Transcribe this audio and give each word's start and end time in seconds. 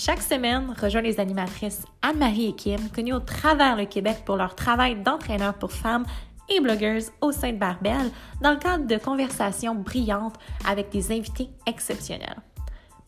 Chaque 0.00 0.22
semaine, 0.22 0.72
rejoins 0.80 1.00
les 1.00 1.18
animatrices 1.18 1.84
Anne-Marie 2.02 2.50
et 2.50 2.52
Kim, 2.54 2.88
connues 2.90 3.14
au 3.14 3.18
travers 3.18 3.74
le 3.74 3.84
Québec 3.84 4.18
pour 4.24 4.36
leur 4.36 4.54
travail 4.54 4.94
d'entraîneur 4.94 5.54
pour 5.54 5.72
femmes 5.72 6.06
et 6.48 6.60
blogueuses 6.60 7.10
au 7.20 7.32
sein 7.32 7.50
de 7.50 7.58
Barbel, 7.58 8.12
dans 8.40 8.52
le 8.52 8.58
cadre 8.58 8.86
de 8.86 8.96
conversations 8.96 9.74
brillantes 9.74 10.36
avec 10.64 10.90
des 10.90 11.10
invités 11.10 11.48
exceptionnels. 11.66 12.36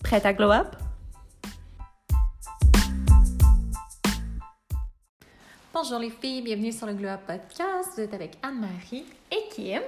Prête 0.03 0.27
à 0.27 0.33
glow 0.33 0.51
up? 0.51 0.75
Bonjour 5.73 6.01
les 6.01 6.11
filles, 6.11 6.43
bienvenue 6.43 6.73
sur 6.73 6.89
le 6.89 6.95
Glow 6.95 7.11
Up 7.11 7.21
Podcast. 7.25 7.91
Vous 7.95 8.01
êtes 8.01 8.15
avec 8.15 8.37
Anne-Marie 8.43 9.05
et 9.31 9.49
Kim. 9.55 9.81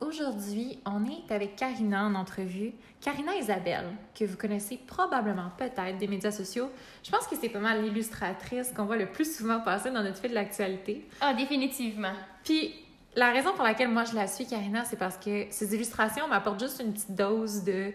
Aujourd'hui, 0.00 0.78
on 0.86 1.04
est 1.04 1.32
avec 1.32 1.56
Karina 1.56 2.04
en 2.04 2.14
entrevue. 2.14 2.72
Karina 3.00 3.34
Isabelle, 3.34 3.86
que 4.14 4.24
vous 4.24 4.36
connaissez 4.36 4.76
probablement 4.76 5.50
peut-être 5.58 5.98
des 5.98 6.06
médias 6.06 6.30
sociaux. 6.30 6.70
Je 7.02 7.10
pense 7.10 7.26
que 7.26 7.34
c'est 7.40 7.48
pas 7.48 7.58
mal 7.58 7.82
l'illustratrice 7.82 8.72
qu'on 8.72 8.84
voit 8.84 8.96
le 8.96 9.10
plus 9.10 9.36
souvent 9.36 9.60
passer 9.60 9.90
dans 9.90 10.02
notre 10.02 10.18
fil 10.18 10.30
de 10.30 10.36
l'actualité. 10.36 11.04
Ah, 11.20 11.34
définitivement. 11.34 12.12
Puis, 12.44 12.74
la 13.16 13.32
raison 13.32 13.52
pour 13.54 13.64
laquelle 13.64 13.88
moi 13.88 14.04
je 14.04 14.14
la 14.14 14.28
suis, 14.28 14.46
Karina, 14.46 14.84
c'est 14.84 14.98
parce 14.98 15.16
que 15.16 15.46
ces 15.50 15.74
illustrations 15.74 16.28
m'apportent 16.28 16.60
juste 16.60 16.80
une 16.80 16.92
petite 16.92 17.14
dose 17.14 17.64
de. 17.64 17.92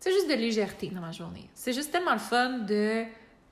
C'est 0.00 0.12
juste 0.12 0.28
de 0.28 0.34
légèreté 0.34 0.88
dans 0.88 1.00
ma 1.00 1.12
journée. 1.12 1.48
C'est 1.54 1.72
juste 1.74 1.90
tellement 1.90 2.12
le 2.12 2.18
fun 2.18 2.58
de 2.60 3.04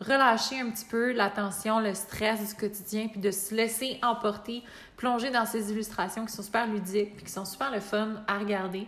relâcher 0.03 0.61
un 0.61 0.71
petit 0.71 0.85
peu 0.85 1.13
la 1.13 1.31
tension, 1.31 1.81
le 1.81 1.95
stress 1.95 2.49
du 2.49 2.55
quotidien, 2.55 3.09
puis 3.09 3.21
de 3.21 3.31
se 3.31 3.55
laisser 3.55 3.99
emporter, 4.03 4.63
plonger 4.97 5.31
dans 5.31 5.47
ces 5.47 5.71
illustrations 5.71 6.27
qui 6.27 6.33
sont 6.33 6.43
super 6.43 6.67
ludiques, 6.67 7.17
puis 7.17 7.25
qui 7.25 7.33
sont 7.33 7.45
super 7.45 7.71
le 7.71 7.81
fun 7.81 8.23
à 8.27 8.39
regarder. 8.39 8.87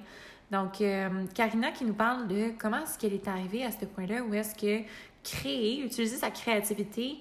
Donc, 0.50 0.80
euh, 0.80 1.24
Karina 1.34 1.70
qui 1.70 1.84
nous 1.84 1.94
parle 1.94 2.28
de 2.28 2.50
comment 2.58 2.82
est-ce 2.82 2.98
qu'elle 2.98 3.14
est 3.14 3.28
arrivée 3.28 3.64
à 3.64 3.70
ce 3.70 3.84
point-là, 3.86 4.22
où 4.22 4.34
est-ce 4.34 4.54
que 4.54 4.84
créer, 5.22 5.80
utiliser 5.80 6.16
sa 6.16 6.30
créativité, 6.30 7.18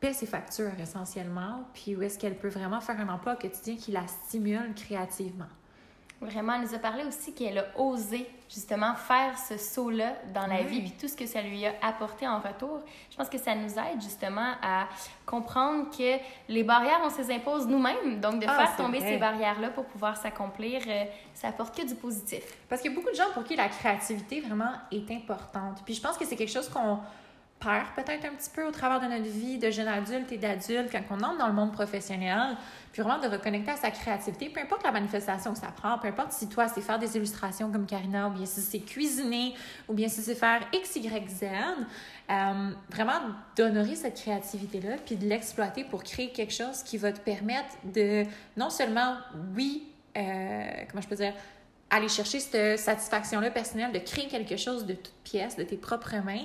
paie 0.00 0.12
ses 0.12 0.26
factures 0.26 0.78
essentiellement, 0.80 1.66
puis 1.74 1.96
où 1.96 2.02
est-ce 2.02 2.18
qu'elle 2.18 2.36
peut 2.36 2.48
vraiment 2.48 2.80
faire 2.80 3.00
un 3.00 3.08
emploi 3.08 3.36
quotidien 3.36 3.76
qui 3.76 3.90
la 3.90 4.06
stimule 4.06 4.74
créativement. 4.76 5.48
Vraiment, 6.20 6.54
elle 6.54 6.62
nous 6.62 6.74
a 6.74 6.78
parlé 6.78 7.04
aussi 7.04 7.32
qu'elle 7.32 7.58
a 7.58 7.66
osé 7.78 8.28
justement 8.48 8.94
faire 8.94 9.38
ce 9.38 9.56
saut-là 9.56 10.14
dans 10.34 10.46
la 10.48 10.62
vie, 10.62 10.80
puis 10.80 10.92
tout 10.98 11.06
ce 11.06 11.14
que 11.14 11.26
ça 11.26 11.40
lui 11.42 11.64
a 11.64 11.74
apporté 11.80 12.26
en 12.26 12.40
retour. 12.40 12.80
Je 13.10 13.16
pense 13.16 13.28
que 13.28 13.38
ça 13.38 13.54
nous 13.54 13.70
aide 13.70 14.00
justement 14.00 14.54
à 14.60 14.88
comprendre 15.24 15.96
que 15.96 16.18
les 16.48 16.64
barrières, 16.64 17.00
on 17.04 17.10
se 17.10 17.18
les 17.18 17.34
impose 17.34 17.68
nous-mêmes. 17.68 18.20
Donc, 18.20 18.40
de 18.40 18.46
ah, 18.48 18.54
faire 18.54 18.76
tomber 18.76 19.00
ces 19.00 19.16
barrières-là 19.18 19.70
pour 19.70 19.84
pouvoir 19.84 20.16
s'accomplir, 20.16 20.82
euh, 20.88 21.04
ça 21.34 21.48
apporte 21.48 21.76
que 21.76 21.86
du 21.86 21.94
positif. 21.94 22.42
Parce 22.68 22.82
qu'il 22.82 22.90
y 22.90 22.94
a 22.94 22.96
beaucoup 22.96 23.10
de 23.10 23.16
gens 23.16 23.30
pour 23.32 23.44
qui 23.44 23.54
la 23.54 23.68
créativité 23.68 24.40
vraiment 24.40 24.72
est 24.90 25.08
importante. 25.12 25.82
Puis 25.84 25.94
je 25.94 26.00
pense 26.00 26.16
que 26.16 26.24
c'est 26.24 26.36
quelque 26.36 26.52
chose 26.52 26.68
qu'on 26.68 26.98
perd 27.60 27.86
peut-être 27.96 28.24
un 28.24 28.34
petit 28.34 28.50
peu 28.54 28.64
au 28.64 28.70
travers 28.70 29.00
de 29.00 29.06
notre 29.06 29.28
vie 29.28 29.58
de 29.58 29.70
jeune 29.70 29.88
adulte 29.88 30.30
et 30.30 30.38
d'adulte 30.38 30.90
quand 30.92 31.02
on 31.10 31.22
entre 31.22 31.38
dans 31.38 31.48
le 31.48 31.52
monde 31.52 31.72
professionnel, 31.72 32.56
puis 32.92 33.02
vraiment 33.02 33.20
de 33.20 33.26
reconnecter 33.26 33.72
à 33.72 33.76
sa 33.76 33.90
créativité, 33.90 34.48
peu 34.48 34.60
importe 34.60 34.84
la 34.84 34.92
manifestation 34.92 35.52
que 35.52 35.58
ça 35.58 35.72
prend, 35.76 35.98
peu 35.98 36.08
importe 36.08 36.32
si 36.32 36.48
toi 36.48 36.68
c'est 36.68 36.80
faire 36.80 36.98
des 36.98 37.16
illustrations 37.16 37.70
comme 37.70 37.86
Karina, 37.86 38.28
ou 38.28 38.30
bien 38.30 38.46
si 38.46 38.60
c'est 38.60 38.78
cuisiner, 38.78 39.54
ou 39.88 39.94
bien 39.94 40.08
si 40.08 40.22
c'est 40.22 40.34
faire 40.34 40.60
X, 40.72 40.96
Y, 40.96 41.28
Z, 41.28 41.44
euh, 42.30 42.70
vraiment 42.90 43.20
d'honorer 43.56 43.96
cette 43.96 44.20
créativité-là, 44.20 44.96
puis 45.04 45.16
de 45.16 45.26
l'exploiter 45.26 45.84
pour 45.84 46.04
créer 46.04 46.30
quelque 46.30 46.54
chose 46.54 46.82
qui 46.82 46.96
va 46.96 47.12
te 47.12 47.20
permettre 47.20 47.76
de 47.84 48.24
non 48.56 48.70
seulement, 48.70 49.16
oui, 49.56 49.88
euh, 50.16 50.62
comment 50.90 51.02
je 51.02 51.08
peux 51.08 51.16
dire, 51.16 51.34
aller 51.90 52.08
chercher 52.08 52.38
cette 52.38 52.78
satisfaction-là 52.78 53.50
personnelle, 53.50 53.92
de 53.92 53.98
créer 53.98 54.28
quelque 54.28 54.56
chose 54.56 54.84
de 54.84 54.94
toute 54.94 55.14
pièce, 55.24 55.56
de 55.56 55.62
tes 55.62 55.76
propres 55.76 56.16
mains, 56.24 56.44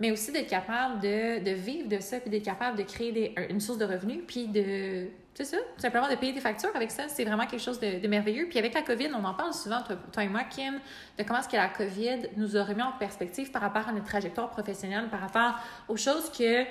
mais 0.00 0.10
aussi 0.10 0.32
d'être 0.32 0.48
capable 0.48 1.00
de, 1.00 1.44
de, 1.44 1.50
vivre 1.50 1.88
de 1.88 2.00
ça, 2.00 2.18
puis 2.18 2.30
d'être 2.30 2.44
capable 2.44 2.78
de 2.78 2.82
créer 2.82 3.12
des, 3.12 3.34
une 3.50 3.60
source 3.60 3.78
de 3.78 3.84
revenus, 3.84 4.22
puis 4.26 4.48
de, 4.48 5.08
c'est 5.34 5.44
ça, 5.44 5.56
tout 5.58 5.80
simplement 5.80 6.08
de 6.08 6.16
payer 6.16 6.32
tes 6.32 6.40
factures 6.40 6.74
avec 6.74 6.90
ça, 6.90 7.08
c'est 7.08 7.24
vraiment 7.24 7.46
quelque 7.46 7.62
chose 7.62 7.78
de, 7.78 8.00
de, 8.00 8.08
merveilleux. 8.08 8.46
Puis 8.48 8.58
avec 8.58 8.74
la 8.74 8.82
COVID, 8.82 9.10
on 9.14 9.24
en 9.24 9.34
parle 9.34 9.52
souvent, 9.52 9.82
toi, 9.82 9.96
toi 10.10 10.24
et 10.24 10.28
moi, 10.28 10.42
Kim, 10.44 10.80
de 11.18 11.22
comment 11.22 11.40
est-ce 11.40 11.48
que 11.48 11.56
la 11.56 11.68
COVID 11.68 12.30
nous 12.36 12.56
a 12.56 12.64
remis 12.64 12.82
en 12.82 12.92
perspective 12.92 13.50
par 13.50 13.62
rapport 13.62 13.88
à 13.88 13.92
notre 13.92 14.06
trajectoire 14.06 14.50
professionnelle, 14.50 15.08
par 15.10 15.20
rapport 15.20 15.60
aux 15.88 15.96
choses 15.96 16.30
que 16.30 16.64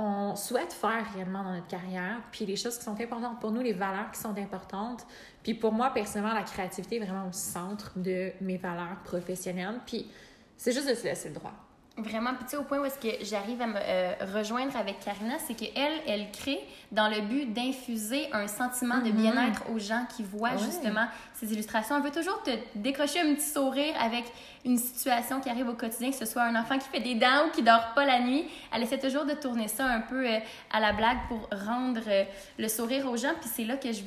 on 0.00 0.36
souhaite 0.36 0.72
faire 0.72 1.04
réellement 1.12 1.42
dans 1.42 1.54
notre 1.54 1.66
carrière, 1.66 2.20
puis 2.30 2.46
les 2.46 2.54
choses 2.54 2.78
qui 2.78 2.84
sont 2.84 3.00
importantes 3.00 3.40
pour 3.40 3.50
nous, 3.50 3.62
les 3.62 3.72
valeurs 3.72 4.12
qui 4.12 4.20
sont 4.20 4.38
importantes. 4.38 5.04
Puis 5.42 5.54
pour 5.54 5.72
moi, 5.72 5.90
personnellement, 5.90 6.34
la 6.34 6.44
créativité 6.44 6.96
est 6.96 7.04
vraiment 7.04 7.26
au 7.28 7.32
centre 7.32 7.92
de 7.96 8.30
mes 8.40 8.58
valeurs 8.58 9.02
professionnelles. 9.02 9.80
Puis 9.84 10.08
c'est 10.56 10.70
juste 10.70 10.88
de 10.88 10.94
se 10.94 11.02
laisser 11.02 11.30
le 11.30 11.34
droit 11.34 11.67
vraiment 11.98 12.34
petit 12.34 12.56
au 12.56 12.62
point 12.62 12.78
où 12.78 12.84
est-ce 12.84 12.98
que 12.98 13.24
j'arrive 13.24 13.60
à 13.60 13.66
me 13.66 13.78
euh, 13.78 14.12
rejoindre 14.34 14.76
avec 14.76 15.00
Karina, 15.00 15.34
c'est 15.46 15.54
qu'elle, 15.54 15.92
elle 16.06 16.30
crée 16.30 16.60
dans 16.92 17.08
le 17.08 17.20
but 17.20 17.52
d'infuser 17.52 18.28
un 18.32 18.46
sentiment 18.46 18.98
de 18.98 19.08
mm-hmm. 19.08 19.12
bien-être 19.12 19.62
aux 19.70 19.78
gens 19.78 20.06
qui 20.16 20.22
voient 20.22 20.56
justement 20.56 21.06
ces 21.34 21.52
illustrations. 21.52 21.96
Elle 21.96 22.02
veut 22.02 22.10
toujours 22.10 22.42
te 22.42 22.50
décrocher 22.74 23.20
un 23.20 23.34
petit 23.34 23.48
sourire 23.48 23.94
avec 24.00 24.24
une 24.64 24.78
situation 24.78 25.40
qui 25.40 25.48
arrive 25.48 25.68
au 25.68 25.74
quotidien, 25.74 26.10
que 26.10 26.16
ce 26.16 26.26
soit 26.26 26.42
un 26.42 26.56
enfant 26.56 26.78
qui 26.78 26.88
fait 26.88 27.00
des 27.00 27.14
dents 27.14 27.46
ou 27.46 27.50
qui 27.50 27.62
dort 27.62 27.92
pas 27.94 28.04
la 28.04 28.20
nuit. 28.20 28.44
Elle 28.72 28.82
essaie 28.82 28.98
toujours 28.98 29.24
de 29.24 29.34
tourner 29.34 29.68
ça 29.68 29.86
un 29.86 30.00
peu 30.00 30.26
euh, 30.26 30.38
à 30.72 30.80
la 30.80 30.92
blague 30.92 31.18
pour 31.28 31.48
rendre 31.66 32.00
euh, 32.06 32.24
le 32.58 32.68
sourire 32.68 33.08
aux 33.10 33.16
gens. 33.16 33.32
Puis 33.40 33.50
c'est 33.52 33.64
là 33.64 33.76
que 33.76 33.92
je, 33.92 34.02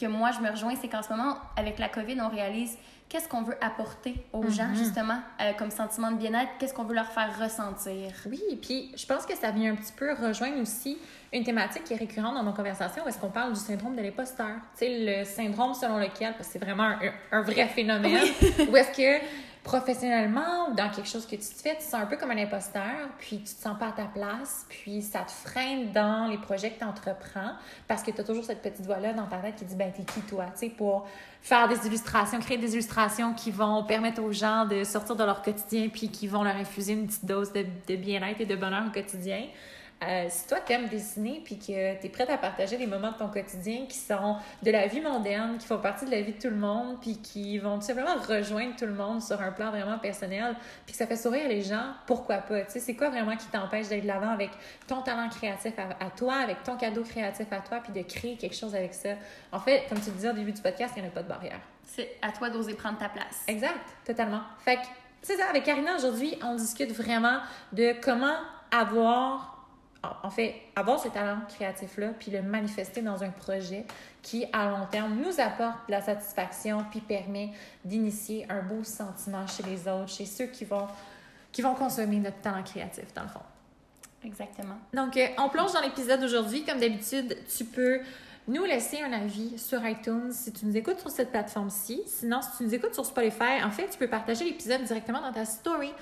que 0.00 0.06
moi 0.06 0.30
je 0.32 0.40
me 0.40 0.50
rejoins, 0.50 0.74
c'est 0.80 0.88
qu'en 0.88 1.02
ce 1.02 1.10
moment, 1.10 1.36
avec 1.56 1.78
la 1.78 1.88
COVID, 1.88 2.20
on 2.20 2.28
réalise 2.28 2.76
qu'est-ce 3.08 3.28
qu'on 3.28 3.42
veut 3.42 3.56
apporter 3.60 4.14
aux 4.32 4.48
gens, 4.50 4.68
mhm. 4.68 4.76
justement, 4.76 5.18
euh, 5.40 5.52
comme 5.52 5.70
sentiment 5.70 6.10
de 6.10 6.16
bien-être, 6.16 6.50
qu'est-ce 6.58 6.74
qu'on 6.74 6.84
veut 6.84 6.94
leur 6.94 7.10
faire 7.10 7.38
ressentir? 7.38 8.12
Oui, 8.26 8.40
puis 8.60 8.92
je 8.96 9.06
pense 9.06 9.26
que 9.26 9.36
ça 9.36 9.50
vient 9.50 9.72
un 9.72 9.76
petit 9.76 9.92
peu 9.92 10.12
rejoindre 10.12 10.60
aussi 10.60 10.98
une 11.32 11.44
thématique 11.44 11.84
qui 11.84 11.92
est 11.92 11.96
récurrente 11.96 12.34
dans 12.34 12.42
nos 12.42 12.52
conversations, 12.52 13.06
est-ce 13.06 13.18
qu'on 13.18 13.30
parle 13.30 13.52
du 13.52 13.60
syndrome 13.60 13.96
de 13.96 14.02
l'imposteur? 14.02 14.56
Tu 14.76 14.86
sais, 14.86 15.18
le 15.20 15.24
syndrome 15.24 15.74
selon 15.74 15.98
lequel, 15.98 16.34
parce 16.34 16.48
que 16.48 16.52
c'est 16.54 16.64
vraiment 16.64 16.94
un, 17.32 17.42
vrai 17.42 17.66
phénomène, 17.68 18.24
où 18.70 18.76
est-ce 18.76 18.96
que 18.96 19.24
professionnellement 19.66 20.70
dans 20.76 20.88
quelque 20.90 21.08
chose 21.08 21.26
que 21.26 21.34
tu 21.34 21.42
te 21.42 21.60
fais, 21.60 21.72
tu 21.72 21.78
te 21.78 21.82
sens 21.82 21.94
un 21.94 22.06
peu 22.06 22.16
comme 22.16 22.30
un 22.30 22.38
imposteur, 22.38 23.08
puis 23.18 23.38
tu 23.38 23.52
te 23.52 23.60
sens 23.60 23.76
pas 23.76 23.88
à 23.88 23.92
ta 23.92 24.04
place, 24.04 24.64
puis 24.68 25.02
ça 25.02 25.22
te 25.22 25.32
freine 25.32 25.90
dans 25.90 26.28
les 26.28 26.38
projets 26.38 26.70
que 26.70 26.78
tu 26.78 26.84
entreprends 26.84 27.50
parce 27.88 28.04
que 28.04 28.12
tu 28.12 28.20
as 28.20 28.24
toujours 28.24 28.44
cette 28.44 28.62
petite 28.62 28.86
voix-là 28.86 29.12
dans 29.12 29.26
ta 29.26 29.38
tête 29.38 29.56
qui 29.56 29.64
dit 29.64 29.74
ben 29.74 29.92
t'es 29.92 30.04
qui 30.04 30.20
toi, 30.20 30.44
tu 30.52 30.68
sais, 30.68 30.68
pour 30.68 31.08
faire 31.42 31.66
des 31.66 31.84
illustrations, 31.84 32.38
créer 32.38 32.58
des 32.58 32.74
illustrations 32.74 33.34
qui 33.34 33.50
vont 33.50 33.82
permettre 33.82 34.22
aux 34.22 34.30
gens 34.30 34.66
de 34.66 34.84
sortir 34.84 35.16
de 35.16 35.24
leur 35.24 35.42
quotidien 35.42 35.88
puis 35.88 36.10
qui 36.10 36.28
vont 36.28 36.44
leur 36.44 36.54
infuser 36.54 36.92
une 36.92 37.08
petite 37.08 37.26
dose 37.26 37.52
de, 37.52 37.66
de 37.88 37.96
bien-être 37.96 38.40
et 38.40 38.46
de 38.46 38.54
bonheur 38.54 38.84
au 38.86 38.92
quotidien. 38.92 39.46
Euh, 40.04 40.26
si 40.28 40.46
toi, 40.46 40.58
tu 40.64 40.74
aimes 40.74 40.88
dessiner 40.88 41.40
puis 41.42 41.58
que 41.58 41.64
tu 41.98 42.06
es 42.06 42.08
prête 42.10 42.28
à 42.28 42.36
partager 42.36 42.76
des 42.76 42.86
moments 42.86 43.12
de 43.12 43.16
ton 43.16 43.28
quotidien 43.28 43.86
qui 43.88 43.96
sont 43.96 44.36
de 44.62 44.70
la 44.70 44.86
vie 44.86 45.00
mondaine, 45.00 45.56
qui 45.58 45.66
font 45.66 45.78
partie 45.78 46.04
de 46.04 46.10
la 46.10 46.20
vie 46.20 46.34
de 46.34 46.38
tout 46.38 46.50
le 46.50 46.56
monde, 46.56 47.00
puis 47.00 47.16
qui 47.16 47.58
vont 47.58 47.76
tout 47.76 47.86
simplement 47.86 48.14
rejoindre 48.28 48.76
tout 48.76 48.84
le 48.84 48.92
monde 48.92 49.22
sur 49.22 49.40
un 49.40 49.52
plan 49.52 49.70
vraiment 49.70 49.98
personnel, 49.98 50.54
puis 50.84 50.92
que 50.92 50.98
ça 50.98 51.06
fait 51.06 51.16
sourire 51.16 51.48
les 51.48 51.62
gens, 51.62 51.94
pourquoi 52.06 52.38
pas? 52.38 52.62
Tu 52.64 52.72
sais, 52.72 52.80
c'est 52.80 52.94
quoi 52.94 53.08
vraiment 53.08 53.36
qui 53.36 53.46
t'empêche 53.46 53.88
d'aller 53.88 54.02
de 54.02 54.06
l'avant 54.06 54.28
avec 54.28 54.50
ton 54.86 55.00
talent 55.00 55.30
créatif 55.30 55.72
à, 55.78 56.10
toi, 56.10 56.34
avec 56.34 56.62
ton 56.62 56.76
cadeau 56.76 57.02
créatif 57.02 57.46
à 57.50 57.60
toi, 57.60 57.80
puis 57.82 57.94
de 57.94 58.06
créer 58.06 58.36
quelque 58.36 58.56
chose 58.56 58.74
avec 58.74 58.92
ça? 58.92 59.10
En 59.50 59.60
fait, 59.60 59.86
comme 59.88 59.98
tu 59.98 60.10
le 60.10 60.16
disais 60.16 60.28
au 60.28 60.34
début 60.34 60.52
du 60.52 60.60
podcast, 60.60 60.92
il 60.96 61.02
n'y 61.02 61.08
en 61.08 61.10
a 61.10 61.14
pas 61.14 61.22
de 61.22 61.28
barrière. 61.28 61.60
C'est 61.84 62.18
à 62.20 62.32
toi 62.32 62.50
d'oser 62.50 62.74
prendre 62.74 62.98
ta 62.98 63.08
place. 63.08 63.44
Exact, 63.48 63.80
totalement. 64.04 64.42
Fait 64.58 64.76
que, 64.76 64.82
c'est 65.22 65.36
ça, 65.36 65.48
avec 65.48 65.64
Karina 65.64 65.96
aujourd'hui, 65.96 66.36
on 66.42 66.54
discute 66.54 66.92
vraiment 66.92 67.38
de 67.72 67.94
comment 68.02 68.36
avoir 68.70 69.55
en 70.22 70.30
fait, 70.30 70.54
avoir 70.74 71.00
ce 71.00 71.08
talent 71.08 71.40
créatif-là, 71.48 72.08
puis 72.18 72.30
le 72.30 72.42
manifester 72.42 73.02
dans 73.02 73.22
un 73.22 73.30
projet 73.30 73.84
qui, 74.22 74.46
à 74.52 74.68
long 74.68 74.86
terme, 74.90 75.14
nous 75.16 75.40
apporte 75.40 75.86
de 75.86 75.92
la 75.92 76.02
satisfaction, 76.02 76.84
puis 76.90 77.00
permet 77.00 77.50
d'initier 77.84 78.46
un 78.48 78.62
beau 78.62 78.82
sentiment 78.84 79.46
chez 79.46 79.62
les 79.62 79.88
autres, 79.88 80.08
chez 80.08 80.26
ceux 80.26 80.46
qui 80.46 80.64
vont, 80.64 80.86
qui 81.52 81.62
vont 81.62 81.74
consommer 81.74 82.16
notre 82.16 82.40
talent 82.40 82.62
créatif, 82.62 83.12
dans 83.14 83.22
le 83.22 83.28
fond. 83.28 83.40
Exactement. 84.24 84.76
Donc, 84.92 85.16
euh, 85.16 85.26
on 85.38 85.48
plonge 85.48 85.72
dans 85.72 85.80
l'épisode 85.80 86.20
d'aujourd'hui. 86.20 86.64
Comme 86.64 86.80
d'habitude, 86.80 87.36
tu 87.56 87.64
peux 87.64 88.00
nous 88.48 88.64
laisser 88.64 89.00
un 89.00 89.12
avis 89.12 89.58
sur 89.58 89.84
iTunes 89.86 90.32
si 90.32 90.52
tu 90.52 90.66
nous 90.66 90.76
écoutes 90.76 91.00
sur 91.00 91.10
cette 91.10 91.30
plateforme-ci. 91.30 92.02
Sinon, 92.06 92.42
si 92.42 92.56
tu 92.56 92.64
nous 92.64 92.74
écoutes 92.74 92.94
sur 92.94 93.04
Spotify, 93.04 93.62
en 93.64 93.70
fait, 93.70 93.88
tu 93.88 93.98
peux 93.98 94.08
partager 94.08 94.44
l'épisode 94.44 94.82
directement 94.82 95.20
dans 95.20 95.32
ta 95.32 95.44
story. 95.44 95.92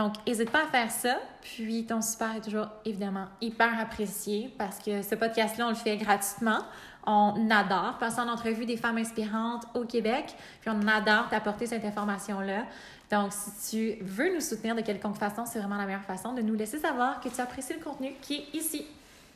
Donc, 0.00 0.14
n'hésite 0.26 0.50
pas 0.50 0.64
à 0.64 0.66
faire 0.66 0.90
ça. 0.90 1.18
Puis, 1.42 1.84
ton 1.84 2.00
support 2.00 2.32
est 2.34 2.40
toujours 2.40 2.68
évidemment 2.86 3.26
hyper 3.42 3.78
apprécié 3.78 4.50
parce 4.56 4.78
que 4.78 5.02
ce 5.02 5.14
podcast-là, 5.14 5.66
on 5.66 5.68
le 5.68 5.74
fait 5.74 5.98
gratuitement. 5.98 6.60
On 7.06 7.50
adore 7.50 7.98
passer 7.98 8.18
en 8.20 8.28
entrevue 8.28 8.64
des 8.64 8.78
femmes 8.78 8.96
inspirantes 8.96 9.66
au 9.74 9.84
Québec. 9.84 10.34
Puis, 10.62 10.70
on 10.70 10.88
adore 10.88 11.28
t'apporter 11.28 11.66
cette 11.66 11.84
information-là. 11.84 12.64
Donc, 13.10 13.30
si 13.34 13.98
tu 13.98 14.02
veux 14.02 14.32
nous 14.34 14.40
soutenir 14.40 14.74
de 14.74 14.80
quelconque 14.80 15.18
façon, 15.18 15.44
c'est 15.44 15.58
vraiment 15.58 15.76
la 15.76 15.84
meilleure 15.84 16.00
façon 16.00 16.32
de 16.32 16.40
nous 16.40 16.54
laisser 16.54 16.78
savoir 16.78 17.20
que 17.20 17.28
tu 17.28 17.38
apprécies 17.38 17.74
le 17.74 17.84
contenu 17.84 18.14
qui 18.22 18.36
est 18.36 18.54
ici. 18.54 18.86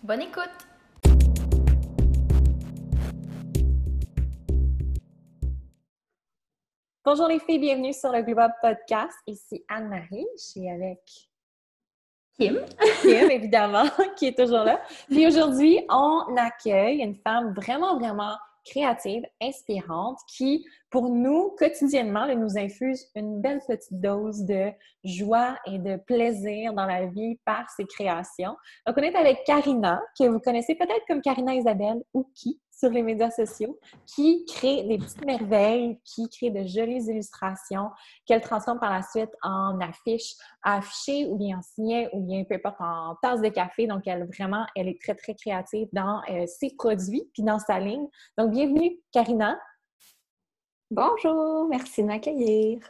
Bonne 0.02 0.22
écoute! 0.22 0.73
Bonjour 7.06 7.28
les 7.28 7.38
filles, 7.38 7.58
bienvenue 7.58 7.92
sur 7.92 8.10
le 8.12 8.22
Global 8.22 8.50
Podcast. 8.62 9.14
Ici 9.26 9.62
Anne-Marie, 9.68 10.26
je 10.38 10.42
suis 10.42 10.70
avec 10.70 11.00
Kim. 12.38 12.64
Kim, 13.02 13.30
évidemment, 13.30 13.84
qui 14.16 14.28
est 14.28 14.38
toujours 14.38 14.64
là. 14.64 14.80
Puis 15.10 15.26
aujourd'hui, 15.26 15.84
on 15.90 16.34
accueille 16.34 17.02
une 17.02 17.14
femme 17.16 17.52
vraiment, 17.52 17.98
vraiment 17.98 18.34
créative, 18.64 19.22
inspirante, 19.42 20.18
qui, 20.34 20.64
pour 20.88 21.10
nous, 21.10 21.54
quotidiennement, 21.58 22.26
nous 22.34 22.56
infuse 22.56 23.06
une 23.14 23.42
belle 23.42 23.60
petite 23.68 24.00
dose 24.00 24.42
de 24.44 24.70
joie 25.04 25.58
et 25.66 25.78
de 25.78 25.96
plaisir 26.06 26.72
dans 26.72 26.86
la 26.86 27.04
vie 27.04 27.38
par 27.44 27.68
ses 27.68 27.84
créations. 27.84 28.56
Donc, 28.86 28.96
on 28.96 29.02
est 29.02 29.14
avec 29.14 29.44
Karina, 29.44 30.00
que 30.18 30.24
vous 30.24 30.40
connaissez 30.40 30.74
peut-être 30.74 31.04
comme 31.06 31.20
Karina 31.20 31.54
Isabelle 31.54 32.02
ou 32.14 32.30
qui? 32.34 32.62
Sur 32.84 32.92
les 32.92 33.02
médias 33.02 33.30
sociaux, 33.30 33.78
qui 34.04 34.44
crée 34.44 34.82
des 34.82 34.98
petites 34.98 35.24
merveilles, 35.24 35.98
qui 36.04 36.28
crée 36.28 36.50
de 36.50 36.66
jolies 36.66 37.06
illustrations 37.06 37.88
qu'elle 38.26 38.42
transforme 38.42 38.78
par 38.78 38.92
la 38.92 39.00
suite 39.00 39.30
en 39.42 39.80
affiches, 39.80 40.34
affichées 40.62 41.26
ou 41.30 41.38
bien 41.38 41.58
en 41.58 41.62
signets 41.62 42.10
ou 42.12 42.20
bien 42.26 42.44
peu 42.44 42.56
importe 42.56 42.80
en 42.80 43.16
tasses 43.22 43.40
de 43.40 43.48
café. 43.48 43.86
Donc, 43.86 44.06
elle 44.06 44.26
vraiment, 44.26 44.66
elle 44.76 44.88
est 44.88 45.00
très, 45.00 45.14
très 45.14 45.34
créative 45.34 45.88
dans 45.94 46.20
euh, 46.28 46.44
ses 46.46 46.74
produits 46.76 47.24
puis 47.32 47.42
dans 47.42 47.58
sa 47.58 47.80
ligne. 47.80 48.06
Donc, 48.36 48.50
bienvenue, 48.50 48.98
Karina. 49.12 49.58
Bonjour, 50.90 51.66
merci 51.70 52.02
de 52.02 52.08
m'accueillir. 52.08 52.80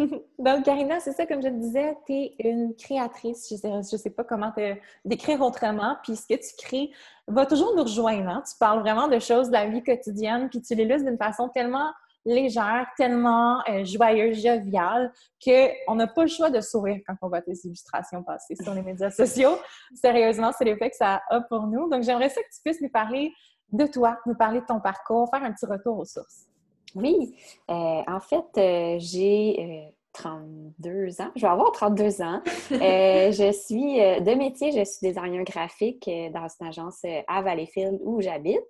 Donc, 0.38 0.64
Karina, 0.64 1.00
c'est 1.00 1.12
ça, 1.12 1.26
comme 1.26 1.42
je 1.42 1.48
te 1.48 1.54
disais, 1.54 1.96
tu 2.06 2.12
es 2.12 2.34
une 2.38 2.74
créatrice. 2.74 3.48
Je 3.50 3.66
ne 3.68 3.82
sais, 3.82 3.98
sais, 3.98 4.10
pas 4.10 4.24
comment 4.24 4.52
te 4.52 4.74
décrire 5.04 5.40
autrement. 5.40 5.96
Puis 6.02 6.16
ce 6.16 6.26
que 6.26 6.34
tu 6.34 6.56
crées 6.58 6.90
va 7.26 7.46
toujours 7.46 7.74
nous 7.76 7.82
rejoindre. 7.82 8.28
Hein. 8.28 8.42
Tu 8.48 8.56
parles 8.58 8.80
vraiment 8.80 9.08
de 9.08 9.18
choses 9.18 9.48
de 9.48 9.52
la 9.52 9.66
vie 9.66 9.82
quotidienne, 9.82 10.48
puis 10.48 10.60
tu 10.62 10.74
l'illustres 10.74 11.08
d'une 11.08 11.18
façon 11.18 11.48
tellement 11.48 11.90
légère, 12.26 12.86
tellement 12.98 13.62
euh, 13.68 13.82
joyeuse, 13.84 14.42
joviale, 14.42 15.10
qu'on 15.42 15.94
n'a 15.94 16.06
pas 16.06 16.22
le 16.22 16.28
choix 16.28 16.50
de 16.50 16.60
sourire 16.60 17.00
quand 17.06 17.14
on 17.22 17.28
voit 17.28 17.40
tes 17.40 17.54
illustrations 17.64 18.22
passer 18.22 18.56
sur 18.56 18.74
les 18.74 18.82
médias 18.82 19.10
sociaux. 19.10 19.56
Sérieusement, 19.94 20.50
c'est 20.56 20.64
l'effet 20.64 20.90
que 20.90 20.96
ça 20.96 21.22
a 21.30 21.40
pour 21.40 21.66
nous. 21.66 21.88
Donc, 21.88 22.02
j'aimerais 22.02 22.28
ça 22.28 22.42
que 22.42 22.48
tu 22.54 22.60
puisses 22.62 22.82
nous 22.82 22.90
parler 22.90 23.32
de 23.72 23.86
toi, 23.86 24.18
nous 24.26 24.34
parler 24.34 24.60
de 24.60 24.66
ton 24.66 24.80
parcours, 24.80 25.30
faire 25.30 25.44
un 25.44 25.52
petit 25.52 25.66
retour 25.66 25.98
aux 25.98 26.04
sources. 26.04 26.49
Oui, 26.94 27.34
euh, 27.70 28.02
en 28.06 28.20
fait, 28.20 28.44
euh, 28.58 28.96
j'ai 28.98 29.92
32 30.12 30.90
euh, 30.90 31.22
ans. 31.22 31.30
Je 31.36 31.42
vais 31.42 31.48
avoir 31.52 31.72
32 31.72 32.22
ans. 32.22 32.42
je 32.70 33.52
suis 33.52 33.98
de 33.98 34.34
métier, 34.34 34.72
je 34.72 34.84
suis 34.84 35.08
designer 35.08 35.44
graphique 35.44 36.08
dans 36.32 36.46
une 36.60 36.66
agence 36.66 37.04
à 37.28 37.42
Valleyfield 37.42 37.98
où 38.02 38.20
j'habite. 38.20 38.66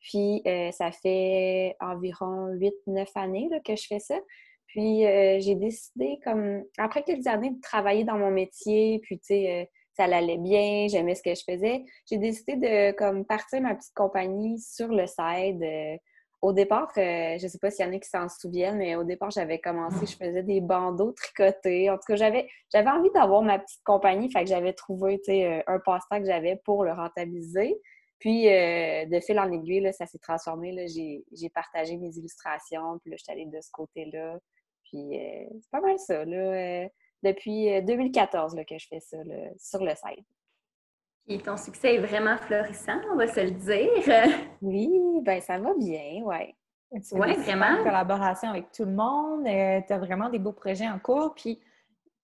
Puis, 0.00 0.42
ça 0.72 0.90
fait 0.90 1.76
environ 1.80 2.48
8-9 2.54 3.06
années 3.16 3.50
que 3.64 3.76
je 3.76 3.86
fais 3.86 4.00
ça. 4.00 4.18
Puis, 4.66 5.02
j'ai 5.02 5.54
décidé, 5.56 6.18
comme, 6.24 6.64
après 6.78 7.02
quelques 7.02 7.26
années 7.26 7.50
de 7.50 7.60
travailler 7.60 8.04
dans 8.04 8.16
mon 8.16 8.30
métier, 8.30 8.98
puis, 9.02 9.18
tu 9.18 9.26
sais, 9.26 9.70
ça 9.92 10.04
allait 10.04 10.38
bien, 10.38 10.86
j'aimais 10.88 11.14
ce 11.14 11.22
que 11.22 11.34
je 11.34 11.42
faisais, 11.44 11.84
j'ai 12.08 12.16
décidé 12.16 12.56
de, 12.56 12.92
comme, 12.92 13.26
partir 13.26 13.60
ma 13.60 13.74
petite 13.74 13.94
compagnie 13.94 14.58
sur 14.58 14.88
le 14.88 15.06
side 15.06 15.62
au 16.42 16.52
départ, 16.52 16.90
euh, 16.96 17.36
je 17.38 17.44
ne 17.44 17.48
sais 17.48 17.58
pas 17.58 17.70
s'il 17.70 17.84
y 17.84 17.88
en 17.88 17.92
a 17.92 17.98
qui 17.98 18.08
s'en 18.08 18.28
souviennent, 18.28 18.78
mais 18.78 18.96
au 18.96 19.04
départ, 19.04 19.30
j'avais 19.30 19.58
commencé, 19.58 20.06
je 20.06 20.16
faisais 20.16 20.42
des 20.42 20.60
bandeaux 20.60 21.12
tricotés. 21.12 21.90
En 21.90 21.96
tout 21.96 22.04
cas, 22.06 22.16
j'avais, 22.16 22.48
j'avais 22.72 22.88
envie 22.88 23.10
d'avoir 23.10 23.42
ma 23.42 23.58
petite 23.58 23.82
compagnie, 23.84 24.30
fait 24.32 24.44
que 24.44 24.48
j'avais 24.48 24.72
trouvé 24.72 25.20
euh, 25.28 25.62
un 25.66 25.78
passe-temps 25.80 26.20
que 26.20 26.26
j'avais 26.26 26.56
pour 26.64 26.84
le 26.84 26.92
rentabiliser. 26.92 27.78
Puis, 28.18 28.48
euh, 28.48 29.06
de 29.06 29.20
fil 29.20 29.38
en 29.38 29.50
aiguille, 29.52 29.92
ça 29.92 30.06
s'est 30.06 30.18
transformé. 30.18 30.86
J'ai, 30.88 31.48
partagé 31.50 31.96
mes 31.96 32.16
illustrations, 32.16 32.98
puis 33.00 33.10
là, 33.10 33.16
je 33.18 33.22
suis 33.22 33.32
allée 33.32 33.46
de 33.46 33.60
ce 33.60 33.70
côté-là. 33.72 34.38
Puis, 34.84 35.10
c'est 35.12 35.70
pas 35.70 35.80
mal 35.80 35.98
ça. 35.98 36.24
Là, 36.24 36.88
depuis 37.22 37.82
2014 37.82 38.56
là, 38.56 38.64
que 38.64 38.78
je 38.78 38.86
fais 38.88 39.00
ça 39.00 39.18
sur 39.58 39.84
le 39.84 39.94
site. 39.94 40.26
Et 41.26 41.38
ton 41.38 41.56
succès 41.56 41.94
est 41.94 41.98
vraiment 41.98 42.36
florissant, 42.36 43.00
on 43.12 43.16
va 43.16 43.28
se 43.28 43.40
le 43.40 43.50
dire. 43.52 44.36
Oui, 44.62 44.90
ben 45.22 45.40
ça 45.40 45.58
va 45.58 45.74
bien, 45.74 46.22
ouais. 46.24 46.54
Oui, 46.92 47.36
vraiment. 47.36 47.82
collaboration 47.84 48.50
avec 48.50 48.72
tout 48.72 48.84
le 48.84 48.92
monde. 48.92 49.46
Euh, 49.46 49.80
tu 49.86 49.92
as 49.92 49.98
vraiment 49.98 50.28
des 50.28 50.38
beaux 50.40 50.52
projets 50.52 50.88
en 50.88 50.98
cours. 50.98 51.34
Puis 51.34 51.60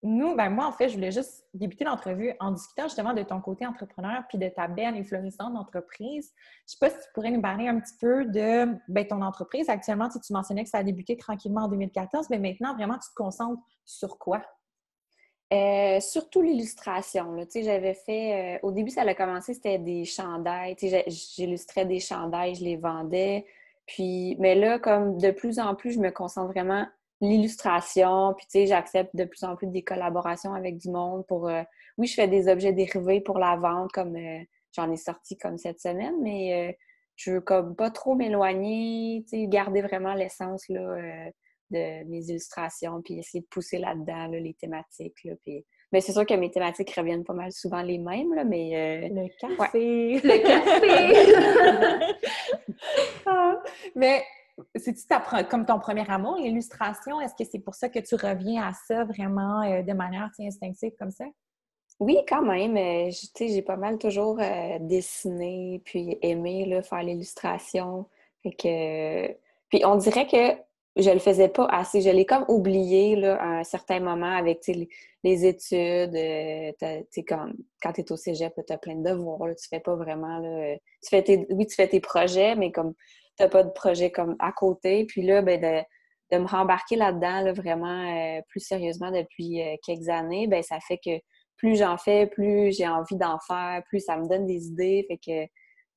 nous, 0.02 0.34
ben 0.34 0.50
moi, 0.50 0.66
en 0.66 0.72
fait, 0.72 0.88
je 0.88 0.94
voulais 0.94 1.12
juste 1.12 1.44
débuter 1.54 1.84
l'entrevue 1.84 2.32
en 2.40 2.50
discutant 2.50 2.84
justement 2.84 3.14
de 3.14 3.22
ton 3.22 3.40
côté 3.40 3.66
entrepreneur 3.66 4.22
puis 4.28 4.38
de 4.38 4.48
ta 4.48 4.68
belle 4.68 4.96
et 4.96 5.04
florissante 5.04 5.56
entreprise. 5.56 6.32
Je 6.66 6.72
sais 6.72 6.78
pas 6.80 6.90
si 6.90 6.96
tu 6.96 7.12
pourrais 7.14 7.30
nous 7.30 7.40
parler 7.40 7.68
un 7.68 7.78
petit 7.80 7.96
peu 8.00 8.24
de 8.24 8.76
ben, 8.88 9.06
ton 9.06 9.22
entreprise. 9.22 9.68
Actuellement, 9.68 10.08
tu 10.08 10.32
mentionnais 10.32 10.64
que 10.64 10.70
ça 10.70 10.78
a 10.78 10.82
débuté 10.82 11.16
tranquillement 11.16 11.62
en 11.62 11.68
2014, 11.68 12.28
mais 12.30 12.38
maintenant, 12.38 12.74
vraiment, 12.74 12.94
tu 12.94 13.08
te 13.08 13.14
concentres 13.14 13.62
sur 13.84 14.18
quoi? 14.18 14.42
Euh, 15.52 16.00
surtout 16.00 16.42
l'illustration. 16.42 17.36
J'avais 17.54 17.94
fait. 17.94 18.56
Euh, 18.56 18.66
au 18.66 18.72
début, 18.72 18.90
ça 18.90 19.02
a 19.02 19.14
commencé, 19.14 19.54
c'était 19.54 19.78
des 19.78 20.04
chandails. 20.04 20.76
J'illustrais 21.06 21.86
des 21.86 22.00
chandails, 22.00 22.56
je 22.56 22.64
les 22.64 22.76
vendais. 22.76 23.46
Puis, 23.86 24.36
mais 24.40 24.56
là, 24.56 24.78
comme 24.80 25.18
de 25.18 25.30
plus 25.30 25.60
en 25.60 25.74
plus, 25.76 25.92
je 25.92 26.00
me 26.00 26.10
concentre 26.10 26.52
vraiment 26.52 26.86
l'illustration. 27.20 28.34
Puis, 28.34 28.66
j'accepte 28.66 29.14
de 29.14 29.24
plus 29.24 29.44
en 29.44 29.54
plus 29.54 29.68
des 29.68 29.82
collaborations 29.82 30.52
avec 30.52 30.78
du 30.78 30.90
monde 30.90 31.24
pour. 31.26 31.48
Euh, 31.48 31.62
oui, 31.96 32.08
je 32.08 32.14
fais 32.14 32.28
des 32.28 32.48
objets 32.48 32.72
dérivés 32.72 33.20
pour 33.20 33.38
la 33.38 33.56
vente, 33.56 33.92
comme 33.92 34.18
j'en 34.72 34.90
ai 34.90 34.96
sorti 34.96 35.38
comme 35.38 35.58
cette 35.58 35.80
semaine, 35.80 36.14
mais 36.20 36.76
je 37.14 37.32
veux 37.32 37.40
comme 37.40 37.74
pas 37.74 37.90
trop 37.90 38.14
m'éloigner, 38.14 39.24
garder 39.48 39.80
vraiment 39.80 40.12
l'essence 40.12 40.68
là 40.68 41.30
de 41.70 42.04
mes 42.04 42.24
illustrations, 42.28 43.02
puis 43.02 43.18
essayer 43.18 43.40
de 43.40 43.46
pousser 43.46 43.78
là-dedans 43.78 44.28
les 44.28 44.54
thématiques. 44.54 45.24
Là, 45.24 45.34
puis... 45.42 45.64
Mais 45.92 46.00
c'est 46.00 46.12
sûr 46.12 46.26
que 46.26 46.34
mes 46.34 46.50
thématiques 46.50 46.90
reviennent 46.94 47.24
pas 47.24 47.32
mal 47.34 47.52
souvent 47.52 47.82
les 47.82 47.98
mêmes, 47.98 48.34
là, 48.34 48.44
mais... 48.44 48.74
Euh, 48.74 49.08
le 49.10 49.28
café! 49.38 50.20
Le 50.22 50.42
café! 50.42 52.16
Ah! 53.28 53.60
Mais 53.94 54.22
c'est-tu 54.76 55.02
comme 55.50 55.66
ton 55.66 55.80
premier 55.80 56.08
amour, 56.08 56.36
l'illustration? 56.36 57.20
Est-ce 57.20 57.34
que 57.34 57.48
c'est 57.50 57.58
pour 57.58 57.74
ça 57.74 57.88
que 57.88 57.98
tu 57.98 58.14
reviens 58.14 58.68
à 58.68 58.72
ça 58.72 59.04
vraiment 59.04 59.62
euh, 59.62 59.82
de 59.82 59.92
manière 59.92 60.30
instinctive 60.38 60.92
comme 60.98 61.10
ça? 61.10 61.24
Oui, 61.98 62.18
quand 62.28 62.42
même. 62.42 62.76
Euh, 62.76 63.10
j'ai 63.38 63.62
pas 63.62 63.76
mal 63.76 63.98
toujours 63.98 64.38
dessiné 64.80 65.80
puis 65.84 66.18
aimé 66.22 66.66
là, 66.66 66.82
faire 66.82 67.02
l'illustration. 67.02 68.06
que... 68.44 69.32
Puis 69.68 69.84
on 69.84 69.96
dirait 69.96 70.26
que 70.26 70.65
je 70.96 71.10
le 71.10 71.18
faisais 71.18 71.48
pas 71.48 71.66
assez. 71.66 72.00
Je 72.00 72.10
l'ai 72.10 72.24
comme 72.24 72.44
oublié 72.48 73.16
là, 73.16 73.36
à 73.40 73.46
un 73.58 73.64
certain 73.64 74.00
moment 74.00 74.34
avec 74.34 74.66
les, 74.66 75.46
études. 75.46 76.16
Euh, 76.16 76.72
comme, 77.28 77.54
quand 77.82 77.92
tu 77.92 78.00
es 78.00 78.12
au 78.12 78.16
cégep, 78.16 78.54
tu 78.66 78.72
as 78.72 78.78
plein 78.78 78.96
de 78.96 79.08
devoirs. 79.08 79.46
Là, 79.46 79.54
tu 79.54 79.68
fais 79.68 79.80
pas 79.80 79.94
vraiment. 79.94 80.38
Là, 80.38 80.76
tu 81.02 81.08
fais 81.10 81.22
tes, 81.22 81.46
oui, 81.50 81.66
tu 81.66 81.74
fais 81.74 81.88
tes 81.88 82.00
projets, 82.00 82.56
mais 82.56 82.72
comme 82.72 82.94
tu 83.38 83.48
pas 83.48 83.62
de 83.62 83.70
projet 83.70 84.10
comme 84.10 84.36
à 84.38 84.52
côté. 84.52 85.04
Puis 85.04 85.22
là, 85.22 85.42
ben, 85.42 85.60
de, 85.60 86.38
me 86.38 86.46
rembarquer 86.46 86.96
là-dedans 86.96 87.42
là, 87.42 87.52
vraiment 87.52 88.38
euh, 88.38 88.40
plus 88.48 88.60
sérieusement 88.60 89.10
depuis 89.10 89.62
euh, 89.62 89.76
quelques 89.84 90.08
années, 90.08 90.46
ben, 90.46 90.62
ça 90.62 90.78
fait 90.80 90.98
que 90.98 91.20
plus 91.56 91.76
j'en 91.76 91.96
fais, 91.98 92.26
plus 92.26 92.72
j'ai 92.76 92.88
envie 92.88 93.16
d'en 93.16 93.38
faire, 93.46 93.82
plus 93.88 94.00
ça 94.00 94.16
me 94.16 94.26
donne 94.28 94.46
des 94.46 94.66
idées. 94.66 95.06
Fait 95.08 95.18
que 95.18 95.50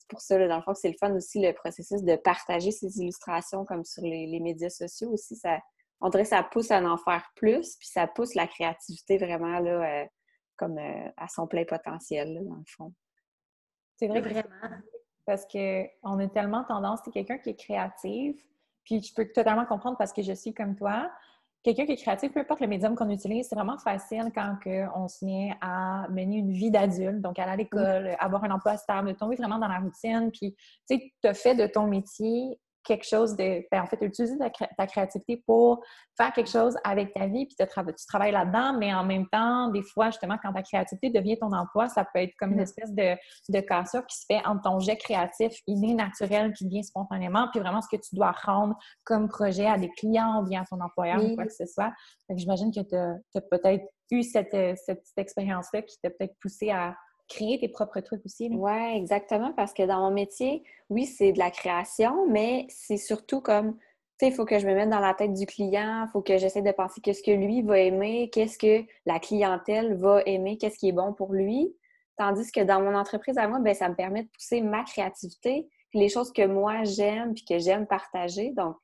pour 0.09 0.21
ça, 0.21 0.37
dans 0.47 0.57
le 0.57 0.61
fond, 0.61 0.73
c'est 0.73 0.89
le 0.89 0.97
fun 0.99 1.13
aussi, 1.15 1.39
le 1.39 1.53
processus 1.53 2.03
de 2.03 2.15
partager 2.15 2.71
ces 2.71 2.99
illustrations 2.99 3.65
comme 3.65 3.85
sur 3.85 4.03
les, 4.03 4.39
médias 4.39 4.69
sociaux 4.69 5.11
aussi. 5.11 5.35
Ça, 5.35 5.59
on 6.01 6.09
dirait 6.09 6.23
que 6.23 6.29
ça 6.29 6.43
pousse 6.43 6.71
à 6.71 6.81
en 6.81 6.97
faire 6.97 7.29
plus, 7.35 7.77
puis 7.77 7.87
ça 7.87 8.07
pousse 8.07 8.35
la 8.35 8.47
créativité 8.47 9.17
vraiment 9.17 9.59
là, 9.59 10.01
euh, 10.01 10.05
comme 10.57 10.77
euh, 10.77 11.09
à 11.17 11.27
son 11.27 11.47
plein 11.47 11.65
potentiel, 11.65 12.43
dans 12.43 12.55
le 12.55 12.65
fond. 12.67 12.93
C'est 13.97 14.07
vrai, 14.07 14.21
vraiment. 14.21 14.43
Parce 15.25 15.45
qu'on 15.45 16.19
a 16.19 16.27
tellement 16.27 16.63
tendance, 16.63 17.01
c'est 17.05 17.11
quelqu'un 17.11 17.37
qui 17.37 17.51
est 17.51 17.55
créatif, 17.55 18.43
puis 18.83 19.01
je 19.01 19.13
peux 19.13 19.31
totalement 19.31 19.65
comprendre 19.65 19.97
parce 19.97 20.11
que 20.11 20.23
je 20.23 20.33
suis 20.33 20.53
comme 20.53 20.75
toi 20.75 21.11
quelqu'un 21.63 21.85
qui 21.85 21.93
est 21.93 21.97
créatif, 21.97 22.31
peu 22.31 22.39
importe 22.39 22.61
le 22.61 22.67
médium 22.67 22.95
qu'on 22.95 23.09
utilise, 23.09 23.47
c'est 23.49 23.55
vraiment 23.55 23.77
facile 23.77 24.31
quand 24.33 24.55
on 24.95 25.07
se 25.07 25.25
vient 25.25 25.55
à 25.61 26.07
mener 26.09 26.37
une 26.37 26.51
vie 26.51 26.71
d'adulte, 26.71 27.21
donc 27.21 27.37
aller 27.39 27.51
à 27.51 27.55
l'école, 27.55 28.15
avoir 28.19 28.43
un 28.43 28.51
emploi 28.51 28.77
stable, 28.77 29.15
tomber 29.15 29.35
vraiment 29.35 29.59
dans 29.59 29.67
la 29.67 29.79
routine, 29.79 30.31
puis 30.31 30.55
tu 30.89 30.97
sais, 30.97 31.13
tu 31.21 31.27
as 31.27 31.33
fait 31.33 31.55
de 31.55 31.67
ton 31.67 31.87
métier 31.87 32.59
quelque 32.83 33.05
chose 33.05 33.36
de. 33.36 33.65
Ben, 33.71 33.81
en 33.81 33.88
fait, 33.88 34.01
utiliser 34.01 34.36
ta, 34.77 34.88
créativité 34.88 35.43
pour 35.45 35.83
faire 36.17 36.33
quelque 36.33 36.50
chose 36.50 36.75
avec 36.83 37.13
ta 37.13 37.27
vie, 37.27 37.45
puis 37.45 37.55
tu 37.57 38.05
travailles 38.07 38.31
là-dedans, 38.31 38.77
mais 38.77 38.93
en 38.93 39.03
même 39.03 39.27
temps, 39.29 39.69
des 39.69 39.83
fois, 39.83 40.07
justement, 40.07 40.38
quand 40.41 40.53
ta 40.53 40.63
créativité 40.63 41.09
devient 41.09 41.38
ton 41.38 41.51
emploi, 41.51 41.89
ça 41.89 42.03
peut 42.03 42.21
être 42.21 42.33
comme 42.38 42.51
une 42.51 42.57
mm. 42.57 42.62
espèce 42.62 42.93
de, 42.93 43.15
de 43.50 43.59
cassure 43.62 44.05
qui 44.05 44.17
se 44.17 44.25
fait 44.25 44.45
entre 44.45 44.62
ton 44.63 44.79
jet 44.79 44.98
créatif 44.98 45.51
inné, 45.67 45.93
naturel, 45.93 46.53
qui 46.53 46.67
vient 46.67 46.83
spontanément, 46.83 47.48
puis 47.51 47.59
vraiment 47.59 47.81
ce 47.81 47.89
que 47.89 48.01
tu 48.01 48.15
dois 48.15 48.31
rendre 48.31 48.75
comme 49.03 49.27
projet 49.27 49.65
à 49.65 49.77
des 49.77 49.89
clients 49.89 50.41
ou 50.41 50.48
bien 50.48 50.62
à 50.62 50.65
ton 50.65 50.79
employeur 50.81 51.24
ou 51.24 51.36
quoi 51.36 51.45
que 51.45 51.53
ce 51.53 51.65
soit. 51.65 51.91
j'imagine 52.29 52.71
que 52.71 52.81
tu 52.81 52.95
as, 52.95 53.41
peut-être 53.41 53.86
eu 54.12 54.24
cette, 54.24 54.55
cette 54.86 55.03
expérience-là 55.17 55.81
qui 55.83 55.98
t'a 56.01 56.09
peut-être 56.09 56.36
poussé 56.41 56.71
à 56.71 56.95
créer 57.29 57.59
tes 57.59 57.69
propres 57.69 58.01
trucs 58.01 58.25
aussi. 58.25 58.50
Oui, 58.51 58.95
exactement, 58.95 59.53
parce 59.53 59.74
que 59.74 59.83
dans 59.83 60.01
mon 60.01 60.12
métier, 60.12 60.63
oui, 60.89 61.05
c'est 61.05 61.31
de 61.31 61.39
la 61.39 61.51
création, 61.51 62.27
mais 62.27 62.65
c'est 62.69 62.98
surtout 62.98 63.39
comme, 63.39 63.77
tu 63.77 64.25
sais, 64.25 64.27
il 64.27 64.33
faut 64.33 64.45
que 64.45 64.59
je 64.59 64.67
me 64.67 64.74
mette 64.74 64.89
dans 64.89 65.00
la 65.00 65.13
tête 65.13 65.33
du 65.33 65.45
client, 65.45 66.05
il 66.07 66.12
faut 66.12 66.21
que 66.21 66.38
j'essaie 66.38 66.62
de 66.62 66.71
penser 66.71 67.00
qu'est-ce 67.01 67.24
que 67.24 67.31
lui 67.31 67.62
va 67.62 67.79
aimer, 67.79 68.29
qu'est-ce 68.33 68.57
que 68.57 68.86
la 69.05 69.19
clientèle 69.19 69.93
va 69.95 70.21
aimer, 70.25 70.57
qu'est-ce 70.57 70.77
qui 70.77 70.89
est 70.89 70.93
bon 70.93 71.13
pour 71.13 71.33
lui. 71.33 71.74
Tandis 72.17 72.51
que 72.51 72.62
dans 72.62 72.81
mon 72.81 72.95
entreprise 72.95 73.38
à 73.38 73.48
moi, 73.48 73.59
ben, 73.59 73.74
ça 73.74 73.88
me 73.88 73.95
permet 73.95 74.24
de 74.24 74.29
pousser 74.29 74.62
ma 74.62 74.83
créativité, 74.83 75.69
les 75.93 76.09
choses 76.09 76.33
que 76.33 76.45
moi 76.45 76.83
j'aime, 76.83 77.33
puis 77.33 77.45
que 77.45 77.59
j'aime 77.59 77.88
partager. 77.88 78.51
Donc, 78.51 78.75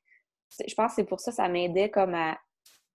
je 0.66 0.74
pense 0.74 0.92
que 0.92 0.94
c'est 0.96 1.04
pour 1.04 1.20
ça 1.20 1.32
que 1.32 1.36
ça 1.36 1.48
m'aidait 1.48 1.90
comme 1.90 2.14
à, 2.14 2.38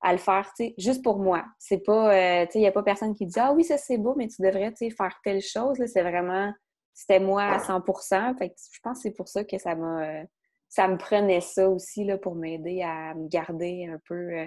à 0.02 0.14
le 0.14 0.18
faire, 0.18 0.52
tu 0.56 0.66
sais, 0.66 0.74
juste 0.78 1.04
pour 1.04 1.20
moi. 1.20 1.46
C'est 1.60 1.84
pas, 1.84 2.14
euh, 2.14 2.46
tu 2.46 2.54
sais, 2.54 2.60
il 2.60 2.62
n'y 2.62 2.68
a 2.68 2.72
pas 2.72 2.84
personne 2.84 3.14
qui 3.14 3.26
dit 3.26 3.40
Ah 3.40 3.54
oui, 3.54 3.64
ça 3.64 3.78
c'est 3.78 3.98
beau, 3.98 4.16
mais 4.16 4.28
tu 4.28 4.42
devrais, 4.42 4.74
tu 4.74 4.90
faire 4.92 5.20
telle 5.24 5.42
chose. 5.42 5.78
C'est 5.86 6.02
vraiment, 6.02 6.52
c'était 6.94 7.20
moi 7.20 7.44
à 7.44 7.60
100% 7.60 8.38
Fait 8.38 8.50
que 8.50 8.56
je 8.74 8.80
pense 8.82 8.98
que 8.98 9.04
c'est 9.04 9.16
pour 9.16 9.28
ça 9.28 9.44
que 9.44 9.58
ça 9.58 9.76
m'a, 9.76 10.04
euh, 10.04 10.24
ça 10.70 10.88
me 10.88 10.98
prenait 10.98 11.42
ça 11.42 11.70
aussi, 11.70 12.04
là, 12.04 12.18
pour 12.18 12.36
m'aider 12.36 12.82
à 12.82 13.14
me 13.14 13.28
garder 13.28 13.88
un 13.88 14.00
peu. 14.08 14.16
Euh, 14.16 14.46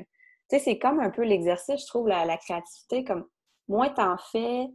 tu 0.51 0.59
sais, 0.59 0.59
c'est 0.59 0.79
comme 0.79 1.01
un 1.01 1.11
peu 1.11 1.23
l'exercice, 1.23 1.81
je 1.81 1.87
trouve, 1.87 2.09
la, 2.09 2.37
créativité, 2.37 3.05
comme 3.05 3.27
moins 3.69 3.89
t'en 3.91 4.17
fais, 4.33 4.67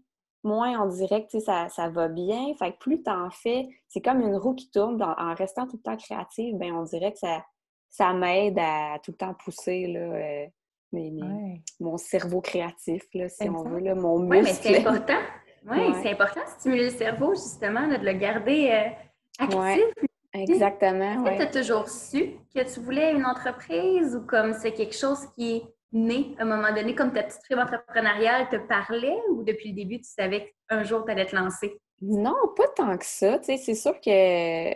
moins 0.43 0.81
on 0.81 0.87
dirait 0.87 1.27
que 1.27 1.39
ça, 1.39 1.67
ça 1.69 1.89
va 1.89 2.07
bien. 2.07 2.53
Fait 2.57 2.71
que 2.71 2.77
plus 2.77 3.03
t'en 3.03 3.29
fais, 3.31 3.67
c'est 3.89 4.01
comme 4.01 4.21
une 4.21 4.35
roue 4.35 4.55
qui 4.55 4.71
tourne. 4.71 5.01
En, 5.03 5.35
restant 5.35 5.67
tout 5.67 5.77
le 5.77 5.81
temps 5.83 5.97
créative, 5.97 6.55
ben 6.57 6.73
on 6.73 6.83
dirait 6.83 7.11
que 7.11 7.19
ça, 7.19 7.43
ça 7.89 8.13
m'aide 8.13 8.57
à 8.57 8.97
tout 9.03 9.11
le 9.11 9.17
temps 9.17 9.33
pousser 9.33 9.87
là, 9.87 10.47
mon 10.91 11.97
cerveau 11.97 12.41
créatif, 12.41 13.03
là, 13.13 13.29
si 13.29 13.49
on 13.49 13.63
veut, 13.63 13.79
là, 13.79 13.95
mon 13.95 14.19
muscle. 14.19 14.31
Oui, 14.31 14.41
mais 14.43 14.53
c'est 14.53 14.79
important. 14.79 15.19
Oui, 15.69 15.93
c'est 16.01 16.11
important 16.11 16.41
de 16.41 16.59
stimuler 16.59 16.85
le 16.85 16.89
cerveau, 16.91 17.33
justement, 17.33 17.87
de 17.87 17.95
le 17.95 18.13
garder 18.13 18.69
euh, 18.71 19.43
actif. 19.43 19.83
Exactement. 20.33 21.25
Est-ce 21.25 21.45
que 21.45 21.51
tu 21.51 21.57
as 21.57 21.61
toujours 21.61 21.89
su 21.89 22.35
que 22.53 22.73
tu 22.73 22.79
voulais 22.79 23.13
une 23.13 23.25
entreprise 23.25 24.15
ou 24.15 24.25
comme 24.25 24.53
c'est 24.53 24.73
quelque 24.73 24.95
chose 24.95 25.25
qui 25.35 25.57
est 25.57 25.63
né 25.91 26.35
à 26.37 26.43
un 26.43 26.45
moment 26.45 26.71
donné, 26.73 26.93
comme 26.93 27.11
ta 27.11 27.23
petite 27.23 27.41
fibre 27.47 27.61
entrepreneuriale 27.61 28.47
te 28.49 28.57
parlait 28.57 29.17
ou 29.31 29.43
depuis 29.43 29.69
le 29.69 29.75
début, 29.75 29.97
tu 29.97 30.09
savais 30.09 30.53
qu'un 30.69 30.83
jour, 30.83 31.03
tu 31.03 31.11
allais 31.11 31.25
te 31.25 31.35
lancer? 31.35 31.79
Non, 32.01 32.35
pas 32.55 32.67
tant 32.75 32.97
que 32.97 33.05
ça. 33.05 33.39
C'est 33.41 33.75
sûr 33.75 33.99
que 33.99 34.71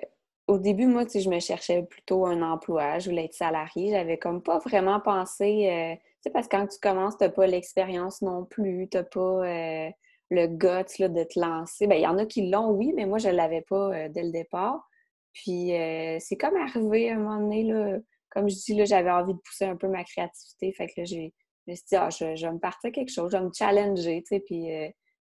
au 0.47 0.57
début, 0.57 0.87
moi, 0.87 1.03
je 1.13 1.29
me 1.29 1.39
cherchais 1.39 1.83
plutôt 1.83 2.25
un 2.25 2.41
emploi. 2.41 2.99
Je 2.99 3.09
voulais 3.09 3.25
être 3.25 3.33
salarié. 3.33 3.91
J'avais 3.91 4.17
comme 4.17 4.41
pas 4.41 4.59
vraiment 4.59 4.99
pensé. 4.99 5.69
Euh, 5.69 5.95
tu 5.95 6.01
sais, 6.23 6.29
parce 6.31 6.47
que 6.47 6.57
quand 6.57 6.67
tu 6.67 6.79
commences, 6.79 7.17
tu 7.17 7.23
n'as 7.23 7.29
pas 7.29 7.47
l'expérience 7.47 8.21
non 8.21 8.45
plus. 8.45 8.89
Tu 8.89 8.97
n'as 8.97 9.03
pas 9.03 9.19
euh, 9.19 9.89
le 10.29 10.47
guts 10.47 10.99
là, 10.99 11.07
de 11.07 11.23
te 11.23 11.39
lancer. 11.39 11.87
Bien, 11.87 11.97
il 11.97 12.03
y 12.03 12.07
en 12.07 12.17
a 12.17 12.25
qui 12.25 12.49
l'ont, 12.49 12.71
oui, 12.71 12.91
mais 12.93 13.05
moi, 13.05 13.19
je 13.19 13.29
l'avais 13.29 13.61
pas 13.61 13.93
euh, 13.93 14.09
dès 14.09 14.23
le 14.23 14.31
départ. 14.31 14.85
Puis, 15.33 15.71
c'est 16.19 16.37
comme 16.37 16.55
arrivé 16.57 17.09
à 17.09 17.15
un 17.15 17.17
moment 17.17 17.39
donné, 17.39 17.63
là, 17.63 17.97
comme 18.29 18.47
je 18.47 18.55
dis, 18.55 18.75
là, 18.75 18.85
j'avais 18.85 19.09
envie 19.09 19.33
de 19.33 19.39
pousser 19.39 19.65
un 19.65 19.75
peu 19.75 19.87
ma 19.87 20.03
créativité. 20.03 20.71
Fait 20.73 20.85
que 20.85 20.93
là, 20.97 21.05
j'ai, 21.05 21.33
je 21.65 21.71
me 21.71 21.75
suis 21.75 21.85
dit, 21.89 21.95
ah, 21.95 22.09
je, 22.11 22.25
vais 22.25 22.51
me 22.51 22.59
partir 22.59 22.91
quelque 22.91 23.11
chose, 23.11 23.31
je 23.31 23.37
vais 23.37 23.43
me 23.43 23.49
challenger, 23.51 24.21
tu 24.21 24.35
sais. 24.35 24.39
Puis, 24.41 24.67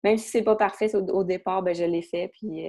même 0.04 0.18
si 0.18 0.28
c'est 0.28 0.42
pas 0.42 0.58
parfait 0.58 0.94
au, 0.96 1.24
départ, 1.24 1.64
ben, 1.64 1.74
je 1.74 1.86
l'ai 1.86 2.02
fait. 2.02 2.30
Puis, 2.34 2.66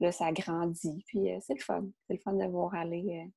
là, 0.00 0.12
ça 0.12 0.32
grandit. 0.32 1.02
Puis 1.06 1.32
euh, 1.32 1.38
c'est 1.40 1.54
le 1.54 1.62
fun. 1.62 1.84
C'est 2.06 2.14
le 2.14 2.20
fun 2.20 2.32
de 2.32 2.46
voir 2.46 2.74
aller. 2.74 3.22
Euh, 3.24 3.30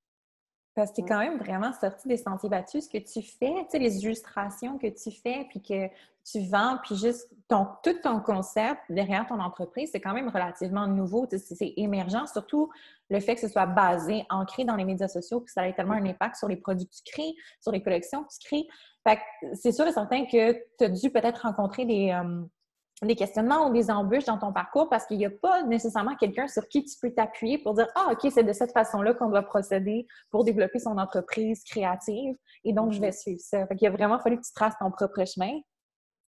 Parce 0.76 0.92
que 0.92 0.96
tu 0.96 1.02
es 1.02 1.06
quand 1.06 1.20
même 1.20 1.38
vraiment 1.38 1.72
sorti 1.74 2.08
des 2.08 2.18
sentiers 2.18 2.50
battus. 2.50 2.86
Ce 2.86 2.90
que 2.90 2.98
tu 2.98 3.22
fais, 3.22 3.54
tu 3.66 3.72
sais, 3.72 3.80
les 3.80 3.98
illustrations 4.04 4.78
que 4.78 4.88
tu 4.88 5.12
fais, 5.12 5.46
puis 5.50 5.62
que 5.62 5.88
tu 6.30 6.42
vends, 6.48 6.78
puis 6.84 6.96
juste 6.96 7.30
ton, 7.48 7.68
tout 7.84 7.96
ton 8.04 8.20
concept 8.20 8.82
derrière 8.90 9.26
ton 9.26 9.40
entreprise, 9.40 9.90
c'est 9.92 10.02
quand 10.02 10.14
même 10.14 10.30
relativement 10.30 10.86
nouveau. 10.86 11.28
C'est 11.30 11.74
émergent, 11.78 12.28
surtout 12.32 12.70
le 13.10 13.20
fait 13.20 13.36
que 13.36 13.42
ce 13.42 13.48
soit 13.48 13.66
basé, 13.66 14.26
ancré 14.30 14.66
dans 14.66 14.76
les 14.76 14.86
médias 14.86 15.08
sociaux, 15.08 15.42
puis 15.42 15.52
ça 15.52 15.62
a 15.62 15.74
tellement 15.74 15.94
un 15.94 16.06
impact 16.06 16.36
sur 16.36 16.48
les 16.48 16.58
produits 16.58 16.86
que 16.88 16.94
tu 16.94 17.12
crées, 17.12 17.34
sur 17.60 17.72
les 17.72 17.82
collections 17.82 18.24
que 18.24 18.30
tu 18.30 18.48
crées. 18.48 18.68
Fait 19.08 19.20
c'est 19.56 19.72
sûr 19.72 19.88
et 19.88 19.94
certain 19.94 20.26
que 20.26 20.52
tu 20.78 20.84
as 20.84 20.90
dû 20.90 21.10
peut-être 21.10 21.42
rencontrer 21.42 21.86
des, 21.86 22.12
euh, 22.12 22.44
des 23.06 23.16
questionnements 23.16 23.68
ou 23.68 23.74
des 23.74 23.90
embûches 23.90 24.26
dans 24.26 24.38
ton 24.38 24.52
parcours 24.52 24.90
parce 24.90 25.06
qu'il 25.06 25.18
n'y 25.18 25.26
a 25.26 25.30
pas 25.30 25.64
nécessairement 25.64 26.16
quelqu'un 26.16 26.48
sur 26.48 26.68
qui 26.68 26.84
tu 26.84 26.98
peux 27.02 27.12
t'appuyer 27.12 27.58
pour 27.58 27.74
dire 27.74 27.88
Ah, 27.96 28.10
OK, 28.12 28.30
c'est 28.32 28.44
de 28.44 28.54
cette 28.54 28.72
façon-là 28.74 29.14
qu'on 29.14 29.30
doit 29.30 29.44
procéder 29.44 30.06
pour 30.32 30.44
développer 30.44 30.80
son 30.80 30.98
entreprise 30.98 31.64
créative 31.64 32.36
et 32.64 32.74
donc 32.74 32.92
je 32.92 33.00
vais 33.00 33.12
suivre 33.12 33.42
ça. 33.42 33.66
Fait 33.68 33.76
qu'il 33.76 33.88
a 33.88 33.92
vraiment 33.92 34.20
fallu 34.20 34.38
que 34.38 34.46
tu 34.46 34.54
traces 34.54 34.78
ton 34.80 34.92
propre 34.92 35.26
chemin. 35.26 35.60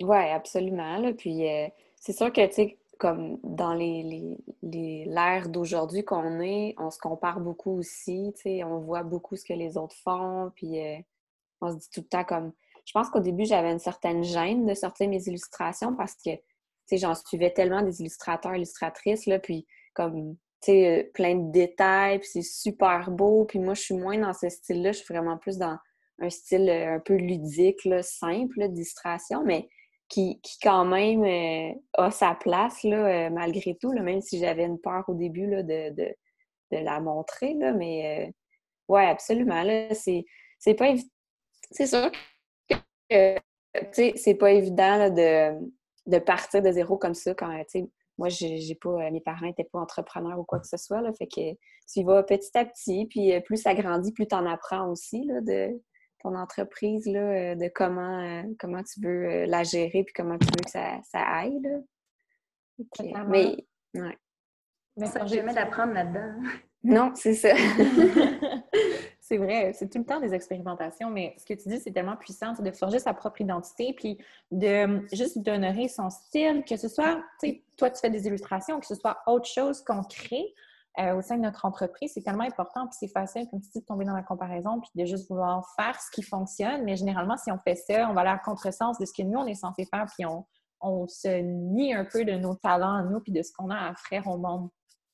Oui, 0.01 0.29
absolument. 0.29 1.13
Puis 1.13 1.49
euh, 1.49 1.67
c'est 1.95 2.13
sûr 2.13 2.31
que, 2.31 2.45
tu 2.47 2.53
sais, 2.53 2.79
comme 2.99 3.39
dans 3.43 3.73
les, 3.73 4.37
l'ère 4.61 5.49
d'aujourd'hui 5.49 6.03
qu'on 6.03 6.39
est, 6.39 6.75
on 6.77 6.91
se 6.91 6.99
compare 6.99 7.39
beaucoup 7.39 7.71
aussi, 7.71 8.31
tu 8.35 8.43
sais, 8.43 8.63
on 8.63 8.79
voit 8.79 9.03
beaucoup 9.03 9.35
ce 9.35 9.43
que 9.43 9.53
les 9.53 9.77
autres 9.77 9.95
font, 10.03 10.51
puis 10.55 10.79
euh, 10.79 10.97
on 11.61 11.71
se 11.71 11.77
dit 11.77 11.89
tout 11.93 12.01
le 12.01 12.07
temps 12.07 12.23
comme... 12.23 12.51
Je 12.85 12.93
pense 12.93 13.09
qu'au 13.09 13.19
début, 13.19 13.45
j'avais 13.45 13.71
une 13.71 13.79
certaine 13.79 14.23
gêne 14.23 14.65
de 14.65 14.73
sortir 14.73 15.07
mes 15.07 15.23
illustrations 15.27 15.95
parce 15.95 16.15
que 16.15 16.31
j'en 16.91 17.15
suivais 17.15 17.51
tellement 17.51 17.81
des 17.81 18.01
illustrateurs, 18.01 18.55
illustratrices, 18.55 19.25
là, 19.25 19.39
puis 19.39 19.65
comme, 19.93 20.35
tu 20.61 20.71
sais, 20.71 20.99
euh, 20.99 21.11
plein 21.13 21.35
de 21.35 21.51
détails, 21.51 22.19
puis 22.19 22.29
c'est 22.31 22.41
super 22.41 23.09
beau. 23.11 23.45
Puis 23.45 23.59
moi, 23.59 23.73
je 23.73 23.81
suis 23.81 23.95
moins 23.95 24.17
dans 24.17 24.33
ce 24.33 24.49
style-là, 24.49 24.91
je 24.91 24.99
suis 24.99 25.13
vraiment 25.13 25.37
plus 25.37 25.57
dans 25.57 25.77
un 26.19 26.29
style 26.29 26.69
euh, 26.69 26.95
un 26.95 26.99
peu 26.99 27.15
ludique, 27.15 27.83
là, 27.85 28.03
simple, 28.03 28.67
d'illustration, 28.69 29.43
mais 29.43 29.67
qui, 30.07 30.39
quand 30.61 30.85
même 30.85 31.23
euh, 31.23 31.73
a 31.93 32.11
sa 32.11 32.35
place, 32.35 32.83
là, 32.83 33.29
malgré 33.29 33.77
tout, 33.77 33.91
là, 33.91 34.01
même 34.01 34.21
si 34.21 34.39
j'avais 34.39 34.65
une 34.65 34.79
peur 34.79 35.03
au 35.07 35.13
début 35.13 35.47
là, 35.49 35.63
de, 35.63 35.89
de, 35.89 36.13
la 36.71 36.99
montrer, 36.99 37.53
là, 37.53 37.71
mais 37.71 38.33
ouais, 38.89 39.05
absolument, 39.05 39.63
là, 39.63 39.93
c'est, 39.93 40.25
pas. 40.75 40.93
C'est 41.71 41.87
sûr 41.87 42.11
que, 43.09 43.35
c'est 43.93 44.35
pas 44.35 44.51
évident 44.51 45.09
de 45.09 45.57
de 46.05 46.19
partir 46.19 46.61
de 46.61 46.71
zéro 46.71 46.97
comme 46.97 47.13
ça 47.13 47.33
quand, 47.33 47.57
tu 47.63 47.65
sais, 47.67 47.89
moi, 48.17 48.29
j'ai 48.29 48.75
pas, 48.75 48.89
euh, 48.89 49.11
mes 49.11 49.21
parents 49.21 49.47
n'étaient 49.47 49.63
pas 49.63 49.79
entrepreneurs 49.79 50.37
ou 50.37 50.43
quoi 50.43 50.59
que 50.59 50.67
ce 50.67 50.77
soit, 50.77 51.01
là, 51.01 51.11
fait 51.13 51.27
que 51.27 51.57
tu 51.91 52.03
vas 52.03 52.23
petit 52.23 52.55
à 52.55 52.65
petit, 52.65 53.07
puis 53.07 53.33
euh, 53.33 53.39
plus 53.39 53.57
ça 53.57 53.73
grandit, 53.73 54.11
plus 54.11 54.27
tu 54.27 54.35
en 54.35 54.45
apprends 54.45 54.87
aussi, 54.89 55.23
là, 55.23 55.41
de 55.41 55.81
ton 56.19 56.35
entreprise, 56.35 57.07
là, 57.07 57.19
euh, 57.19 57.55
de 57.55 57.67
comment, 57.73 58.43
comment 58.59 58.83
tu 58.83 59.01
veux 59.01 59.45
la 59.45 59.63
gérer, 59.63 60.03
puis 60.03 60.13
comment 60.15 60.37
tu 60.37 60.45
veux 60.45 60.63
que 60.63 60.69
ça, 60.69 60.99
ça 61.03 61.19
aille, 61.19 61.59
là. 61.61 61.79
mais, 63.27 63.65
ouais. 63.95 64.17
Mais 64.97 65.07
ça, 65.07 65.25
jamais 65.25 65.53
d'apprendre 65.53 65.93
là-dedans. 65.93 66.49
Non, 66.83 67.11
c'est 67.15 67.33
ça. 67.33 67.55
C'est 69.31 69.37
vrai, 69.37 69.71
c'est 69.71 69.89
tout 69.89 69.97
le 69.97 70.03
temps 70.03 70.19
des 70.19 70.33
expérimentations, 70.33 71.09
mais 71.09 71.33
ce 71.37 71.45
que 71.45 71.53
tu 71.53 71.69
dis, 71.69 71.79
c'est 71.79 71.93
tellement 71.93 72.17
puissant, 72.17 72.53
c'est 72.53 72.63
de 72.63 72.71
forger 72.71 72.99
sa 72.99 73.13
propre 73.13 73.39
identité, 73.39 73.93
puis 73.93 74.17
de 74.51 74.83
hum, 74.83 75.07
juste 75.13 75.39
d'honorer 75.39 75.87
son 75.87 76.09
style, 76.09 76.65
que 76.67 76.75
ce 76.75 76.89
soit, 76.89 77.15
tu 77.39 77.47
sais, 77.47 77.63
toi, 77.77 77.89
tu 77.89 78.01
fais 78.01 78.09
des 78.09 78.27
illustrations, 78.27 78.77
que 78.81 78.85
ce 78.85 78.95
soit 78.95 79.19
autre 79.27 79.45
chose 79.45 79.85
qu'on 79.85 80.03
crée 80.03 80.53
euh, 80.99 81.15
au 81.15 81.21
sein 81.21 81.37
de 81.37 81.43
notre 81.43 81.63
entreprise, 81.63 82.11
c'est 82.13 82.23
tellement 82.23 82.43
important, 82.43 82.87
puis 82.87 82.97
c'est 82.99 83.07
facile, 83.07 83.47
comme 83.49 83.61
tu 83.61 83.69
dis, 83.69 83.79
de 83.79 83.85
tomber 83.85 84.03
dans 84.03 84.17
la 84.17 84.21
comparaison, 84.21 84.81
puis 84.81 84.91
de 84.95 85.05
juste 85.05 85.29
vouloir 85.29 85.65
faire 85.77 85.97
ce 86.01 86.11
qui 86.11 86.23
fonctionne, 86.23 86.83
mais 86.83 86.97
généralement, 86.97 87.37
si 87.37 87.53
on 87.53 87.57
fait 87.57 87.75
ça, 87.75 88.09
on 88.09 88.13
va 88.13 88.21
aller 88.21 88.31
à 88.31 88.37
contresens 88.37 88.97
de 88.97 89.05
ce 89.05 89.13
que 89.13 89.23
nous, 89.23 89.39
on 89.39 89.47
est 89.47 89.55
censé 89.55 89.85
faire, 89.85 90.07
puis 90.13 90.25
on, 90.25 90.45
on 90.81 91.07
se 91.07 91.39
nie 91.39 91.93
un 91.93 92.03
peu 92.03 92.25
de 92.25 92.33
nos 92.33 92.55
talents 92.55 92.95
à 92.95 93.03
nous, 93.03 93.21
puis 93.21 93.31
de 93.31 93.41
ce 93.43 93.53
qu'on 93.53 93.69
a 93.69 93.77
à 93.77 93.91
offrir 93.91 94.27
au 94.27 94.37
monde. 94.37 94.67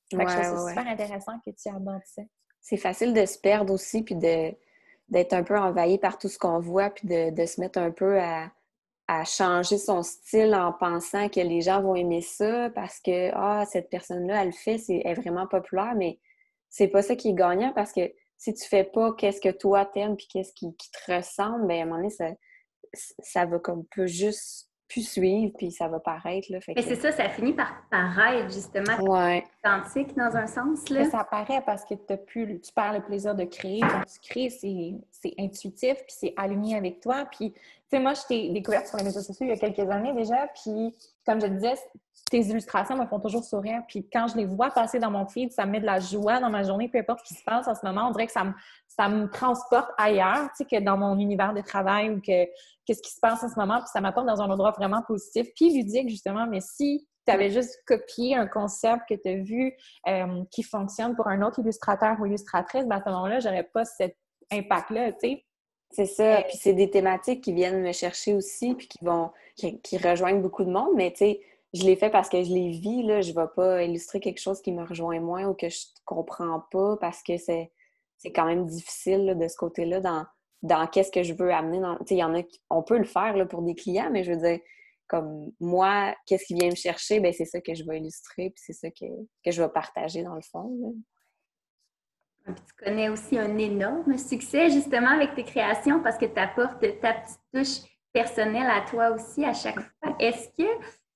Que 0.10 0.18
c'est 0.28 0.70
super 0.70 0.88
intéressant 0.88 1.34
que 1.46 1.52
tu 1.52 1.70
abordes 1.70 2.02
ça 2.04 2.24
c'est 2.68 2.76
facile 2.76 3.14
de 3.14 3.26
se 3.26 3.40
perdre 3.40 3.74
aussi, 3.74 4.02
puis 4.04 4.16
d'être 4.16 5.32
un 5.32 5.44
peu 5.44 5.58
envahi 5.58 6.00
par 6.00 6.18
tout 6.18 6.28
ce 6.28 6.38
qu'on 6.38 6.60
voit, 6.60 6.90
puis 6.90 7.08
de, 7.08 7.46
se 7.46 7.62
mettre 7.62 7.80
un 7.80 7.92
peu 7.92 8.20
à, 8.20 8.52
changer 9.24 9.78
son 9.78 10.04
style 10.04 10.54
en 10.54 10.74
pensant 10.74 11.30
que 11.30 11.40
les 11.40 11.62
gens 11.62 11.82
vont 11.82 11.96
aimer 11.96 12.20
ça 12.20 12.70
parce 12.72 13.00
que 13.00 13.32
ah, 13.34 13.64
cette 13.66 13.90
personne-là, 13.90 14.42
elle 14.42 14.48
le 14.48 14.54
fait, 14.54 14.78
c'est, 14.78 15.02
elle 15.06 15.12
est 15.12 15.22
vraiment 15.22 15.48
populaire, 15.48 15.96
mais 15.96 16.20
c'est 16.68 16.90
pas 16.90 17.02
ça 17.02 17.16
qui 17.16 17.30
est 17.30 17.34
gagnant 17.34 17.72
parce 17.72 17.94
que 17.94 18.12
si 18.38 18.54
tu 18.54 18.68
fais 18.68 18.84
pas 18.84 19.14
qu'est-ce 19.14 19.40
que 19.40 19.48
toi 19.48 19.86
t'aimes 19.86 20.18
puis 20.18 20.28
qu'est-ce 20.30 20.52
qui, 20.52 20.76
te 20.76 21.14
ressemble, 21.14 21.68
bien 21.68 21.80
à 21.80 21.82
un 21.84 21.86
moment 21.86 21.98
donné, 22.00 22.10
ça, 22.10 22.32
ça 22.94 23.46
va 23.46 23.60
comme 23.60 23.86
peu 23.86 24.08
juste 24.08 24.67
plus 24.88 25.08
suivre, 25.08 25.54
puis 25.58 25.72
ça 25.72 25.88
va 25.88 26.00
paraître. 26.00 26.52
Là, 26.52 26.60
Mais 26.68 26.82
c'est 26.82 26.96
ça, 26.96 27.12
ça 27.12 27.30
finit 27.30 27.54
par 27.54 27.84
paraître 27.92 28.52
justement 28.52 28.98
ouais. 29.02 29.44
authentique 29.64 30.16
dans 30.16 30.36
un 30.36 30.48
sens. 30.48 30.90
Là. 30.90 31.06
ça 31.06 31.24
paraît 31.24 31.62
parce 31.66 31.84
que 31.84 31.94
as 32.10 32.18
plus, 32.18 32.60
tu 32.62 32.72
perds 32.72 32.94
le 32.94 33.02
plaisir 33.02 33.36
de 33.36 33.44
créer. 33.44 33.82
Quand 33.82 34.04
tu 34.06 34.20
crées, 34.30 34.50
c'est 34.50 35.34
intuitif, 35.38 35.96
puis 35.96 36.16
c'est 36.18 36.34
aligné 36.38 36.78
avec 36.78 37.02
toi. 37.02 37.26
Puis, 37.30 37.54
sais, 37.92 38.00
moi, 38.00 38.14
je 38.14 38.22
t'ai 38.28 38.50
découverte 38.50 38.88
sur 38.88 38.98
les 38.98 39.04
réseaux 39.04 39.22
sociaux 39.22 39.46
il 39.46 39.50
y 39.50 39.52
a 39.52 39.58
quelques 39.58 39.90
années 39.90 40.14
déjà, 40.14 40.48
puis 40.48 40.96
comme 41.26 41.42
je 41.42 41.48
disais, 41.48 41.76
tes 42.30 42.42
illustrations 42.42 42.98
me 42.98 43.06
font 43.06 43.20
toujours 43.20 43.44
sourire. 43.44 43.82
Puis 43.88 44.08
quand 44.12 44.28
je 44.28 44.38
les 44.38 44.46
vois 44.46 44.72
passer 44.72 45.00
dans 45.00 45.12
mon 45.12 45.26
feed, 45.28 45.52
ça 45.52 45.66
me 45.66 45.72
met 45.72 45.80
de 45.80 45.86
la 45.86 46.00
joie 46.00 46.40
dans 46.40 46.50
ma 46.50 46.64
journée, 46.64 46.90
peu 46.90 46.98
importe 46.98 47.20
ce 47.24 47.34
qui 47.34 47.40
se 47.40 47.44
passe 47.44 47.68
en 47.68 47.76
ce 47.76 47.86
moment. 47.86 48.08
On 48.08 48.12
dirait 48.12 48.28
que 48.28 48.34
ça 48.34 48.44
me, 48.44 48.54
ça 48.88 49.08
me 49.08 49.30
transporte 49.30 49.90
ailleurs, 49.98 50.50
tu 50.56 50.64
sais, 50.64 50.66
que 50.66 50.84
dans 50.84 50.98
mon 50.98 51.18
univers 51.18 51.54
de 51.54 51.62
travail 51.62 52.10
ou 52.10 52.20
que 52.20 52.46
qu'est-ce 52.86 53.02
qui 53.02 53.12
se 53.12 53.20
passe 53.22 53.44
en 53.44 53.50
ce 53.50 53.56
moment. 53.58 53.80
Puis 53.80 53.90
ça 53.94 54.02
m'apporte 54.02 54.28
dans 54.28 54.42
un 54.42 54.50
endroit 54.50 54.72
vraiment 54.72 55.02
positif. 55.04 55.48
Puis 55.56 55.74
ludique, 55.74 56.10
justement, 56.10 56.48
mais 56.48 56.62
si 56.62 57.08
tu 57.26 57.34
avais 57.34 57.50
juste 57.50 57.82
copié 57.86 58.36
un 58.36 58.48
concept 58.48 59.04
que 59.10 59.16
tu 59.16 59.30
as 59.30 59.44
vu 59.44 59.74
euh, 60.08 60.44
qui 60.52 60.64
fonctionne 60.64 61.16
pour 61.16 61.28
un 61.28 61.42
autre 61.42 61.60
illustrateur 61.60 62.18
ou 62.20 62.26
illustratrice, 62.26 62.86
ben 62.86 62.98
à 62.98 63.04
ce 63.04 63.10
moment-là, 63.10 63.40
j'aurais 63.40 63.70
pas 63.74 63.86
cet 63.86 64.18
impact-là, 64.52 65.12
tu 65.14 65.20
sais. 65.22 65.47
C'est 65.92 66.06
ça. 66.06 66.44
Puis 66.48 66.58
c'est 66.58 66.74
des 66.74 66.90
thématiques 66.90 67.44
qui 67.44 67.54
viennent 67.54 67.82
me 67.82 67.92
chercher 67.92 68.34
aussi, 68.34 68.76
puis 68.76 68.88
qui 68.88 69.04
vont, 69.04 69.32
qui, 69.56 69.80
qui 69.82 69.98
rejoignent 69.98 70.42
beaucoup 70.42 70.64
de 70.64 70.72
monde. 70.72 70.92
Mais 70.96 71.12
tu 71.12 71.18
sais, 71.18 71.42
je 71.74 71.84
l'ai 71.84 71.96
fait 71.96 72.10
parce 72.10 72.30
que 72.30 72.44
je 72.44 72.52
les 72.52 72.70
vis. 72.70 73.04
Là. 73.04 73.22
Je 73.22 73.32
ne 73.32 73.36
vais 73.36 73.48
pas 73.56 73.84
illustrer 73.84 74.20
quelque 74.20 74.40
chose 74.40 74.62
qui 74.62 74.72
me 74.72 74.84
rejoint 74.84 75.20
moins 75.20 75.46
ou 75.48 75.54
que 75.54 75.70
je 75.70 75.78
ne 75.78 76.06
comprends 76.06 76.62
pas 76.72 76.98
parce 76.98 77.24
que 77.24 77.38
c'est, 77.38 77.72
c'est 78.18 78.32
quand 78.32 78.46
même 78.46 78.66
difficile 78.66 79.38
de 79.40 79.48
ce 79.48 79.56
côté-là 79.56 80.00
dans, 80.02 80.26
dans 80.62 80.88
qu'est-ce 80.88 81.12
que 81.12 81.24
je 81.24 81.34
veux 81.34 81.52
amener. 81.52 81.80
Dans... 81.80 81.98
Il 82.10 82.18
y 82.18 82.24
en 82.24 82.34
a 82.34 82.44
qui, 82.44 82.62
on 82.70 82.84
peut 82.84 82.98
le 82.98 83.06
faire 83.06 83.36
là, 83.38 83.46
pour 83.46 83.62
des 83.62 83.76
clients, 83.76 84.10
mais 84.12 84.24
je 84.24 84.34
veux 84.34 84.40
dire, 84.40 84.60
comme 85.08 85.52
moi, 85.60 86.14
qu'est-ce 86.26 86.46
qui 86.46 86.56
vient 86.56 86.70
me 86.70 86.76
chercher, 86.76 87.20
ben 87.20 87.32
c'est 87.32 87.46
ça 87.46 87.62
que 87.62 87.74
je 87.74 87.86
vais 87.86 87.98
illustrer, 87.98 88.50
puis 88.50 88.64
c'est 88.66 88.74
ça 88.74 88.90
que, 88.90 89.06
que, 89.44 89.52
je 89.52 89.62
vais 89.62 89.70
partager 89.70 90.24
dans 90.24 90.36
le 90.36 90.42
fond. 90.42 90.96
Tu 92.54 92.86
connais 92.86 93.10
aussi 93.10 93.38
un 93.38 93.58
énorme 93.58 94.18
succès 94.18 94.70
justement 94.70 95.10
avec 95.10 95.36
tes 95.36 95.44
créations 95.44 96.02
parce 96.02 96.18
que 96.18 96.26
tu 96.26 96.40
apportes 96.40 96.80
ta 97.02 97.14
petite 97.14 97.40
touche 97.54 97.90
personnelle 98.14 98.70
à 98.70 98.82
toi 98.90 99.12
aussi 99.12 99.44
à 99.46 99.54
chaque 99.54 99.80
fois. 99.80 100.16
Est-ce 100.20 100.50
que 100.50 100.68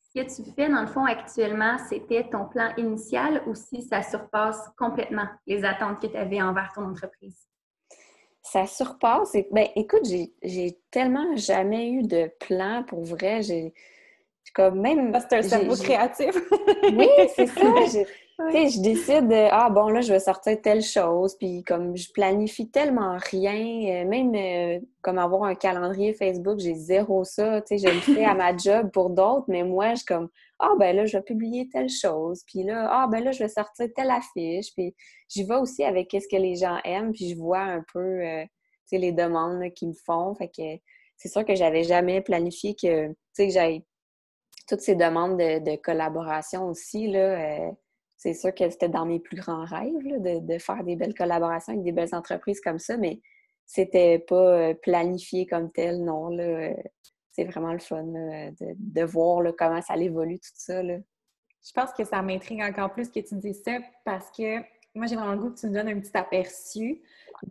ce 0.02 0.22
que 0.22 0.44
tu 0.44 0.52
fais, 0.52 0.68
dans 0.68 0.82
le 0.82 0.88
fond, 0.88 1.06
actuellement, 1.06 1.78
c'était 1.90 2.28
ton 2.30 2.46
plan 2.46 2.74
initial 2.78 3.44
ou 3.48 3.56
si 3.56 3.82
ça 3.82 4.04
surpasse 4.04 4.60
complètement 4.78 5.28
les 5.48 5.64
attentes 5.64 6.02
que 6.02 6.08
tu 6.08 6.18
avais 6.18 6.42
envers 6.42 6.72
ton 6.76 6.84
entreprise? 6.84 7.48
Ça 8.42 8.66
surpasse. 8.66 9.38
Ben, 9.52 9.68
écoute, 9.76 10.06
j'ai 10.44 10.80
tellement 10.90 11.36
jamais 11.38 11.92
eu 11.92 12.04
de 12.04 12.30
plan 12.40 12.84
pour 12.84 13.04
vrai. 13.04 13.42
J'ai 13.42 13.74
comme 14.54 14.82
même. 14.82 15.18
C'est 15.30 15.38
un 15.38 15.42
cerveau 15.44 15.76
créatif. 15.76 16.36
oui, 16.92 17.08
c'est 17.34 17.46
ça. 17.48 17.74
Tu 18.50 18.54
sais, 18.54 18.70
je 18.70 18.82
décide, 18.82 19.28
de, 19.28 19.48
ah 19.52 19.70
bon, 19.70 19.88
là, 19.90 20.02
je 20.02 20.12
vais 20.12 20.20
sortir 20.20 20.60
telle 20.62 20.82
chose, 20.82 21.36
puis 21.38 21.64
comme 21.64 21.96
je 21.96 22.12
planifie 22.12 22.70
tellement 22.70 23.18
rien, 23.30 24.04
euh, 24.04 24.08
même 24.08 24.34
euh, 24.36 24.80
comme 25.02 25.18
avoir 25.18 25.44
un 25.44 25.56
calendrier 25.56 26.14
Facebook, 26.14 26.60
j'ai 26.60 26.74
zéro 26.74 27.24
ça, 27.24 27.62
tu 27.62 27.78
sais, 27.78 27.88
je 27.88 27.94
le 27.94 28.00
fais 28.00 28.26
à 28.26 28.34
ma 28.34 28.56
job 28.58 28.90
pour 28.92 29.10
d'autres, 29.10 29.46
mais 29.48 29.64
moi, 29.64 29.96
je 29.96 30.04
comme, 30.06 30.30
ah 30.60 30.72
ben 30.80 30.96
là, 30.96 31.06
je 31.06 31.18
vais 31.18 31.24
publier 31.24 31.70
telle 31.70 31.90
chose, 31.90 32.42
puis 32.48 32.64
là, 32.64 32.88
ah 32.90 33.08
ben 33.08 33.24
là, 33.24 33.32
je 33.32 33.40
vais 33.40 33.50
sortir 33.50 33.88
telle 33.96 34.12
affiche, 34.12 34.74
puis 34.76 34.96
j'y 35.30 35.44
vais 35.44 35.56
aussi 35.56 35.84
avec 35.84 36.10
ce 36.12 36.28
que 36.30 36.42
les 36.42 36.56
gens 36.56 36.78
aiment, 36.84 37.14
puis 37.14 37.30
je 37.30 37.38
vois 37.38 37.62
un 37.62 37.84
peu, 37.94 38.00
euh, 38.00 38.44
tu 38.44 38.50
sais, 38.86 38.98
les 38.98 39.12
demandes 39.12 39.62
qu'ils 39.74 39.90
me 39.90 39.94
font, 40.06 40.36
fait 40.36 40.50
que 40.50 40.82
c'est 41.18 41.30
sûr 41.30 41.46
que 41.46 41.56
j'avais 41.56 41.84
jamais 41.84 42.22
planifié 42.22 42.76
que, 42.76 43.08
tu 43.10 43.16
sais, 43.34 43.48
que 43.48 43.54
j'aille 43.54 43.84
toutes 44.68 44.82
ces 44.82 44.96
demandes 44.96 45.38
de, 45.38 45.60
de 45.60 45.76
collaboration 45.76 46.68
aussi, 46.68 47.08
là, 47.08 47.72
c'est 48.22 48.36
sûr 48.36 48.54
que 48.54 48.70
c'était 48.70 48.88
dans 48.88 49.08
mes 49.08 49.20
plus 49.20 49.36
grands 49.36 49.66
rêves 49.66 50.22
de, 50.22 50.58
faire 50.60 50.84
des 50.84 50.96
belles 50.96 51.16
collaborations 51.16 51.74
avec 51.74 51.84
des 51.84 51.92
belles 51.92 52.13
entreprises 52.13 52.62
comme 52.62 52.78
ça, 52.78 52.96
mais 52.96 53.20
c'était 53.66 54.20
pas 54.20 54.36
euh, 54.36 54.74
planifié 54.75 55.48
comme 55.48 55.72
tel, 55.72 56.04
non. 56.04 56.38
Euh, 56.38 56.72
c'est 57.32 57.46
vraiment 57.46 57.74
le 57.74 57.80
fun 57.80 58.04
de, 58.04 59.04
voir 59.04 59.44
comment 59.58 59.82
ça 59.82 59.98
évolue 59.98 60.38
tout 60.38 60.51
ça. 60.54 60.84
Je 60.84 61.72
pense 61.74 61.94
que 61.94 62.04
ça 62.04 62.22
m'intrigue 62.22 62.62
encore 62.62 62.94
plus 62.94 63.10
que 63.10 63.22
tu 63.22 63.36
dis 63.38 63.56
ça 63.56 63.80
parce 64.06 64.30
que 64.30 64.60
moi, 64.94 65.08
j'ai 65.08 65.16
vraiment 65.16 65.32
le 65.32 65.40
goût 65.40 65.50
que 65.50 65.60
tu 65.60 65.68
me 65.68 65.74
donnes 65.74 65.88
un 65.88 66.00
petit 66.00 66.16
aperçu 66.16 67.01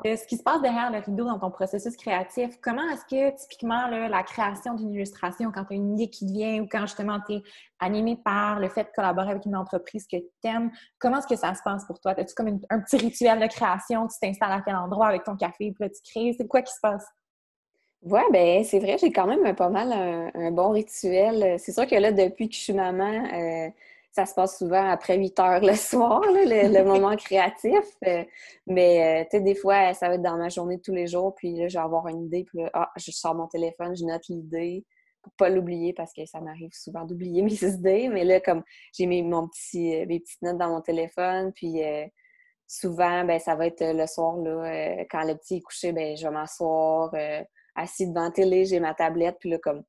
de 0.05 0.17
ce 0.17 0.27
qui 0.27 0.37
se 0.37 0.43
passe 0.43 0.63
derrière 0.63 0.91
le 0.91 0.99
rideau 0.99 1.25
dans 1.25 1.39
ton 1.39 1.51
processus 1.51 1.97
créatif. 1.97 2.59
Comment 2.63 2.89
est-ce 2.91 3.05
que, 3.05 3.37
typiquement, 3.37 3.89
la 3.89 4.23
création 4.23 4.75
d'une 4.75 4.95
illustration, 4.95 5.51
quand 5.53 5.65
tu 5.65 5.75
as 5.75 5.77
une 5.77 5.95
idée 5.95 6.09
qui 6.09 6.27
vient 6.27 6.63
ou 6.63 6.69
quand 6.71 6.83
justement 6.83 7.19
tu 7.27 7.35
es 7.35 7.43
animé 7.81 8.17
par 8.25 8.61
le 8.61 8.69
fait 8.69 8.85
de 8.85 8.91
collaborer 8.95 9.31
avec 9.31 9.47
une 9.47 9.57
entreprise 9.57 10.07
que 10.07 10.17
tu 10.17 10.29
aimes, 10.45 10.71
comment 10.99 11.19
est-ce 11.19 11.27
que 11.27 11.37
ça 11.37 11.55
se 11.55 11.63
passe 11.65 11.85
pour 11.87 11.99
toi? 12.01 12.13
As-tu 12.13 12.35
comme 12.35 12.61
un 12.71 12.81
petit 12.81 12.97
rituel 12.97 13.41
de 13.41 13.47
création? 13.47 14.07
Tu 14.07 14.19
t'installes 14.21 14.53
à 14.53 14.63
quel 14.65 14.77
endroit 14.77 15.09
avec 15.09 15.25
ton 15.25 15.37
café, 15.37 15.73
puis 15.73 15.77
là, 15.81 15.89
tu 15.89 16.01
crées? 16.11 16.35
C'est 16.37 16.47
quoi 16.47 16.63
qui 16.63 16.73
se 16.73 16.81
passe? 16.81 17.07
Oui, 18.03 18.21
ben 18.33 18.65
c'est 18.65 18.79
vrai, 18.79 18.97
j'ai 18.99 19.13
quand 19.13 19.27
même 19.27 19.55
pas 19.55 19.69
mal 19.69 19.93
un, 19.93 20.51
bon 20.53 20.71
rituel. 20.71 21.59
C'est 21.59 21.73
sûr 21.73 21.87
que 21.87 21.97
là, 21.97 22.13
depuis 22.13 22.49
que 22.49 22.55
je 22.55 22.61
suis 22.61 22.73
maman, 22.73 23.25
euh, 23.35 23.69
ça 24.13 24.27
se 24.27 24.35
passe 24.35 24.59
souvent 24.59 24.89
après 24.89 25.17
8 25.17 25.39
heures 25.41 25.61
le 25.61 25.75
soir, 25.77 26.21
le, 26.23 26.85
moment 26.85 27.17
créatif. 27.17 27.85
Euh, 28.07 28.25
mais, 28.67 29.23
euh, 29.23 29.25
tu 29.31 29.37
sais, 29.37 29.41
des 29.43 29.55
fois, 29.55 29.95
ça 29.95 30.09
va 30.09 30.15
être 30.15 30.23
dans 30.23 30.37
ma 30.37 30.49
journée 30.49 30.77
de 30.77 30.83
tous 30.83 30.95
les 30.95 31.07
jours, 31.07 31.35
puis 31.35 31.57
là, 31.57 31.69
je 31.69 31.79
vais 31.79 31.85
avoir 31.85 32.09
une 32.09 32.25
idée, 32.25 32.45
puis 32.45 32.59
là, 32.59 32.71
ah, 32.75 32.91
je 32.97 33.11
sors 33.11 33.35
mon 33.35 33.47
téléphone, 33.47 33.97
je 33.97 34.05
note 34.05 34.27
l'idée 34.29 34.85
pour 35.23 35.33
pas 35.35 35.51
l'oublier 35.51 35.93
parce 35.93 36.15
que 36.15 36.25
ça 36.25 36.41
m'arrive 36.41 36.73
souvent 36.73 37.05
d'oublier 37.05 37.43
mes 37.43 37.63
idées. 37.63 38.09
Mais 38.09 38.25
là, 38.25 38.41
comme 38.41 38.63
j'ai 38.97 39.07
mes, 39.07 39.23
mon 39.23 39.49
petit, 39.49 39.95
euh, 39.95 40.07
mes 40.07 40.21
petites 40.21 40.43
notes 40.43 40.59
dans 40.59 40.71
mon 40.71 40.81
téléphone, 40.81 41.53
puis 41.53 41.81
souvent, 42.67 43.25
ben, 43.25 43.39
ça 43.39 43.55
va 43.55 43.67
être 43.67 43.83
le 43.85 44.07
soir, 44.07 44.37
là, 44.37 45.05
quand 45.11 45.25
le 45.25 45.35
petit 45.37 45.57
est 45.57 45.61
couché, 45.61 45.93
ben, 45.93 46.17
je 46.17 46.25
vais 46.25 46.33
m'asseoir 46.33 47.13
assis 47.75 48.09
devant 48.09 48.25
la 48.25 48.31
télé, 48.31 48.65
j'ai 48.65 48.81
ma 48.81 48.95
tablette, 48.95 49.37
puis 49.41 49.51
là, 49.51 49.59
comme, 49.59 49.83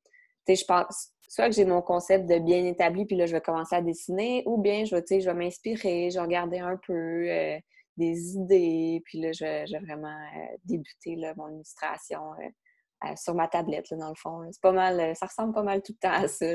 sais, 0.56 0.62
je 0.62 0.66
pense 0.66 1.12
soit 1.32 1.48
que 1.48 1.56
j'ai 1.56 1.64
mon 1.64 1.82
concept 1.82 2.30
de 2.30 2.40
bien 2.40 2.66
établi, 2.66 3.06
puis 3.06 3.16
là, 3.16 3.26
je 3.26 3.32
vais 3.32 3.42
commencer 3.42 3.74
à 3.74 3.82
dessiner, 3.82 4.44
ou 4.46 4.58
bien 4.58 4.84
je 4.84 4.98
vais, 4.98 5.22
je 5.22 5.26
vais 5.26 5.34
m'inspirer, 5.34 6.10
je 6.10 6.16
vais 6.16 6.26
regarder 6.26 6.60
un 6.60 6.76
peu 6.86 6.94
euh, 6.94 7.58
des 7.96 8.36
idées, 8.36 9.02
puis 9.06 9.22
là, 9.22 9.32
je 9.32 9.46
vais, 9.46 9.80
vraiment 9.80 10.10
euh, 10.10 10.58
débuter 10.66 11.16
là, 11.16 11.34
mon 11.38 11.48
illustration 11.48 12.34
euh, 12.34 13.16
sur 13.16 13.34
ma 13.34 13.48
tablette, 13.48 13.90
là, 13.92 13.98
dans 13.98 14.10
le 14.10 14.16
fond. 14.16 14.42
C'est 14.52 14.62
pas 14.62 14.74
mal, 14.74 15.16
ça 15.16 15.26
ressemble 15.26 15.54
pas 15.54 15.64
mal 15.64 15.82
tout 15.82 15.94
le 15.94 16.00
temps 16.00 16.22
à 16.22 16.28
ça. 16.28 16.46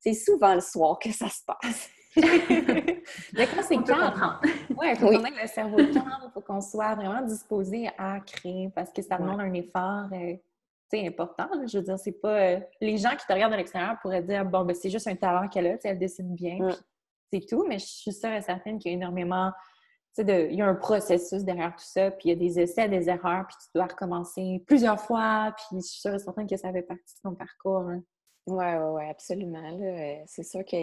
C'est 0.00 0.14
souvent 0.14 0.54
le 0.54 0.60
soir 0.60 0.98
que 0.98 1.12
ça 1.12 1.28
se 1.28 1.42
passe. 1.46 1.88
Mais 2.16 3.46
quand 3.46 3.62
c'est 3.62 3.82
calme, 3.84 4.40
ouais, 4.76 4.94
il 4.94 4.96
faut 4.96 5.06
qu'on 5.06 5.24
ait 5.24 5.42
le 5.42 5.46
cerveau 5.46 5.76
calme, 5.76 6.24
il 6.24 6.30
faut 6.34 6.40
qu'on 6.40 6.60
soit 6.60 6.96
vraiment 6.96 7.22
disposé 7.22 7.88
à 7.96 8.18
créer 8.20 8.68
parce 8.74 8.92
que 8.92 9.00
ça 9.00 9.16
demande 9.16 9.40
un 9.40 9.54
effort 9.54 10.08
important. 11.00 11.48
Je 11.66 11.78
veux 11.78 11.84
dire, 11.84 11.98
c'est 11.98 12.12
pas. 12.12 12.40
Euh, 12.40 12.60
les 12.80 12.96
gens 12.98 13.10
qui 13.10 13.26
te 13.26 13.32
regardent 13.32 13.52
de 13.52 13.58
l'extérieur 13.58 13.96
pourraient 14.00 14.22
dire 14.22 14.44
bon, 14.44 14.64
ben, 14.64 14.74
c'est 14.74 14.90
juste 14.90 15.06
un 15.06 15.16
talent 15.16 15.48
qu'elle 15.48 15.66
a, 15.66 15.76
elle 15.84 15.98
dessine 15.98 16.34
bien, 16.34 16.58
c'est 17.32 17.46
tout. 17.46 17.64
Mais 17.66 17.78
je 17.78 17.86
suis 17.86 18.12
sûre 18.12 18.32
et 18.32 18.42
certaine 18.42 18.78
qu'il 18.78 18.92
y 18.92 18.94
a 18.94 18.96
énormément. 18.96 19.50
De, 20.18 20.48
il 20.50 20.56
y 20.56 20.60
a 20.60 20.66
un 20.66 20.74
processus 20.74 21.42
derrière 21.42 21.74
tout 21.74 21.86
ça, 21.86 22.10
puis 22.10 22.28
il 22.28 22.28
y 22.28 22.32
a 22.32 22.36
des 22.36 22.60
essais, 22.60 22.86
des 22.86 23.08
erreurs, 23.08 23.46
puis 23.46 23.56
tu 23.62 23.70
dois 23.74 23.86
recommencer 23.86 24.62
plusieurs 24.66 25.00
fois, 25.00 25.54
puis 25.56 25.80
je 25.80 25.86
suis 25.86 26.00
sûre 26.00 26.12
et 26.12 26.18
certaine 26.18 26.46
que 26.46 26.56
ça 26.58 26.70
fait 26.70 26.82
partie 26.82 27.14
de 27.14 27.30
ton 27.30 27.34
parcours. 27.34 27.84
Oui, 27.86 27.96
oui, 28.56 28.86
oui, 28.90 29.04
absolument. 29.08 29.78
Euh, 29.80 30.16
c'est 30.26 30.42
sûr 30.42 30.64
que 30.64 30.76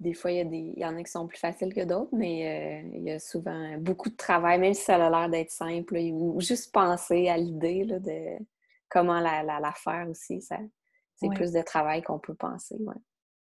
des 0.00 0.14
fois, 0.14 0.32
il 0.32 0.36
y, 0.36 0.40
a 0.40 0.44
des, 0.44 0.74
il 0.76 0.82
y 0.82 0.84
en 0.84 0.96
a 0.96 1.02
qui 1.02 1.10
sont 1.10 1.26
plus 1.26 1.38
faciles 1.38 1.72
que 1.72 1.84
d'autres, 1.84 2.10
mais 2.12 2.82
euh, 2.82 2.90
il 2.92 3.04
y 3.04 3.12
a 3.12 3.18
souvent 3.20 3.78
beaucoup 3.78 4.10
de 4.10 4.16
travail, 4.16 4.58
même 4.58 4.74
si 4.74 4.82
ça 4.82 4.96
a 4.96 5.10
l'air 5.10 5.30
d'être 5.30 5.52
simple, 5.52 5.96
juste 6.38 6.72
penser 6.72 7.28
à 7.28 7.36
l'idée 7.36 7.84
de, 7.84 8.44
comment 8.88 9.20
la, 9.20 9.42
la, 9.42 9.72
faire 9.72 10.06
aussi. 10.08 10.40
Ça, 10.40 10.58
c'est 11.16 11.28
plus 11.34 11.52
de 11.52 11.62
travail 11.62 12.02
qu'on 12.02 12.18
peut 12.18 12.34
penser. 12.34 12.76
Ouais. 12.80 12.94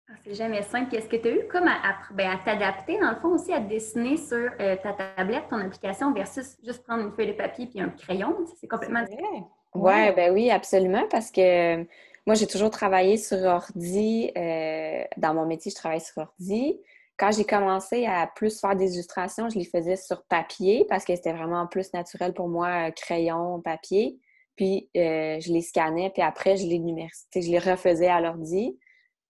Ah, 0.09 0.16
c'est 0.24 0.35
jamais 0.35 0.62
simple. 0.62 0.94
Est-ce 0.96 1.09
que 1.09 1.16
tu 1.16 1.29
as 1.29 1.33
eu 1.33 1.46
comme 1.48 1.68
à, 1.68 1.81
ben, 2.12 2.31
à, 2.31 2.38
t'adapter, 2.38 2.98
dans 2.98 3.11
le 3.11 3.16
fond, 3.16 3.29
aussi 3.29 3.53
à 3.53 3.61
dessiner 3.61 4.16
sur 4.16 4.50
euh, 4.61 4.76
ta 4.83 4.92
tablette, 4.92 5.48
ton 5.48 5.59
application, 5.59 6.12
versus 6.12 6.57
juste 6.64 6.85
prendre 6.85 7.05
une 7.05 7.12
feuille 7.12 7.29
de 7.29 7.33
papier 7.33 7.66
puis 7.66 7.81
un 7.81 7.90
crayon? 7.90 8.37
C'est 8.61 8.66
complètement 8.66 9.05
différent. 9.05 9.53
Ouais, 9.74 10.12
ben 10.12 10.33
oui, 10.33 10.50
absolument, 10.50 11.07
parce 11.11 11.31
que 11.31 11.87
moi, 12.26 12.35
j'ai 12.35 12.46
toujours 12.46 12.70
travaillé 12.70 13.16
sur 13.16 13.38
ordi. 13.38 14.31
Euh, 14.37 15.05
dans 15.16 15.33
mon 15.33 15.46
métier, 15.46 15.70
je 15.70 15.76
travaille 15.76 16.00
sur 16.00 16.18
ordi. 16.18 16.81
Quand 17.16 17.31
j'ai 17.31 17.44
commencé 17.44 18.07
à 18.07 18.26
plus 18.26 18.61
faire 18.61 18.74
des 18.74 18.94
illustrations, 18.94 19.48
je 19.48 19.59
les 19.59 19.64
faisais 19.64 19.96
sur 19.96 20.24
papier 20.24 20.87
parce 20.88 21.05
que 21.05 21.14
c'était 21.14 21.33
vraiment 21.33 21.66
plus 21.66 21.92
naturel 21.92 22.33
pour 22.33 22.48
moi, 22.48 22.88
euh, 22.88 22.90
crayon, 22.90 23.61
papier. 23.61 24.18
Puis 24.61 24.90
euh, 24.94 25.40
je 25.40 25.55
les 25.55 25.62
scannais, 25.62 26.11
puis 26.11 26.20
après, 26.20 26.59
je 26.59 26.66
les 26.66 26.79
numérisais, 26.79 27.25
je 27.35 27.51
les 27.51 27.59
refaisais 27.59 28.09
à 28.09 28.20
l'ordi. 28.20 28.79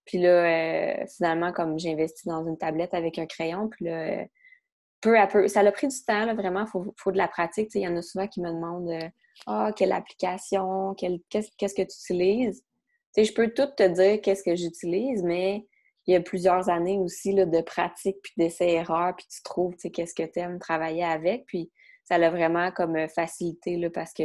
Puis 0.04 0.18
là, 0.18 0.28
euh, 0.28 1.06
finalement, 1.16 1.52
comme 1.52 1.78
j'ai 1.78 1.92
investi 1.92 2.26
dans 2.26 2.44
une 2.44 2.58
tablette 2.58 2.94
avec 2.94 3.16
un 3.16 3.26
crayon, 3.26 3.68
puis 3.68 3.84
là, 3.84 3.92
euh, 3.92 4.24
peu 5.00 5.16
à 5.16 5.28
peu, 5.28 5.46
ça 5.46 5.60
a 5.60 5.70
pris 5.70 5.86
du 5.86 6.04
temps, 6.04 6.24
là, 6.24 6.34
vraiment, 6.34 6.64
il 6.64 6.90
faut, 6.96 7.12
de 7.12 7.16
la 7.16 7.28
pratique. 7.28 7.70
Il 7.76 7.82
y 7.82 7.86
en 7.86 7.96
a 7.96 8.02
souvent 8.02 8.26
qui 8.26 8.40
me 8.40 8.50
demandent 8.50 8.90
Ah, 9.46 9.70
quelle 9.76 9.92
application, 9.92 10.96
qu'est-ce 10.96 11.74
que 11.74 11.82
tu 11.82 12.12
utilises? 12.12 12.64
sais, 13.12 13.22
je 13.22 13.32
peux 13.32 13.50
tout 13.54 13.68
te 13.76 13.86
dire 13.86 14.20
qu'est-ce 14.20 14.42
que 14.42 14.56
j'utilise, 14.56 15.22
mais 15.22 15.64
il 16.08 16.14
y 16.14 16.16
a 16.16 16.20
plusieurs 16.20 16.70
années 16.70 16.98
aussi 16.98 17.32
là, 17.34 17.46
de 17.46 17.60
pratique, 17.60 18.16
puis 18.20 18.32
d'essais-erreurs, 18.36 19.14
puis 19.14 19.26
tu 19.32 19.44
trouves, 19.44 19.76
qu'est-ce 19.76 20.14
que 20.14 20.24
tu 20.24 20.40
aimes 20.40 20.58
travailler 20.58 21.04
avec, 21.04 21.46
puis 21.46 21.70
ça 22.02 22.18
l'a 22.18 22.30
vraiment 22.30 22.72
comme 22.72 23.08
facilité, 23.08 23.76
là, 23.76 23.90
parce 23.90 24.12
que 24.12 24.24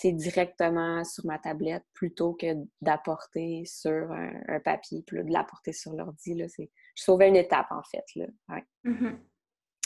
c'est 0.00 0.12
directement 0.12 1.04
sur 1.04 1.26
ma 1.26 1.38
tablette 1.38 1.84
plutôt 1.92 2.34
que 2.34 2.54
d'apporter 2.80 3.64
sur 3.66 4.12
un, 4.12 4.60
papier, 4.60 5.02
puis 5.06 5.22
de 5.22 5.32
l'apporter 5.32 5.72
sur 5.72 5.92
l'ordi. 5.92 6.40
Je 6.56 7.02
sauvais 7.02 7.28
une 7.28 7.36
étape, 7.36 7.66
en 7.70 7.82
fait. 7.82 8.04
Là. 8.16 8.26
Ouais. 8.48 8.64
Mm-hmm. 8.84 9.16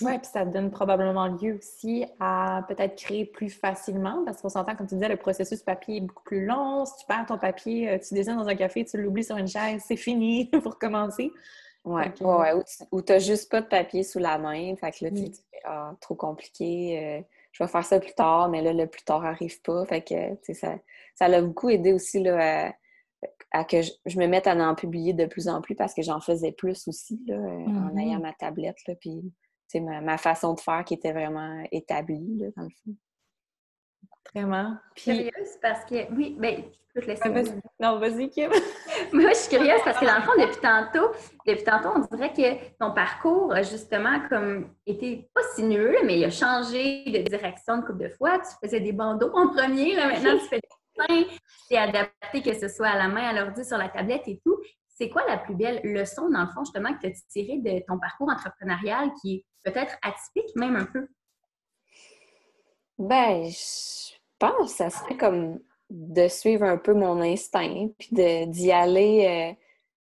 Oui, 0.02 0.18
puis 0.18 0.28
ça 0.32 0.44
donne 0.44 0.70
probablement 0.70 1.28
lieu 1.28 1.58
aussi 1.58 2.04
à 2.18 2.64
peut-être 2.66 2.96
créer 2.96 3.24
plus 3.24 3.50
facilement, 3.50 4.24
parce 4.24 4.40
qu'on 4.40 4.48
s'entend, 4.48 4.74
comme 4.74 4.86
tu 4.86 4.94
disais, 4.94 5.08
le 5.08 5.16
processus 5.16 5.62
papier 5.62 5.98
est 5.98 6.00
beaucoup 6.00 6.24
plus 6.24 6.44
long. 6.44 6.84
Si 6.84 6.96
tu 6.98 7.06
perds 7.06 7.26
ton 7.26 7.38
papier, 7.38 7.90
euh, 7.90 7.98
tu 7.98 8.14
dessines 8.14 8.36
dans 8.36 8.48
un 8.48 8.56
café, 8.56 8.84
tu 8.84 9.00
l'oublies 9.00 9.24
sur 9.24 9.36
une 9.36 9.48
chaise, 9.48 9.82
c'est 9.86 9.96
fini 9.96 10.46
pour 10.62 10.78
commencer. 10.78 11.30
Oui, 11.84 12.02
ouais, 12.20 12.52
ou 12.92 13.02
tu 13.02 13.12
n'as 13.12 13.18
juste 13.18 13.50
pas 13.50 13.60
de 13.60 13.66
papier 13.66 14.04
sous 14.04 14.20
la 14.20 14.38
main. 14.38 14.74
Fait 14.76 14.92
que 14.92 15.04
là, 15.04 15.10
tu, 15.10 15.24
fais 15.24 15.60
ah, 15.64 15.94
trop 16.00 16.14
compliqué, 16.14 16.98
euh, 16.98 17.22
je 17.52 17.62
vais 17.62 17.68
faire 17.68 17.84
ça 17.84 18.00
plus 18.00 18.14
tard, 18.14 18.48
mais 18.48 18.62
là, 18.62 18.72
le 18.72 18.86
plus 18.86 19.04
tard 19.04 19.22
n'arrive 19.22 19.60
pas. 19.62 19.84
Fait 19.86 20.02
que, 20.02 20.54
ça, 20.54 20.78
ça 21.14 21.28
l'a 21.28 21.42
beaucoup 21.42 21.68
aidé 21.68 21.92
aussi 21.92 22.22
là, 22.22 22.72
à, 23.52 23.64
que 23.64 23.82
je, 23.82 24.18
me 24.18 24.26
mette 24.26 24.46
à 24.46 24.54
en 24.54 24.74
publier 24.74 25.12
de 25.12 25.26
plus 25.26 25.48
en 25.48 25.60
plus 25.60 25.74
parce 25.74 25.94
que 25.94 26.02
j'en 26.02 26.20
faisais 26.20 26.52
plus 26.52 26.88
aussi 26.88 27.20
là, 27.26 27.36
euh, 27.36 27.66
en 27.66 27.96
ayant 27.96 28.18
mm-hmm. 28.18 28.22
ma 28.22 28.32
tablette. 28.32 28.78
Là, 28.88 28.94
puis 28.98 29.32
ma, 29.80 30.00
ma, 30.00 30.18
façon 30.18 30.54
de 30.54 30.60
faire 30.60 30.84
qui 30.84 30.94
était 30.94 31.12
vraiment 31.12 31.62
établie, 31.70 32.38
là, 32.38 32.46
dans 32.56 32.64
le 32.64 32.70
fond. 32.84 32.96
Vraiment. 34.34 34.76
Puis... 34.94 35.04
Curieuse 35.04 35.58
parce 35.60 35.84
que, 35.84 36.12
oui, 36.12 36.36
ben, 36.38 36.64
je 36.94 37.00
peux 37.00 37.06
te 37.06 37.06
laisser. 37.06 37.54
non, 37.80 37.98
vas-y, 37.98 38.28
Kim. 38.28 38.50
Moi, 39.12 39.30
je 39.30 39.34
suis 39.34 39.56
curieuse 39.56 39.80
parce 39.84 39.98
que 39.98 40.04
dans 40.04 40.16
le 40.16 40.22
fond, 40.22 40.32
depuis 40.38 40.60
tantôt, 40.60 41.12
depuis 41.46 41.64
tantôt, 41.64 41.88
on 41.96 42.16
dirait 42.16 42.32
que 42.32 42.74
ton 42.78 42.92
parcours 42.92 43.52
a 43.52 43.62
justement 43.62 44.20
comme 44.28 44.74
été 44.86 45.28
pas 45.34 45.42
sinueux, 45.54 45.96
mais 46.04 46.18
il 46.18 46.24
a 46.24 46.30
changé 46.30 47.04
de 47.06 47.18
direction 47.28 47.74
une 47.74 47.84
couple 47.84 48.04
de 48.04 48.08
fois. 48.10 48.38
Tu 48.38 48.50
faisais 48.62 48.80
des 48.80 48.92
bandeaux 48.92 49.30
en 49.34 49.48
premier, 49.48 49.94
là, 49.96 50.08
maintenant 50.08 50.38
tu 50.38 50.46
fais 50.46 50.60
des 50.60 51.16
dessins, 51.18 51.36
tu 51.68 51.74
es 51.74 51.78
adapté 51.78 52.42
que 52.42 52.54
ce 52.58 52.68
soit 52.68 52.88
à 52.88 52.98
la 52.98 53.08
main, 53.08 53.28
à 53.28 53.32
l'ordi, 53.32 53.64
sur 53.64 53.78
la 53.78 53.88
tablette 53.88 54.28
et 54.28 54.40
tout. 54.44 54.58
C'est 54.88 55.08
quoi 55.08 55.24
la 55.26 55.38
plus 55.38 55.54
belle 55.54 55.80
leçon, 55.84 56.28
dans 56.30 56.42
le 56.42 56.48
fond, 56.48 56.64
justement, 56.64 56.92
que 56.94 57.00
tu 57.00 57.06
as 57.06 57.12
tirée 57.30 57.58
de 57.58 57.82
ton 57.86 57.98
parcours 57.98 58.28
entrepreneurial 58.30 59.10
qui 59.20 59.36
est 59.36 59.70
peut-être 59.70 59.96
atypique, 60.02 60.54
même 60.56 60.76
un 60.76 60.84
peu? 60.84 61.08
Ben, 63.02 63.48
je 63.48 64.14
pense 64.38 64.70
que 64.70 64.76
ça 64.76 64.88
serait 64.88 65.16
comme 65.16 65.58
de 65.90 66.28
suivre 66.28 66.62
un 66.62 66.78
peu 66.78 66.94
mon 66.94 67.20
instinct, 67.20 67.88
puis 67.98 68.08
d'y 68.46 68.70
aller. 68.70 69.26
Euh, 69.26 69.52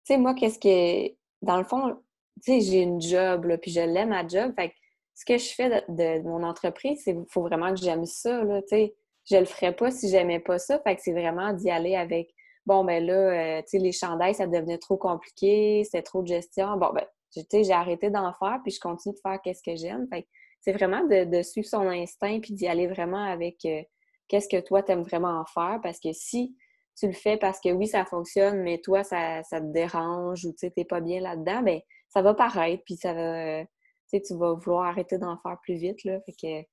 tu 0.06 0.14
sais, 0.14 0.18
moi, 0.18 0.34
qu'est-ce 0.34 0.60
que. 0.60 1.12
Dans 1.42 1.58
le 1.58 1.64
fond, 1.64 1.96
tu 2.44 2.52
sais, 2.52 2.60
j'ai 2.60 2.82
une 2.82 3.00
job, 3.02 3.46
là, 3.46 3.58
puis 3.58 3.72
je 3.72 3.80
l'aime 3.80 4.10
ma 4.10 4.26
job. 4.26 4.52
Fait 4.56 4.68
que 4.68 4.74
ce 5.14 5.24
que 5.24 5.38
je 5.38 5.54
fais 5.54 5.84
de, 5.88 6.22
mon 6.22 6.44
entreprise, 6.44 7.02
c'est 7.04 7.16
faut 7.30 7.42
vraiment 7.42 7.74
que 7.74 7.80
j'aime 7.80 8.04
ça, 8.06 8.44
là, 8.44 8.62
tu 8.62 8.68
sais. 8.68 8.94
Je 9.28 9.38
le 9.38 9.46
ferais 9.46 9.74
pas 9.74 9.90
si 9.90 10.08
j'aimais 10.08 10.38
pas 10.38 10.58
ça. 10.58 10.78
Fait 10.80 10.94
que 10.94 11.02
c'est 11.02 11.12
vraiment 11.12 11.52
d'y 11.52 11.70
aller 11.70 11.96
avec 11.96 12.32
bon, 12.64 12.84
ben 12.84 13.04
là, 13.04 13.12
euh, 13.58 13.62
tu 13.62 13.70
sais, 13.70 13.78
les 13.78 13.92
chandails, 13.92 14.36
ça 14.36 14.46
devenait 14.46 14.78
trop 14.78 14.96
compliqué, 14.96 15.82
c'était 15.84 16.02
trop 16.02 16.22
de 16.22 16.28
gestion. 16.28 16.76
Bon, 16.76 16.92
ben, 16.94 17.04
tu 17.32 17.42
sais, 17.50 17.64
j'ai 17.64 17.72
arrêté 17.72 18.10
d'en 18.10 18.32
faire, 18.34 18.60
puis 18.62 18.72
je 18.72 18.78
continue 18.78 19.14
de 19.14 19.20
faire 19.20 19.40
qu'est-ce 19.42 19.62
que 19.62 19.74
j'aime. 19.74 20.06
Fait 20.12 20.28
c'est 20.64 20.72
vraiment 20.72 21.04
de, 21.04 21.42
suivre 21.42 21.68
son 21.68 21.86
instinct, 21.88 22.40
puis 22.40 22.54
d'y 22.54 22.66
aller 22.66 22.86
vraiment 22.86 23.22
avec 23.22 23.66
euh, 23.66 23.82
qu'est-ce 24.28 24.48
que 24.48 24.60
toi, 24.60 24.82
t'aimes 24.82 25.02
vraiment 25.02 25.40
en 25.40 25.44
faire? 25.44 25.78
Parce 25.82 26.00
que 26.00 26.12
si 26.14 26.56
tu 26.96 27.06
le 27.06 27.12
fais 27.12 27.36
parce 27.36 27.60
que 27.60 27.68
oui, 27.68 27.86
ça 27.86 28.06
fonctionne, 28.06 28.62
mais 28.62 28.78
toi, 28.78 29.04
ça, 29.04 29.42
te 29.42 29.72
dérange 29.72 30.46
ou 30.46 30.54
tu 30.58 30.70
t'es 30.70 30.86
pas 30.86 31.02
bien 31.02 31.20
là-dedans, 31.20 31.62
ben 31.62 31.80
ça 32.08 32.22
va 32.22 32.32
paraître, 32.32 32.82
puis 32.86 32.96
ça 32.96 33.12
va, 33.12 33.64
tu 34.10 34.34
vas 34.36 34.54
vouloir 34.54 34.86
arrêter 34.86 35.18
d'en 35.18 35.36
faire 35.36 35.58
plus 35.62 35.74
vite, 35.74 36.02
là. 36.04 36.18
Fait 36.22 36.32
que 36.32 36.66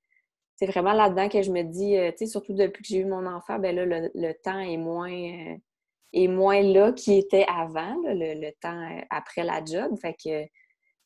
c'est 0.56 0.68
vraiment 0.68 0.94
là-dedans 0.94 1.28
que 1.28 1.42
je 1.42 1.52
me 1.52 1.64
dis, 1.64 1.98
euh, 1.98 2.12
tu 2.18 2.28
surtout 2.28 2.54
depuis 2.54 2.84
que 2.84 2.88
j'ai 2.88 3.00
eu 3.00 3.06
mon 3.06 3.26
enfant, 3.26 3.60
ben 3.60 3.76
là, 3.76 3.86
le, 3.86 4.34
temps 4.42 4.60
est 4.60 4.78
moins 4.78 5.58
et 6.14 6.28
moins 6.30 6.62
là 6.62 6.94
qu'il 6.94 7.18
était 7.18 7.46
avant, 7.50 7.96
le, 8.06 8.52
temps 8.62 8.90
euh, 8.90 9.02
après 9.10 9.44
la 9.44 9.66
job. 9.66 9.98
Fait 10.00 10.14
que 10.14 10.46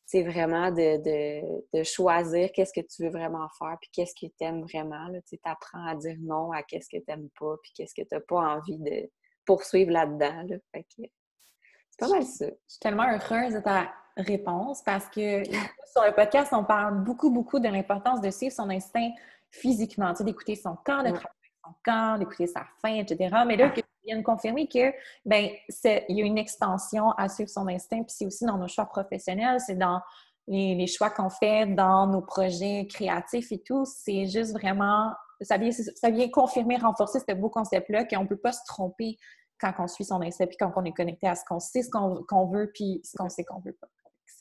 c'est 0.06 0.24
vraiment 0.24 0.72
de, 0.72 1.84
choisir 1.84 2.52
qu'est-ce 2.54 2.74
que 2.74 2.86
tu 2.86 3.04
veux 3.04 3.10
vraiment 3.10 3.48
faire, 3.58 3.76
puis 3.82 3.89
qu'est-ce 3.91 4.13
que 4.13 4.32
tu 4.32 4.44
aimes 4.44 4.62
vraiment. 4.62 5.08
Tu 5.28 5.39
apprends 5.44 5.86
à 5.88 5.96
dire 5.96 6.15
non 6.20 6.52
à 6.52 6.62
qu'est-ce 6.63 6.89
que 6.89 6.98
tu 6.98 7.06
n'aimes 7.08 7.30
pas, 7.39 7.56
puis 7.63 7.72
qu'est-ce 7.76 7.94
que 7.96 8.08
tu 8.08 8.13
n'as 8.13 8.22
pas 8.22 8.56
envie 8.56 8.78
de 8.78 9.10
poursuivre 9.46 9.91
là-dedans. 9.91 10.48
Que 10.48 10.84
c'est 10.91 12.00
pas 12.00 12.08
mal 12.08 12.24
ça. 12.24 12.46
Je 12.46 12.54
suis 12.68 12.80
tellement 12.80 13.10
heureuse 13.10 13.54
de 13.54 13.60
ta 13.60 13.91
réponse 14.18 14.84
parce 14.84 15.08
que 15.08 15.44
sur 15.44 16.04
le 16.06 16.13
podcast, 16.13 16.54
on 16.54 16.63
parle 16.63 17.04
beaucoup, 17.04 17.32
beaucoup 17.32 17.60
de 17.60 17.68
l'importance 17.68 18.22
de 18.22 18.30
suivre 18.30 18.54
son 18.54 18.70
instinct 18.70 19.12
physiquement, 19.50 20.13
d'écouter 20.20 20.56
son 20.56 20.76
corps, 20.86 21.04
de 21.04 21.10
travailler 21.10 21.35
son 21.65 21.73
corps, 21.84 22.19
d'écouter 22.19 22.47
sa 22.47 22.65
faim, 22.82 22.95
etc. 22.95 23.36
Mais 23.47 23.58
là, 23.58 23.69
que 23.69 23.82
viennent 24.06 24.23
confirmer 24.23 24.67
que 24.67 24.93
ben 25.25 25.49
il 25.84 26.15
y 26.15 26.21
a 26.21 26.25
une 26.25 26.38
extension 26.38 27.12
à 27.12 27.28
suivre 27.28 27.49
son 27.49 27.67
instinct, 27.67 28.04
puis 28.04 28.15
c'est 28.15 28.25
aussi 28.25 28.45
dans 28.45 28.58
nos 28.58 28.67
choix 28.67 28.86
professionnels, 28.86 29.60
c'est 29.60 29.78
dans 29.78 29.99
les, 30.47 30.86
choix 30.88 31.10
qu'on 31.10 31.30
fait 31.30 31.65
dans 31.65 32.08
nos 32.08 32.21
projets 32.21 32.88
créatifs 32.88 33.51
et 33.51 33.60
tout. 33.60 33.84
C'est 33.86 34.28
juste 34.28 34.54
vraiment 34.54 35.12
ça 35.41 35.58
vient, 35.58 35.71
ça 35.71 36.10
vient 36.12 36.30
confirmer, 36.30 36.78
renforcer 36.78 37.19
ce 37.19 37.34
beau 37.34 37.49
concept-là 37.49 38.06
qu'on 38.06 38.23
ne 38.23 38.28
peut 38.28 38.38
pas 38.38 38.54
se 38.54 38.63
tromper 38.67 39.17
quand 39.60 39.73
on 39.80 39.88
suit 39.88 40.06
son 40.06 40.21
instinct, 40.21 40.47
puis 40.47 40.58
quand 40.58 40.71
on 40.75 40.84
est 40.84 40.93
connecté 40.93 41.28
à 41.28 41.36
ce 41.36 41.43
qu'on 41.45 41.60
sait, 41.60 41.82
ce 41.82 41.89
qu'on 41.89 42.45
veut, 42.47 42.71
puis 42.73 43.01
ce 43.04 43.17
qu'on 43.17 43.30
sait 43.30 43.43
qu'on 43.43 43.60
veut 43.60 43.73
pas. 43.73 43.88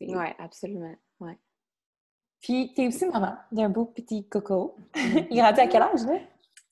Oui, 0.01 0.27
absolument. 0.39 0.95
Ouais. 1.21 1.39
Puis, 2.41 2.73
tu 2.75 2.83
es 2.83 2.89
aussi 2.89 3.07
maman 3.07 3.37
d'un 3.53 3.69
beau 3.69 3.87
petit 3.87 4.29
coco. 4.29 4.77
Il 5.31 5.39
est 5.39 5.43
rendu 5.43 5.61
à 5.61 5.67
quel 5.67 5.83
âge, 5.83 6.05
là? 6.05 6.19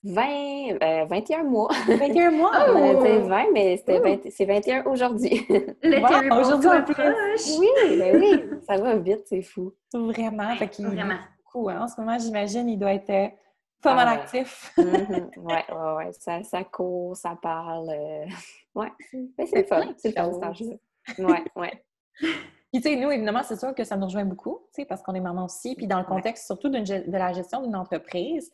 20, 0.04 0.78
21 1.08 1.40
euh, 1.40 1.44
mois. 1.44 1.68
21 1.86 2.30
mois? 2.32 2.50
Oh! 2.68 2.72
On 2.76 3.00
avait 3.00 3.20
20, 3.20 3.44
mais 3.52 3.82
c'est 4.30 4.44
21 4.44 4.84
aujourd'hui. 4.86 5.46
Le 5.82 6.40
aujourd'hui 6.40 6.68
en 6.68 6.82
plus. 6.82 7.58
Oui, 7.58 7.98
ben 7.98 8.20
oui, 8.20 8.42
ça 8.66 8.78
va 8.78 8.96
vite, 8.96 9.22
c'est 9.26 9.42
fou. 9.42 9.74
Vraiment. 9.92 10.54
Fait 10.56 10.70
Vraiment. 10.80 11.18
Beaucoup, 11.44 11.68
hein. 11.68 11.82
En 11.82 11.88
ce 11.88 12.00
moment, 12.00 12.18
j'imagine, 12.18 12.68
il 12.68 12.78
doit 12.78 12.94
être 12.94 13.10
euh, 13.10 13.28
pas 13.80 13.94
mal 13.94 14.08
ah 14.08 14.12
actif. 14.12 14.72
Oui, 14.76 14.84
ouais, 15.36 15.64
ouais, 15.70 15.92
ouais. 15.96 16.12
Ça, 16.12 16.42
ça 16.42 16.64
court, 16.64 17.16
ça 17.16 17.38
parle. 17.40 17.90
Euh... 17.90 18.26
Ouais, 18.74 18.88
c'est 19.46 19.68
fun. 19.68 19.82
C'est 19.96 20.16
le 20.16 20.32
fun, 20.32 20.62
Ouais, 21.18 21.44
ouais. 21.56 21.84
Puis, 22.72 22.80
tu 22.80 22.88
sais, 22.88 22.96
nous, 22.96 23.10
évidemment, 23.10 23.42
c'est 23.42 23.58
sûr 23.58 23.74
que 23.74 23.84
ça 23.84 23.96
nous 23.96 24.06
rejoint 24.06 24.24
beaucoup, 24.24 24.60
tu 24.74 24.82
sais, 24.82 24.84
parce 24.86 25.02
qu'on 25.02 25.14
est 25.14 25.20
maman 25.20 25.44
aussi. 25.44 25.74
Puis, 25.76 25.86
dans 25.86 25.98
le 25.98 26.04
contexte 26.04 26.46
surtout 26.46 26.70
de 26.70 27.12
la 27.12 27.32
gestion 27.32 27.62
d'une 27.62 27.76
entreprise, 27.76 28.50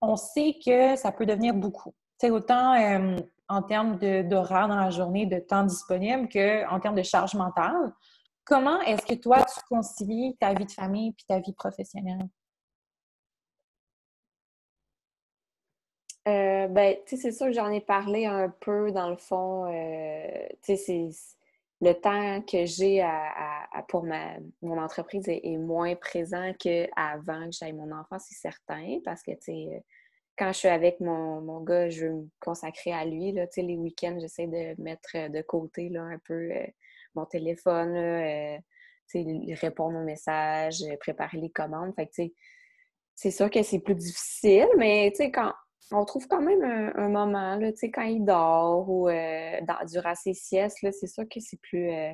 on 0.00 0.16
sait 0.16 0.56
que 0.64 0.96
ça 0.96 1.12
peut 1.12 1.26
devenir 1.26 1.54
beaucoup. 1.54 1.94
C'est 2.18 2.30
autant 2.30 2.74
euh, 2.74 3.16
en 3.48 3.62
termes 3.62 3.98
d'horaire 3.98 4.68
dans 4.68 4.76
la 4.76 4.90
journée, 4.90 5.26
de 5.26 5.38
temps 5.38 5.64
disponible, 5.64 6.28
qu'en 6.28 6.80
termes 6.80 6.96
de 6.96 7.02
charge 7.02 7.34
mentale. 7.34 7.92
Comment 8.44 8.80
est-ce 8.82 9.04
que 9.04 9.14
toi, 9.14 9.44
tu 9.44 9.60
concilies 9.68 10.36
ta 10.38 10.54
vie 10.54 10.66
de 10.66 10.72
famille 10.72 11.08
et 11.10 11.24
ta 11.26 11.40
vie 11.40 11.52
professionnelle? 11.52 12.28
Euh, 16.28 16.66
ben, 16.68 16.96
tu 17.06 17.16
sais, 17.16 17.22
c'est 17.22 17.32
sûr 17.32 17.46
que 17.46 17.52
j'en 17.52 17.70
ai 17.70 17.80
parlé 17.80 18.26
un 18.26 18.48
peu 18.48 18.90
dans 18.90 19.10
le 19.10 19.16
fond. 19.16 19.66
Euh, 19.72 20.48
le 21.80 21.92
temps 21.92 22.42
que 22.42 22.64
j'ai 22.64 23.06
pour 23.88 24.04
mon 24.04 24.78
entreprise 24.78 25.24
est, 25.28 25.56
moins 25.58 25.94
présent 25.96 26.52
qu'avant 26.58 27.44
que 27.46 27.52
j'aille 27.52 27.74
mon 27.74 27.92
enfant, 27.92 28.18
c'est 28.18 28.34
certain, 28.34 28.98
parce 29.04 29.22
que, 29.22 29.32
tu 29.32 29.38
sais, 29.42 29.84
quand 30.38 30.52
je 30.52 30.58
suis 30.58 30.68
avec 30.68 31.00
mon, 31.00 31.40
mon, 31.40 31.60
gars, 31.60 31.88
je 31.88 32.06
veux 32.06 32.12
me 32.12 32.28
consacrer 32.40 32.92
à 32.92 33.04
lui, 33.04 33.32
là, 33.32 33.46
les 33.56 33.76
week-ends, 33.76 34.18
j'essaie 34.20 34.46
de 34.46 34.80
mettre 34.80 35.30
de 35.30 35.42
côté, 35.42 35.88
là, 35.88 36.02
un 36.02 36.18
peu 36.24 36.50
euh, 36.50 36.66
mon 37.14 37.26
téléphone, 37.26 37.94
là, 37.94 38.56
euh, 38.56 38.58
répondre 39.60 39.98
aux 39.98 40.04
messages, 40.04 40.82
préparer 41.00 41.38
les 41.38 41.50
commandes, 41.50 41.94
fait 41.94 42.06
que, 42.06 42.32
c'est 43.14 43.30
sûr 43.30 43.50
que 43.50 43.62
c'est 43.62 43.80
plus 43.80 43.94
difficile, 43.94 44.68
mais, 44.76 45.12
quand 45.32 45.52
on 45.92 46.04
trouve 46.04 46.26
quand 46.26 46.40
même 46.40 46.62
un, 46.96 47.08
moment, 47.08 47.56
là, 47.56 47.70
quand 47.94 48.02
il 48.02 48.24
dort 48.24 48.88
ou 48.88 49.08
euh, 49.08 49.60
durant 49.88 50.14
ses 50.14 50.34
siestes, 50.34 50.78
c'est 50.80 51.06
sûr 51.06 51.24
que 51.28 51.40
c'est 51.40 51.60
plus... 51.60 51.90
Euh, 51.90 52.12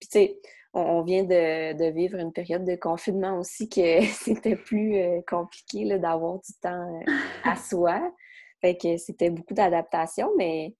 puis, 0.00 0.08
tu 0.08 0.18
sais, 0.18 0.40
on, 0.72 1.02
vient 1.02 1.22
de, 1.24 1.90
vivre 1.90 2.18
une 2.18 2.32
période 2.32 2.64
de 2.64 2.74
confinement 2.74 3.38
aussi 3.38 3.68
que 3.68 4.02
c'était 4.12 4.56
plus 4.56 4.96
euh, 4.96 5.20
compliqué 5.28 5.98
d'avoir 5.98 6.40
du 6.40 6.52
temps 6.60 7.02
à 7.44 7.56
soi. 7.56 8.12
Fait 8.60 8.76
que 8.76 8.96
c'était 8.96 9.30
beaucoup 9.30 9.54
d'adaptation, 9.54 10.30
mais 10.38 10.74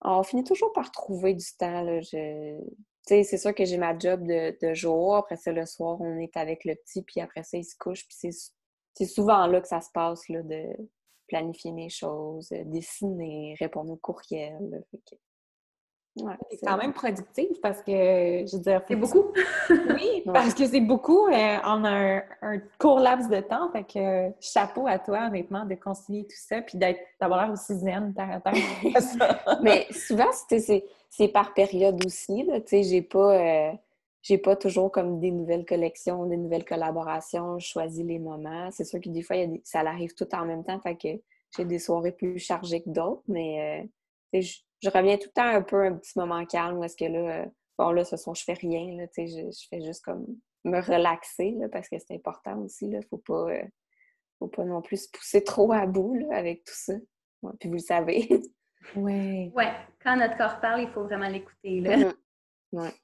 on 0.00 0.22
finit 0.22 0.44
toujours 0.44 0.72
par 0.72 0.90
trouver 0.90 1.34
du 1.34 1.46
temps. 1.58 1.82
Là. 1.82 2.00
c'est 2.02 3.38
sûr 3.38 3.54
que 3.54 3.64
j'ai 3.64 3.76
ma 3.76 3.98
job 3.98 4.26
de, 4.26 4.56
de, 4.62 4.74
jour. 4.74 5.16
Après 5.16 5.36
ça, 5.36 5.52
le 5.52 5.66
soir, 5.66 6.00
on 6.00 6.18
est 6.18 6.36
avec 6.36 6.64
le 6.64 6.74
petit, 6.76 7.02
puis 7.02 7.20
après 7.20 7.42
ça, 7.42 7.58
il 7.58 7.64
se 7.64 7.76
couche. 7.76 8.06
Puis 8.06 8.32
c'est 8.94 9.06
souvent 9.06 9.46
là 9.46 9.60
que 9.60 9.68
ça 9.68 9.80
se 9.80 9.90
passe, 9.92 10.28
là, 10.28 10.42
de, 10.42 10.64
planifier 11.34 11.72
mes 11.72 11.88
choses, 11.88 12.52
euh, 12.52 12.62
dessiner, 12.64 13.56
répondre 13.58 13.92
aux 13.92 13.96
courriels. 13.96 14.84
Ouais, 16.16 16.34
c'est 16.48 16.64
quand 16.64 16.76
même 16.76 16.92
productif 16.92 17.60
parce 17.60 17.82
que, 17.82 17.90
je 17.90 18.56
veux 18.56 18.62
dire... 18.62 18.82
C'est 18.86 18.94
beaucoup? 18.94 19.32
oui, 19.68 20.22
parce 20.32 20.54
que 20.54 20.64
c'est 20.64 20.80
beaucoup 20.80 21.26
euh, 21.26 21.56
en 21.64 21.84
un, 21.84 22.22
court 22.78 23.00
laps 23.00 23.28
de 23.28 23.40
temps. 23.40 23.68
Fait 23.72 23.82
que 23.82 24.32
chapeau 24.40 24.86
à 24.86 25.00
toi, 25.00 25.26
honnêtement, 25.26 25.64
de 25.64 25.74
concilier 25.74 26.22
tout 26.22 26.36
ça 26.36 26.62
puis 26.62 26.78
d'avoir 26.78 27.44
l'air 27.44 27.52
aussi 27.52 27.76
zen, 27.76 28.14
terre 28.14 28.30
à 28.30 28.40
terre. 28.40 29.58
Mais 29.62 29.88
souvent, 29.90 30.30
c'est 30.30 31.28
par 31.28 31.52
période 31.52 32.00
aussi. 32.06 32.46
Tu 32.46 32.62
sais, 32.66 32.82
j'ai 32.84 33.02
pas... 33.02 33.34
Euh, 33.34 33.72
j'ai 34.24 34.38
pas 34.38 34.56
toujours 34.56 34.90
comme 34.90 35.20
des 35.20 35.30
nouvelles 35.30 35.66
collections, 35.66 36.24
des 36.24 36.38
nouvelles 36.38 36.64
collaborations, 36.64 37.58
je 37.58 37.68
choisis 37.68 38.02
les 38.02 38.18
moments. 38.18 38.70
C'est 38.70 38.84
sûr 38.84 38.98
que 38.98 39.10
des 39.10 39.22
fois, 39.22 39.36
ça 39.64 39.80
arrive 39.80 40.14
tout 40.14 40.34
en 40.34 40.46
même 40.46 40.64
temps, 40.64 40.80
fait 40.80 40.96
que 40.96 41.22
j'ai 41.54 41.66
des 41.66 41.78
soirées 41.78 42.10
plus 42.10 42.38
chargées 42.38 42.82
que 42.82 42.88
d'autres, 42.88 43.22
mais 43.28 43.86
euh, 44.32 44.40
je, 44.40 44.88
reviens 44.88 45.18
tout 45.18 45.28
le 45.28 45.32
temps 45.32 45.46
un 45.46 45.60
peu 45.60 45.84
un 45.84 45.92
petit 45.96 46.18
moment 46.18 46.44
calme 46.46 46.78
où 46.78 46.84
est-ce 46.84 46.96
que 46.96 47.04
là, 47.04 47.42
euh, 47.42 47.46
bon 47.78 47.90
là, 47.90 48.02
ce 48.02 48.16
soir, 48.16 48.34
je 48.34 48.44
fais 48.44 48.54
rien, 48.54 48.96
là, 48.96 49.04
je, 49.14 49.24
je 49.24 49.68
fais 49.68 49.82
juste 49.82 50.02
comme 50.02 50.26
me 50.64 50.80
relaxer, 50.80 51.50
là, 51.58 51.68
parce 51.68 51.90
que 51.90 51.96
c'est 51.98 52.14
important 52.14 52.56
aussi, 52.60 52.88
là, 52.88 53.00
faut 53.10 53.18
pas, 53.18 53.50
euh, 53.50 53.62
faut 54.38 54.48
pas 54.48 54.64
non 54.64 54.80
plus 54.80 55.04
se 55.04 55.10
pousser 55.10 55.44
trop 55.44 55.70
à 55.70 55.84
bout, 55.84 56.14
là, 56.14 56.34
avec 56.34 56.64
tout 56.64 56.74
ça. 56.74 56.94
puis 57.60 57.68
vous 57.68 57.74
le 57.74 57.78
savez. 57.78 58.26
oui. 58.96 59.52
Ouais, 59.54 59.72
quand 60.02 60.16
notre 60.16 60.38
corps 60.38 60.60
parle, 60.60 60.80
il 60.80 60.88
faut 60.88 61.04
vraiment 61.04 61.28
l'écouter, 61.28 61.80
là. 61.80 61.96
Mm-hmm. 61.98 62.14
Ouais 62.72 62.94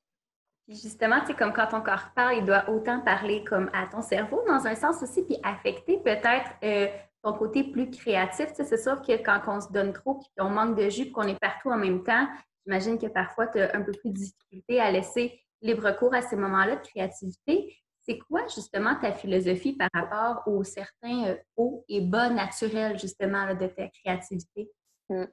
justement, 0.70 1.20
c'est 1.26 1.36
comme 1.36 1.52
quand 1.52 1.66
ton 1.68 1.80
corps 1.80 2.10
parle, 2.14 2.36
il 2.38 2.44
doit 2.44 2.68
autant 2.68 3.00
parler 3.00 3.44
comme 3.44 3.70
à 3.72 3.86
ton 3.86 4.02
cerveau 4.02 4.42
dans 4.46 4.66
un 4.66 4.74
sens 4.74 5.02
aussi, 5.02 5.24
puis 5.24 5.38
affecter 5.42 5.98
peut-être 5.98 6.50
euh, 6.62 6.86
ton 7.22 7.32
côté 7.32 7.64
plus 7.64 7.90
créatif. 7.90 8.48
c'est 8.54 8.76
sûr 8.78 9.02
que 9.02 9.12
quand 9.22 9.40
on 9.46 9.60
se 9.60 9.70
donne 9.72 9.92
trop, 9.92 10.14
puis 10.14 10.28
qu'on 10.38 10.50
manque 10.50 10.76
de 10.76 10.88
jus, 10.88 11.10
qu'on 11.10 11.26
est 11.26 11.38
partout 11.38 11.70
en 11.70 11.76
même 11.76 12.02
temps, 12.02 12.26
j'imagine 12.64 12.98
que 12.98 13.06
parfois 13.06 13.46
tu 13.48 13.60
as 13.60 13.76
un 13.76 13.82
peu 13.82 13.92
plus 13.92 14.10
de 14.10 14.14
difficulté 14.14 14.80
à 14.80 14.90
laisser 14.90 15.40
libre 15.60 15.90
cours 15.92 16.14
à 16.14 16.22
ces 16.22 16.36
moments-là 16.36 16.76
de 16.76 16.86
créativité. 16.86 17.76
C'est 18.02 18.18
quoi 18.18 18.46
justement 18.46 18.94
ta 18.94 19.12
philosophie 19.12 19.74
par 19.74 19.90
rapport 19.92 20.42
aux 20.46 20.64
certains 20.64 21.26
euh, 21.26 21.36
hauts 21.56 21.84
et 21.88 22.00
bas 22.00 22.30
naturels 22.30 22.98
justement 22.98 23.54
de 23.54 23.66
ta 23.66 23.88
créativité? 23.88 24.70
Mmh. 25.10 25.24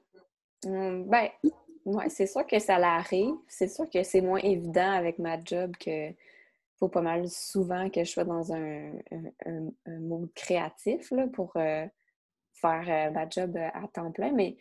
Mmh, 0.66 1.08
ben, 1.08 1.28
oui, 1.88 2.04
c'est 2.10 2.26
sûr 2.26 2.46
que 2.46 2.58
ça 2.58 2.78
l'arrive. 2.78 3.34
C'est 3.48 3.68
sûr 3.68 3.88
que 3.88 4.02
c'est 4.02 4.20
moins 4.20 4.40
évident 4.40 4.92
avec 4.92 5.18
ma 5.18 5.42
job 5.42 5.74
que 5.78 6.12
faut 6.78 6.88
pas 6.88 7.00
mal 7.00 7.28
souvent 7.28 7.88
que 7.88 8.04
je 8.04 8.10
sois 8.10 8.24
dans 8.24 8.52
un, 8.52 8.92
mode 9.86 10.32
créatif 10.34 11.10
là, 11.10 11.26
pour 11.28 11.52
euh, 11.56 11.86
faire 12.52 12.84
euh, 12.88 13.10
ma 13.10 13.28
job 13.28 13.56
euh, 13.56 13.68
à 13.72 13.88
temps 13.88 14.12
plein. 14.12 14.32
Mais 14.32 14.58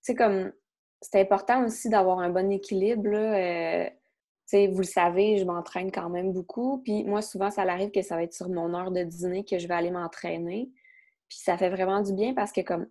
c'est 0.00 0.14
comme 0.14 0.52
c'est 1.02 1.20
important 1.20 1.64
aussi 1.64 1.88
d'avoir 1.88 2.20
un 2.20 2.30
bon 2.30 2.50
équilibre. 2.52 3.10
Vous 4.52 4.78
le 4.78 4.84
savez, 4.84 5.36
je 5.38 5.44
m'entraîne 5.44 5.90
quand 5.90 6.10
même 6.10 6.32
beaucoup. 6.32 6.78
Puis 6.78 7.02
moi, 7.04 7.22
souvent, 7.22 7.50
ça 7.50 7.62
arrive 7.62 7.90
que 7.90 8.02
ça 8.02 8.14
va 8.14 8.22
être 8.22 8.34
sur 8.34 8.48
mon 8.48 8.72
heure 8.74 8.92
de 8.92 9.02
dîner 9.02 9.44
que 9.44 9.58
je 9.58 9.66
vais 9.66 9.74
aller 9.74 9.90
m'entraîner. 9.90 10.70
Puis 11.28 11.38
ça 11.38 11.58
fait 11.58 11.70
vraiment 11.70 12.02
du 12.02 12.12
bien 12.12 12.34
parce 12.34 12.52
que 12.52 12.60
comme 12.60 12.86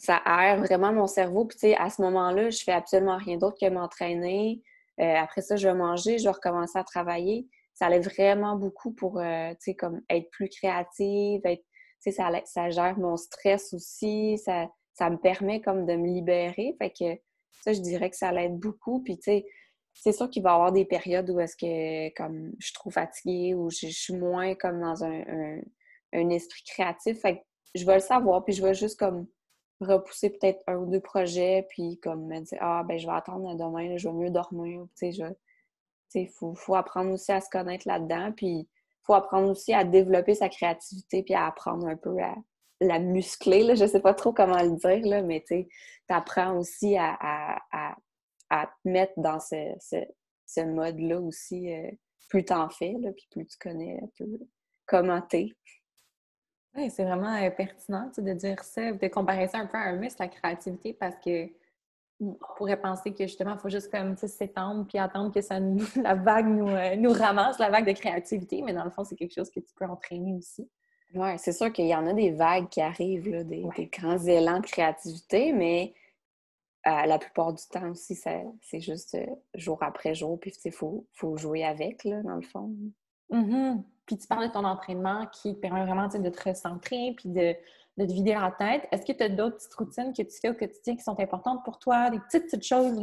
ça 0.00 0.16
aère 0.24 0.58
vraiment 0.60 0.94
mon 0.94 1.06
cerveau. 1.06 1.44
Puis, 1.44 1.58
tu 1.58 1.68
sais, 1.68 1.76
à 1.76 1.90
ce 1.90 2.00
moment-là, 2.00 2.48
je 2.48 2.62
fais 2.64 2.72
absolument 2.72 3.18
rien 3.18 3.36
d'autre 3.36 3.58
que 3.60 3.68
m'entraîner. 3.68 4.62
Euh, 4.98 5.14
après 5.16 5.42
ça, 5.42 5.56
je 5.56 5.68
vais 5.68 5.74
manger, 5.74 6.18
je 6.18 6.24
vais 6.24 6.30
recommencer 6.30 6.78
à 6.78 6.84
travailler. 6.84 7.46
Ça 7.74 7.86
allait 7.86 8.00
vraiment 8.00 8.56
beaucoup 8.56 8.92
pour, 8.92 9.20
euh, 9.20 9.50
tu 9.50 9.56
sais, 9.60 9.74
comme 9.74 10.00
être 10.08 10.30
plus 10.30 10.48
créative, 10.48 11.42
être, 11.44 11.62
tu 12.02 12.10
sais, 12.10 12.12
ça, 12.12 12.30
ça, 12.46 12.70
gère 12.70 12.98
mon 12.98 13.18
stress 13.18 13.74
aussi, 13.74 14.38
ça, 14.38 14.68
ça 14.94 15.10
me 15.10 15.18
permet 15.18 15.60
comme 15.60 15.84
de 15.84 15.94
me 15.96 16.06
libérer. 16.06 16.74
Fait 16.78 16.90
que 16.90 17.20
ça, 17.62 17.74
je 17.74 17.80
dirais 17.80 18.08
que 18.08 18.16
ça 18.16 18.32
l'aide 18.32 18.58
beaucoup. 18.58 19.02
Puis, 19.02 19.18
tu 19.18 19.24
sais, 19.24 19.46
c'est 19.92 20.12
sûr 20.12 20.30
qu'il 20.30 20.42
va 20.42 20.52
y 20.52 20.54
avoir 20.54 20.72
des 20.72 20.86
périodes 20.86 21.28
où 21.28 21.40
est-ce 21.40 21.56
que, 21.56 22.14
comme, 22.14 22.52
je 22.58 22.68
suis 22.68 22.74
trop 22.74 22.90
fatiguée 22.90 23.52
ou 23.54 23.68
je, 23.68 23.88
suis 23.88 24.16
moins 24.16 24.54
comme 24.54 24.80
dans 24.80 25.04
un, 25.04 25.20
un, 25.28 25.60
un 26.14 26.30
esprit 26.30 26.62
créatif. 26.64 27.20
Fait 27.20 27.36
que 27.36 27.42
je 27.74 27.84
vais 27.84 27.94
le 27.94 28.00
savoir, 28.00 28.42
puis 28.46 28.54
je 28.54 28.62
vais 28.62 28.72
juste 28.72 28.98
comme 28.98 29.26
repousser 29.80 30.30
peut-être 30.30 30.62
un 30.66 30.76
ou 30.76 30.86
deux 30.86 31.00
projets, 31.00 31.66
puis 31.70 31.98
comme 32.00 32.26
me 32.26 32.40
dire 32.40 32.58
Ah, 32.60 32.84
ben 32.86 32.98
je 32.98 33.06
vais 33.06 33.12
attendre 33.12 33.54
demain, 33.54 33.96
je 33.96 34.08
vais 34.08 34.14
mieux 34.14 34.30
dormir. 34.30 34.86
Tu 34.96 35.12
sais, 35.12 35.34
il 36.14 36.28
faut, 36.28 36.54
faut, 36.54 36.74
apprendre 36.74 37.12
aussi 37.12 37.32
à 37.32 37.40
se 37.40 37.48
connaître 37.48 37.86
là-dedans, 37.86 38.32
puis 38.32 38.68
faut 39.02 39.14
apprendre 39.14 39.48
aussi 39.50 39.72
à 39.72 39.84
développer 39.84 40.34
sa 40.34 40.48
créativité, 40.48 41.22
puis 41.22 41.34
à 41.34 41.46
apprendre 41.46 41.86
un 41.86 41.96
peu 41.96 42.18
à 42.20 42.34
la 42.80 42.98
muscler. 42.98 43.62
Là. 43.62 43.74
Je 43.74 43.86
sais 43.86 44.00
pas 44.00 44.14
trop 44.14 44.32
comment 44.32 44.62
le 44.62 44.76
dire, 44.76 45.06
là, 45.06 45.22
mais 45.22 45.44
tu 45.46 45.66
apprends 46.08 46.56
aussi 46.56 46.96
à, 46.96 47.16
à, 47.20 47.96
à, 48.50 48.66
te 48.66 48.88
mettre 48.88 49.14
dans 49.16 49.40
ce, 49.40 49.74
ce, 50.46 50.60
mode-là 50.60 51.20
aussi. 51.20 51.72
Euh, 51.72 51.90
plus 52.28 52.44
t'en 52.44 52.70
fais, 52.70 52.94
puis 53.16 53.26
plus 53.30 53.46
tu 53.46 53.58
connais 53.58 53.98
un 54.00 54.08
peu 54.16 54.26
comment 54.86 55.20
t'es. 55.20 55.48
Oui, 56.76 56.90
c'est 56.90 57.04
vraiment 57.04 57.34
euh, 57.34 57.50
pertinent 57.50 58.10
de 58.16 58.32
dire 58.32 58.62
ça, 58.62 58.92
de 58.92 59.08
comparer 59.08 59.48
ça 59.48 59.58
un 59.58 59.66
peu 59.66 59.76
à 59.76 59.82
un 59.82 59.96
muscle, 59.96 60.22
la 60.22 60.28
créativité, 60.28 60.92
parce 60.92 61.16
que 61.16 61.48
on 62.20 62.36
pourrait 62.56 62.80
penser 62.80 63.12
que 63.12 63.26
justement, 63.26 63.54
il 63.54 63.58
faut 63.58 63.70
juste 63.70 63.90
comme 63.90 64.14
s'étendre 64.16 64.86
puis 64.86 64.98
attendre 64.98 65.32
que 65.32 65.40
ça 65.40 65.58
la 65.96 66.14
vague 66.14 66.46
nous, 66.46 66.68
euh, 66.68 66.96
nous 66.96 67.12
ramasse, 67.12 67.58
la 67.58 67.70
vague 67.70 67.86
de 67.86 67.92
créativité, 67.92 68.62
mais 68.62 68.72
dans 68.72 68.84
le 68.84 68.90
fond, 68.90 69.04
c'est 69.04 69.16
quelque 69.16 69.34
chose 69.34 69.50
que 69.50 69.60
tu 69.60 69.72
peux 69.74 69.86
entraîner 69.86 70.34
aussi. 70.34 70.68
Oui, 71.14 71.30
c'est 71.38 71.52
sûr 71.52 71.72
qu'il 71.72 71.86
y 71.86 71.94
en 71.94 72.06
a 72.06 72.12
des 72.12 72.30
vagues 72.30 72.68
qui 72.68 72.80
arrivent, 72.80 73.28
là, 73.28 73.42
des, 73.42 73.66
grands 73.92 74.18
élans 74.18 74.60
de 74.60 74.66
créativité, 74.66 75.52
mais 75.52 75.92
euh, 76.86 77.06
la 77.06 77.18
plupart 77.18 77.52
du 77.52 77.64
temps 77.66 77.90
aussi, 77.90 78.14
c'est 78.14 78.80
juste 78.80 79.16
jour 79.54 79.82
après 79.82 80.14
jour, 80.14 80.38
puis 80.38 80.52
il 80.64 80.72
faut, 80.72 81.06
faut 81.14 81.36
jouer 81.36 81.64
avec, 81.64 82.04
là, 82.04 82.22
dans 82.22 82.36
le 82.36 82.42
fond. 82.42 82.70
Mm-hmm. 83.32 83.82
Puis 84.10 84.18
tu 84.18 84.26
parles 84.26 84.48
de 84.48 84.52
ton 84.52 84.64
entraînement 84.64 85.24
qui 85.26 85.54
te 85.54 85.60
permet 85.60 85.84
vraiment 85.84 86.08
de 86.08 86.28
te 86.30 86.48
recentrer 86.48 87.14
puis 87.16 87.28
de, 87.28 87.54
de 87.96 88.04
te 88.04 88.12
vider 88.12 88.32
la 88.32 88.50
tête. 88.50 88.88
Est-ce 88.90 89.06
que 89.06 89.16
tu 89.16 89.22
as 89.22 89.28
d'autres 89.28 89.58
petites 89.58 89.74
routines 89.74 90.12
que 90.12 90.22
tu 90.22 90.36
fais 90.42 90.48
au 90.48 90.54
quotidien 90.54 90.96
qui 90.96 91.02
sont 91.04 91.20
importantes 91.20 91.64
pour 91.64 91.78
toi, 91.78 92.10
des 92.10 92.18
petites, 92.18 92.46
petites 92.46 92.64
choses 92.64 93.00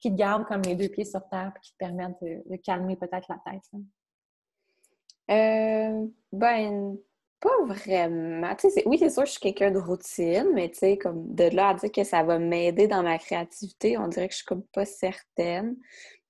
qui 0.00 0.10
te 0.10 0.16
gardent 0.16 0.44
comme 0.44 0.60
les 0.60 0.74
deux 0.74 0.90
pieds 0.90 1.06
sur 1.06 1.26
terre 1.30 1.50
et 1.56 1.60
qui 1.62 1.72
te 1.72 1.78
permettent 1.78 2.20
de, 2.20 2.56
calmer 2.56 2.94
peut-être 2.96 3.26
la 3.30 3.40
tête? 3.50 3.62
Euh, 5.30 6.06
ben, 6.30 6.98
pas 7.40 7.64
vraiment. 7.64 8.54
oui, 8.84 8.98
c'est 8.98 9.08
sûr, 9.08 9.24
je 9.24 9.30
suis 9.30 9.40
quelqu'un 9.40 9.70
de 9.70 9.78
routine, 9.78 10.50
mais 10.52 10.68
tu 10.68 10.80
sais, 10.80 10.98
comme 10.98 11.34
de 11.34 11.44
là 11.44 11.70
à 11.70 11.74
dire 11.74 11.90
que 11.90 12.04
ça 12.04 12.22
va 12.22 12.38
m'aider 12.38 12.86
dans 12.86 13.02
ma 13.02 13.16
créativité, 13.16 13.96
on 13.96 14.08
dirait 14.08 14.28
que 14.28 14.34
je 14.34 14.40
suis 14.40 14.46
comme 14.46 14.64
pas 14.74 14.84
certaine. 14.84 15.78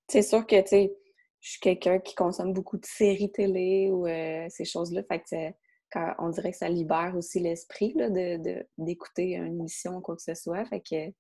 C'est 0.06 0.22
sûr 0.22 0.46
que, 0.46 0.60
tu 0.60 0.92
je 1.40 1.53
suis 1.53 1.61
quelqu'un 1.61 1.98
qui 1.98 2.14
consomme 2.14 2.53
beaucoup 2.53 2.76
de 2.76 2.85
séries 2.85 3.33
télé 3.33 3.90
ou 3.90 4.07
euh, 4.07 4.46
ces 4.48 4.64
choses-là. 4.64 5.03
Fait 5.05 5.20
que 5.20 5.57
quand 5.90 6.14
on 6.18 6.29
dirait 6.29 6.53
que 6.53 6.59
ça 6.59 6.68
libère 6.68 7.14
aussi 7.16 7.40
l'esprit 7.40 7.94
de, 7.94 8.64
d'écouter 8.79 9.33
une 9.33 9.61
émission 9.61 9.96
ou 9.96 10.00
quoi 10.00 10.16
que 10.16 10.22
ce 10.22 10.35
soit. 10.35 10.64
Fait 10.66 10.81
que 10.81 11.12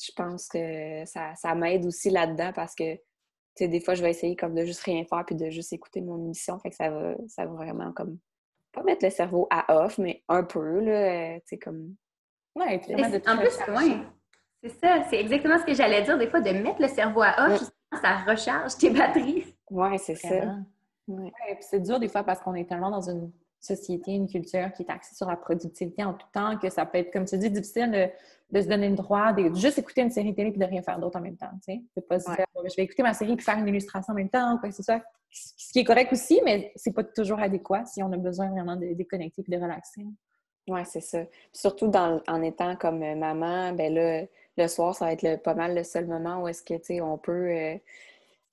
je 0.00 0.12
pense 0.14 0.48
que 0.48 1.04
ça, 1.06 1.34
ça 1.36 1.54
m'aide 1.54 1.86
aussi 1.86 2.10
là-dedans 2.10 2.52
parce 2.54 2.74
que 2.74 2.98
des 3.60 3.80
fois, 3.80 3.94
je 3.94 4.02
vais 4.02 4.10
essayer 4.10 4.36
comme 4.36 4.54
de 4.54 4.64
juste 4.64 4.82
rien 4.82 5.04
faire 5.04 5.24
puis 5.26 5.34
de 5.34 5.50
juste 5.50 5.72
écouter 5.72 6.00
mon 6.00 6.22
émission. 6.22 6.58
Fait 6.60 6.70
que 6.70 6.76
ça 6.76 6.90
va, 6.90 7.16
ça 7.26 7.46
va 7.46 7.52
vraiment 7.52 7.92
comme 7.92 8.18
pas 8.72 8.82
mettre 8.82 9.04
le 9.04 9.10
cerveau 9.10 9.46
à 9.50 9.84
off, 9.84 9.98
mais 9.98 10.22
un 10.28 10.44
peu, 10.44 10.80
là, 10.80 11.40
tu 11.40 11.46
sais, 11.46 11.58
comme... 11.58 11.96
Ouais, 12.54 12.80
en 13.26 13.38
plus, 13.38 13.58
c'est 14.62 14.80
ça, 14.80 15.04
c'est 15.08 15.20
exactement 15.20 15.58
ce 15.58 15.64
que 15.64 15.74
j'allais 15.74 16.02
dire, 16.02 16.18
des 16.18 16.28
fois, 16.28 16.40
de 16.40 16.50
mettre 16.50 16.80
le 16.80 16.88
cerveau 16.88 17.22
à 17.22 17.48
off, 17.48 17.70
ça 18.02 18.16
recharge 18.26 18.76
tes 18.76 18.90
batteries. 18.90 19.54
Oui, 19.70 19.98
c'est 19.98 20.16
ça. 20.16 20.56
Ouais. 21.06 21.32
c'est 21.60 21.80
dur 21.80 21.98
des 21.98 22.08
fois 22.08 22.22
parce 22.22 22.40
qu'on 22.40 22.54
est 22.54 22.68
tellement 22.68 22.90
dans 22.90 23.08
une 23.08 23.30
société, 23.60 24.12
une 24.12 24.28
culture 24.28 24.70
qui 24.72 24.82
est 24.82 24.90
axée 24.90 25.14
sur 25.14 25.26
la 25.26 25.36
productivité 25.36 26.04
en 26.04 26.12
tout 26.12 26.26
temps 26.32 26.58
que 26.58 26.68
ça 26.68 26.84
peut 26.86 26.98
être, 26.98 27.12
comme 27.12 27.24
tu 27.24 27.38
dis, 27.38 27.50
difficile 27.50 28.10
de, 28.52 28.60
se 28.60 28.68
donner 28.68 28.88
le 28.88 28.94
droit 28.94 29.32
de 29.32 29.54
juste 29.54 29.78
écouter 29.78 30.02
une 30.02 30.10
série 30.10 30.34
télé 30.34 30.52
et 30.54 30.58
de 30.58 30.64
rien 30.64 30.82
faire 30.82 30.98
d'autre 30.98 31.18
en 31.18 31.22
même 31.22 31.36
temps. 31.36 31.50
Tu 31.66 31.82
sais? 31.94 32.02
pas 32.02 32.20
se 32.20 32.26
dire, 32.26 32.44
je 32.56 32.76
vais 32.76 32.84
écouter 32.84 33.02
ma 33.02 33.14
série 33.14 33.36
puis 33.36 33.44
faire 33.44 33.58
une 33.58 33.68
illustration 33.68 34.12
en 34.12 34.16
même 34.16 34.28
temps 34.28 34.54
ou 34.54 34.58
quoi 34.58 34.68
que 34.68 34.74
ce 34.74 34.82
soit. 34.82 35.02
Ce 35.30 35.72
qui 35.72 35.80
est 35.80 35.84
correct 35.84 36.12
aussi, 36.12 36.40
mais 36.44 36.72
c'est 36.76 36.92
pas 36.92 37.04
toujours 37.04 37.40
adéquat 37.40 37.84
si 37.84 38.02
on 38.02 38.12
a 38.12 38.16
besoin 38.16 38.50
vraiment 38.50 38.76
de 38.76 38.92
déconnecter 38.94 39.44
et 39.46 39.50
de 39.50 39.62
relaxer. 39.62 40.06
Oui, 40.68 40.80
c'est 40.84 41.00
ça. 41.00 41.20
surtout 41.52 41.88
dans, 41.88 42.20
en 42.28 42.42
étant 42.42 42.76
comme 42.76 42.98
maman, 42.98 43.72
ben 43.72 43.94
là, 43.94 44.26
le 44.58 44.68
soir, 44.68 44.94
ça 44.94 45.06
va 45.06 45.12
être 45.12 45.42
pas 45.42 45.54
mal 45.54 45.74
le 45.74 45.84
seul 45.84 46.06
moment 46.06 46.42
où 46.42 46.48
est-ce 46.48 46.62
que, 46.62 46.74
tu 46.74 46.84
sais, 46.84 47.00
on 47.00 47.16
peut 47.18 47.50
euh, 47.50 47.76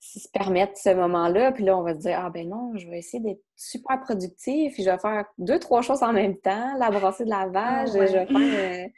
se 0.00 0.28
permettre 0.28 0.78
ce 0.78 0.94
moment-là. 0.94 1.52
Puis 1.52 1.64
là, 1.64 1.76
on 1.76 1.82
va 1.82 1.94
se 1.94 2.00
dire, 2.00 2.20
ah 2.22 2.30
ben 2.30 2.48
non, 2.48 2.72
je 2.76 2.88
vais 2.88 2.98
essayer 2.98 3.22
d'être 3.22 3.42
super 3.56 4.00
productif, 4.00 4.74
puis 4.74 4.82
je 4.82 4.90
vais 4.90 4.98
faire 4.98 5.26
deux, 5.38 5.58
trois 5.58 5.82
choses 5.82 6.02
en 6.02 6.12
même 6.12 6.38
temps, 6.38 6.76
la 6.78 6.90
brasser 6.90 7.24
de 7.24 7.30
la 7.30 7.48
vache, 7.48 7.90
je 7.92 7.98
vais 7.98 8.26
faire... 8.26 8.26
Euh, 8.86 8.88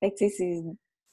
fait 0.00 0.10
que, 0.10 0.16
tu 0.16 0.30
sais, 0.30 0.62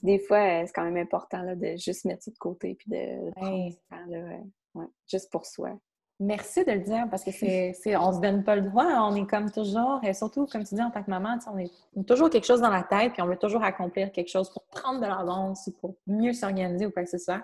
des 0.01 0.17
fois, 0.19 0.39
euh, 0.39 0.63
c'est 0.65 0.73
quand 0.73 0.83
même 0.83 0.97
important 0.97 1.43
là, 1.43 1.55
de 1.55 1.75
juste 1.75 2.05
mettre 2.05 2.23
ça 2.23 2.31
de 2.31 2.37
côté, 2.37 2.75
puis 2.75 2.89
de 2.89 3.31
prendre 3.31 3.71
temps, 3.89 4.05
là, 4.07 4.37
ouais, 4.75 4.85
juste 5.07 5.31
pour 5.31 5.45
soi. 5.45 5.77
Merci 6.19 6.65
de 6.65 6.71
le 6.71 6.79
dire 6.79 7.07
parce 7.09 7.23
que 7.23 7.31
c'est, 7.31 7.73
c'est 7.73 7.95
on 7.95 8.11
se 8.13 8.19
donne 8.19 8.43
pas 8.43 8.55
le 8.55 8.63
droit. 8.63 8.85
On 8.85 9.15
est 9.15 9.27
comme 9.27 9.49
toujours, 9.51 9.99
et 10.03 10.13
surtout, 10.13 10.45
comme 10.47 10.63
tu 10.63 10.75
dis 10.75 10.81
en 10.81 10.91
tant 10.91 11.03
que 11.03 11.09
maman, 11.09 11.37
on 11.51 11.57
est, 11.57 11.71
on 11.95 12.03
toujours 12.03 12.29
quelque 12.29 12.45
chose 12.45 12.61
dans 12.61 12.69
la 12.69 12.83
tête 12.83 13.13
puis 13.13 13.21
on 13.21 13.27
veut 13.27 13.37
toujours 13.37 13.63
accomplir 13.63 14.11
quelque 14.11 14.29
chose 14.29 14.49
pour 14.51 14.63
prendre 14.65 14.99
de 14.99 15.05
l'avance 15.05 15.67
ou 15.67 15.71
pour 15.79 15.95
mieux 16.07 16.33
s'organiser 16.33 16.85
ou 16.85 16.91
quoi 16.91 17.03
que 17.03 17.09
ce 17.09 17.17
soit. 17.17 17.41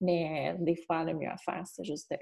Mais 0.00 0.52
euh, 0.54 0.64
des 0.64 0.76
fois, 0.76 1.04
le 1.04 1.14
mieux 1.14 1.28
à 1.28 1.36
faire, 1.38 1.62
c'est 1.64 1.84
juste 1.84 2.10
de 2.10 2.18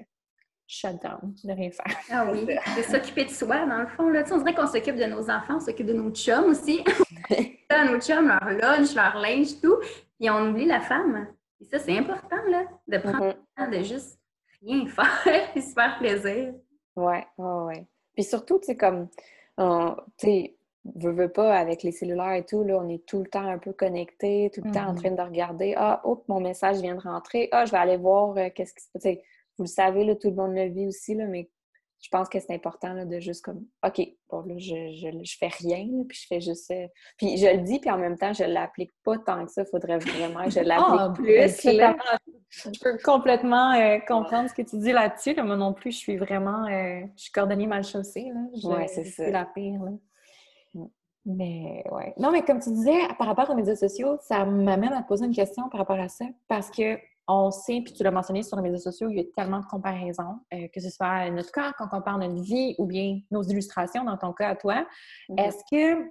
shut 0.67 0.99
down, 1.01 1.35
de 1.43 1.51
rien 1.53 1.69
faire. 1.71 1.95
Ah 2.11 2.25
oui, 2.31 2.45
de 2.45 2.81
s'occuper 2.83 3.25
de 3.25 3.29
soi, 3.29 3.65
dans 3.65 3.79
le 3.79 3.87
fond. 3.87 4.09
Là. 4.09 4.23
Tu 4.23 4.29
sais, 4.29 4.35
on 4.35 4.37
dirait 4.39 4.55
qu'on 4.55 4.67
s'occupe 4.67 4.95
de 4.95 5.05
nos 5.05 5.29
enfants, 5.29 5.57
on 5.57 5.59
s'occupe 5.59 5.85
de 5.87 5.93
nos 5.93 6.09
chums 6.11 6.45
aussi. 6.45 6.83
nos 7.69 7.99
chums, 7.99 8.27
leur 8.27 8.49
lunch, 8.49 8.95
leur 8.95 9.15
linge, 9.17 9.59
tout. 9.61 9.77
Puis 10.19 10.29
on 10.29 10.49
oublie 10.49 10.65
la 10.65 10.79
femme. 10.81 11.27
Et 11.61 11.65
ça, 11.65 11.79
c'est 11.79 11.97
important, 11.97 12.37
là, 12.49 12.63
de 12.87 12.97
prendre 12.97 13.25
Mhm. 13.25 13.33
le 13.57 13.65
temps 13.65 13.71
de 13.77 13.83
juste 13.83 14.19
rien 14.61 14.85
faire 14.87 15.51
et 15.55 15.61
se 15.61 15.73
faire 15.73 15.97
plaisir. 15.99 16.53
Ouais, 16.95 17.25
ouais, 17.37 17.63
ouais. 17.65 17.85
Puis 18.13 18.23
surtout, 18.23 18.59
tu 18.59 18.67
sais, 18.67 18.77
comme, 18.77 19.07
on- 19.57 19.95
tu 20.17 20.27
sais, 20.27 20.55
veux, 20.95 21.11
veux 21.11 21.31
pas, 21.31 21.55
avec 21.57 21.83
les 21.83 21.91
cellulaires 21.91 22.33
et 22.33 22.45
tout, 22.45 22.63
là, 22.63 22.77
on 22.81 22.87
est 22.89 23.05
tout 23.05 23.19
le 23.19 23.25
temps 23.29 23.45
un 23.47 23.57
peu 23.57 23.73
connecté, 23.73 24.51
tout 24.53 24.61
le 24.63 24.71
temps 24.71 24.87
en 24.89 24.93
Mhm. 24.93 24.97
train 25.01 25.11
de 25.11 25.21
regarder. 25.21 25.73
Ah, 25.77 26.01
hop, 26.03 26.23
mon 26.27 26.39
message 26.39 26.77
vient 26.81 26.95
de 26.95 27.01
rentrer. 27.01 27.49
Ah, 27.51 27.65
je 27.65 27.71
vais 27.71 27.77
aller 27.77 27.97
voir 27.97 28.37
euh, 28.37 28.49
qu'est-ce 28.53 28.73
qui 28.73 28.83
se 28.83 28.89
passe. 28.93 29.01
Tu 29.03 29.09
sais, 29.09 29.23
Vous 29.57 29.63
le 29.63 29.69
savez, 29.69 30.03
là, 30.03 30.15
tout 30.15 30.29
le 30.29 30.35
monde 30.35 30.53
le 30.53 30.65
vit 30.69 30.85
aussi, 30.87 31.15
là, 31.15 31.25
mais 31.27 31.49
je 32.01 32.09
pense 32.09 32.27
que 32.29 32.39
c'est 32.39 32.53
important 32.53 32.93
là, 32.93 33.05
de 33.05 33.19
juste 33.19 33.43
comme, 33.43 33.65
OK, 33.83 34.01
bon, 34.29 34.41
là, 34.41 34.55
je, 34.57 34.91
je, 34.93 35.07
je 35.23 35.37
fais 35.39 35.47
rien, 35.47 35.87
là, 35.91 36.03
puis 36.07 36.19
je 36.21 36.27
fais 36.27 36.41
juste. 36.41 36.69
euh, 36.71 36.87
Puis 37.17 37.37
je 37.37 37.47
le 37.47 37.61
dis, 37.63 37.79
puis 37.79 37.89
en 37.89 37.97
même 37.97 38.17
temps, 38.17 38.33
je 38.33 38.43
l'applique 38.43 38.91
pas 39.03 39.17
tant 39.17 39.43
que 39.45 39.51
ça. 39.51 39.63
Il 39.63 39.69
faudrait 39.71 39.97
vraiment 39.97 40.43
que 40.43 40.51
je 40.51 40.59
l'applique 40.59 40.99
Ah, 40.99 41.13
plus. 41.15 41.63
là. 41.77 41.95
Je 42.49 42.79
peux 42.79 42.97
complètement 43.03 43.73
euh, 43.73 43.99
comprendre 44.07 44.49
ce 44.49 44.53
que 44.53 44.61
tu 44.61 44.77
dis 44.77 44.91
là-dessus. 44.91 45.33
là. 45.33 45.43
Moi 45.43 45.57
non 45.57 45.73
plus, 45.73 45.91
je 45.91 45.97
suis 45.97 46.17
vraiment. 46.17 46.65
euh, 46.65 47.01
je 47.15 47.23
suis 47.23 47.31
cordonnier 47.31 47.67
mal 47.67 47.83
chaussée. 47.83 48.31
Ouais, 48.63 48.87
c'est 48.87 49.03
ça. 49.05 49.29
la 49.29 49.45
pire. 49.45 49.81
Là. 49.83 49.91
Mm. 50.73 50.85
Mais 51.25 51.83
ouais. 51.91 52.13
Non, 52.17 52.31
mais 52.31 52.43
comme 52.43 52.59
tu 52.59 52.69
disais, 52.69 52.99
par 53.17 53.27
rapport 53.27 53.49
aux 53.49 53.55
médias 53.55 53.75
sociaux, 53.75 54.17
ça 54.21 54.45
m'amène 54.45 54.93
à 54.93 55.01
te 55.01 55.07
poser 55.07 55.25
une 55.25 55.33
question 55.35 55.67
par 55.69 55.79
rapport 55.79 55.99
à 55.99 56.07
ça. 56.07 56.25
Parce 56.47 56.69
que 56.69 56.97
on 57.27 57.49
sait, 57.49 57.81
puis 57.83 57.91
tu 57.93 58.03
l'as 58.03 58.11
mentionné 58.11 58.43
sur 58.43 58.55
les 58.57 58.61
médias 58.63 58.77
sociaux, 58.77 59.09
il 59.09 59.17
y 59.17 59.19
a 59.19 59.23
tellement 59.35 59.59
de 59.59 59.65
comparaisons, 59.65 60.39
euh, 60.53 60.67
que 60.71 60.79
ce 60.79 60.91
soit 60.91 61.29
notre 61.31 61.51
corps 61.51 61.73
quand 61.75 61.85
on 61.85 61.89
compare 61.89 62.19
notre 62.19 62.39
vie 62.43 62.75
ou 62.77 62.85
bien 62.85 63.19
nos 63.31 63.41
illustrations 63.41 64.03
dans 64.03 64.17
ton 64.17 64.31
cas 64.31 64.49
à 64.49 64.55
toi. 64.55 64.85
Mhm. 65.29 65.39
Est-ce 65.39 65.63
que 65.71 66.07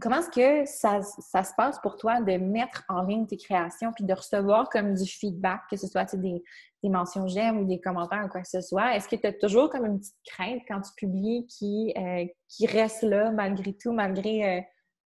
comment 0.00 0.18
est-ce 0.18 0.30
que 0.30 0.66
ça, 0.68 1.00
ça 1.02 1.44
se 1.44 1.52
passe 1.56 1.78
pour 1.80 1.96
toi 1.96 2.20
de 2.20 2.36
mettre 2.36 2.84
en 2.88 3.02
ligne 3.02 3.26
tes 3.26 3.36
créations 3.36 3.92
puis 3.92 4.04
de 4.04 4.12
recevoir 4.12 4.68
comme 4.68 4.94
du 4.94 5.06
feedback, 5.06 5.60
que 5.70 5.76
ce 5.76 5.86
soit 5.86 6.14
des, 6.14 6.42
des 6.82 6.88
mentions 6.88 7.26
j'aime 7.28 7.58
ou 7.60 7.64
des 7.64 7.80
commentaires 7.80 8.24
ou 8.24 8.28
quoi 8.28 8.42
que 8.42 8.48
ce 8.48 8.60
soit? 8.60 8.96
Est-ce 8.96 9.08
que 9.08 9.16
tu 9.16 9.26
as 9.26 9.32
toujours 9.32 9.70
comme 9.70 9.86
une 9.86 9.98
petite 9.98 10.16
crainte 10.26 10.62
quand 10.68 10.80
tu 10.80 10.92
publies 10.96 11.46
qui, 11.46 11.92
euh, 11.96 12.26
qui 12.48 12.66
reste 12.66 13.02
là 13.02 13.30
malgré 13.30 13.72
tout, 13.74 13.92
malgré 13.92 14.58
euh, 14.58 14.60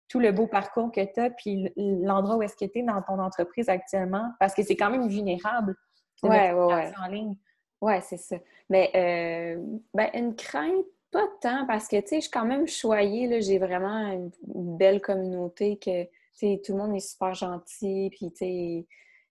tout 0.09 0.21
le 0.21 0.31
beau 0.33 0.47
parcours 0.47 0.93
que 0.93 1.05
tu 1.13 1.21
as 1.21 1.31
puis 1.31 1.73
l'endroit 1.77 2.37
où 2.37 2.43
est-ce 2.43 2.57
que 2.57 2.71
tu 2.71 2.79
es 2.79 2.83
dans 2.83 3.03
ton 3.03 3.19
entreprise 3.19 3.69
actuellement? 3.69 4.31
Parce 4.39 4.55
que 4.55 4.63
c'est 4.63 4.77
quand 4.77 4.91
même 4.91 5.09
vulnérable 5.09 5.75
de 6.23 6.29
Ouais, 6.29 6.39
mettre 6.53 6.57
ouais, 6.59 6.75
ouais. 6.75 6.93
en 7.03 7.09
ligne. 7.09 7.37
Ouais, 7.81 8.01
c'est 8.01 8.17
ça. 8.17 8.37
Mais 8.71 8.91
euh, 8.95 9.63
ben, 9.93 10.09
une 10.15 10.35
crainte, 10.35 10.87
pas 11.11 11.27
tant, 11.41 11.67
parce 11.67 11.89
que, 11.89 11.97
tu 12.01 12.09
sais, 12.09 12.17
je 12.17 12.21
suis 12.23 12.31
quand 12.31 12.45
même 12.45 12.67
choyée. 12.67 13.41
J'ai 13.41 13.59
vraiment 13.59 14.13
une, 14.13 14.31
belle 14.77 15.01
communauté 15.01 15.79
que, 15.79 16.05
tu 16.05 16.11
sais, 16.35 16.61
tout 16.65 16.73
le 16.73 16.79
monde 16.79 16.97
est 16.97 17.01
super 17.01 17.35
gentil, 17.35 18.11
puis, 18.11 18.31
tu 18.33 18.39
sais, 18.39 18.87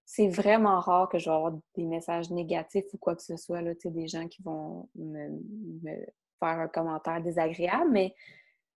c'est 0.06 0.28
vraiment 0.28 0.80
rare 0.80 1.10
que 1.10 1.18
je 1.18 1.30
des 1.76 1.84
messages 1.84 2.30
négatifs 2.30 2.86
ou 2.94 2.98
quoi 2.98 3.16
que 3.16 3.24
ce 3.24 3.38
soit, 3.38 3.62
tu 3.64 3.76
sais, 3.80 3.90
des 3.90 4.08
gens 4.08 4.28
qui 4.28 4.42
vont 4.44 4.88
me, 4.96 5.30
faire 6.40 6.60
un 6.60 6.68
commentaire 6.68 7.22
désagréable, 7.22 7.90
mais 7.92 8.14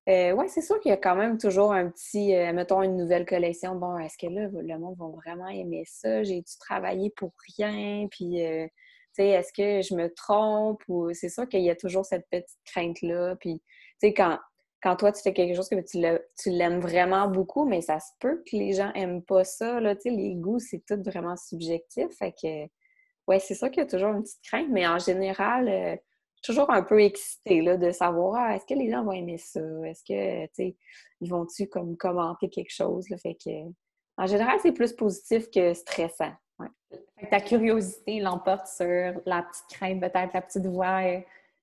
euh, 0.07 0.43
c'est 0.47 0.62
sûr 0.62 0.79
qu'il 0.79 0.89
y 0.89 0.93
a 0.93 0.97
quand 0.97 1.15
même 1.15 1.38
toujours 1.38 1.71
un 1.71 1.89
petit, 1.89 2.35
euh, 2.35 2.51
mettons, 2.53 2.81
une 2.81 2.97
nouvelle 2.97 3.25
collection. 3.25 3.75
Bon, 3.75 3.97
est-ce 3.99 4.17
que 4.17 4.25
là, 4.25 4.47
le 4.51 4.79
monde 4.79 4.97
va 4.97 5.07
vraiment 5.07 5.47
aimer 5.49 5.83
ça? 5.85 6.23
J'ai 6.23 6.41
dû 6.41 6.57
travailler 6.59 7.12
pour 7.12 7.31
rien, 7.57 8.07
puis... 8.09 8.45
euh, 8.45 8.67
est-ce 9.27 9.53
que 9.53 9.82
je 9.82 9.95
me 9.95 10.13
trompe 10.13 10.82
ou 10.88 11.13
c'est 11.13 11.29
sûr 11.29 11.47
qu'il 11.47 11.62
y 11.62 11.69
a 11.69 11.75
toujours 11.75 12.05
cette 12.05 12.27
petite 12.29 12.60
crainte-là. 12.65 13.36
Puis, 13.39 13.60
tu 13.60 14.08
sais, 14.08 14.13
quand, 14.13 14.38
quand 14.82 14.95
toi, 14.95 15.12
tu 15.12 15.21
fais 15.21 15.34
quelque 15.34 15.55
chose 15.55 15.69
que 15.69 15.75
tu 15.82 16.49
l'aimes 16.49 16.79
vraiment 16.79 17.27
beaucoup, 17.27 17.65
mais 17.65 17.82
ça 17.82 17.99
se 17.99 18.12
peut 18.19 18.43
que 18.49 18.55
les 18.55 18.73
gens 18.73 18.91
aiment 18.93 19.23
pas 19.23 19.43
ça, 19.43 19.79
là. 19.79 19.95
Les 20.05 20.36
goûts, 20.36 20.60
c'est 20.60 20.84
tout 20.88 21.01
vraiment 21.03 21.36
subjectif. 21.36 22.08
Fait 22.17 22.32
que, 22.32 22.65
ouais, 23.27 23.39
c'est 23.39 23.55
sûr 23.55 23.69
qu'il 23.69 23.84
y 23.84 23.86
a 23.86 23.89
toujours 23.89 24.10
une 24.10 24.23
petite 24.23 24.41
crainte, 24.43 24.69
mais 24.69 24.88
en 24.88 24.99
général, 24.99 25.67
euh, 25.67 25.95
toujours 26.41 26.69
un 26.71 26.84
peu 26.84 27.01
excitée, 27.01 27.62
là, 27.62 27.77
de 27.77 27.91
savoir, 27.91 28.36
ah, 28.38 28.55
est-ce 28.55 28.65
que 28.65 28.77
les 28.77 28.89
gens 28.89 29.03
vont 29.03 29.12
aimer 29.12 29.38
ça? 29.38 29.60
Est-ce 29.86 30.03
que, 30.03 30.73
ils 31.21 31.29
vont-tu 31.29 31.67
comme 31.67 31.97
commenter 31.97 32.49
quelque 32.49 32.73
chose, 32.73 33.10
là? 33.10 33.17
Fait 33.17 33.36
que, 33.36 33.49
en 34.17 34.27
général, 34.27 34.60
c'est 34.62 34.71
plus 34.71 34.93
positif 34.93 35.49
que 35.49 35.73
stressant. 35.73 36.32
Ouais. 36.59 36.67
Fait 37.17 37.25
que 37.25 37.29
ta 37.31 37.39
curiosité 37.41 38.19
l'emporte 38.19 38.67
sur 38.67 38.85
la 39.25 39.43
petite 39.43 39.65
crainte, 39.69 39.99
peut-être 39.99 40.33
la 40.33 40.41
petite 40.41 40.65
voix 40.65 41.01
euh, 41.05 41.19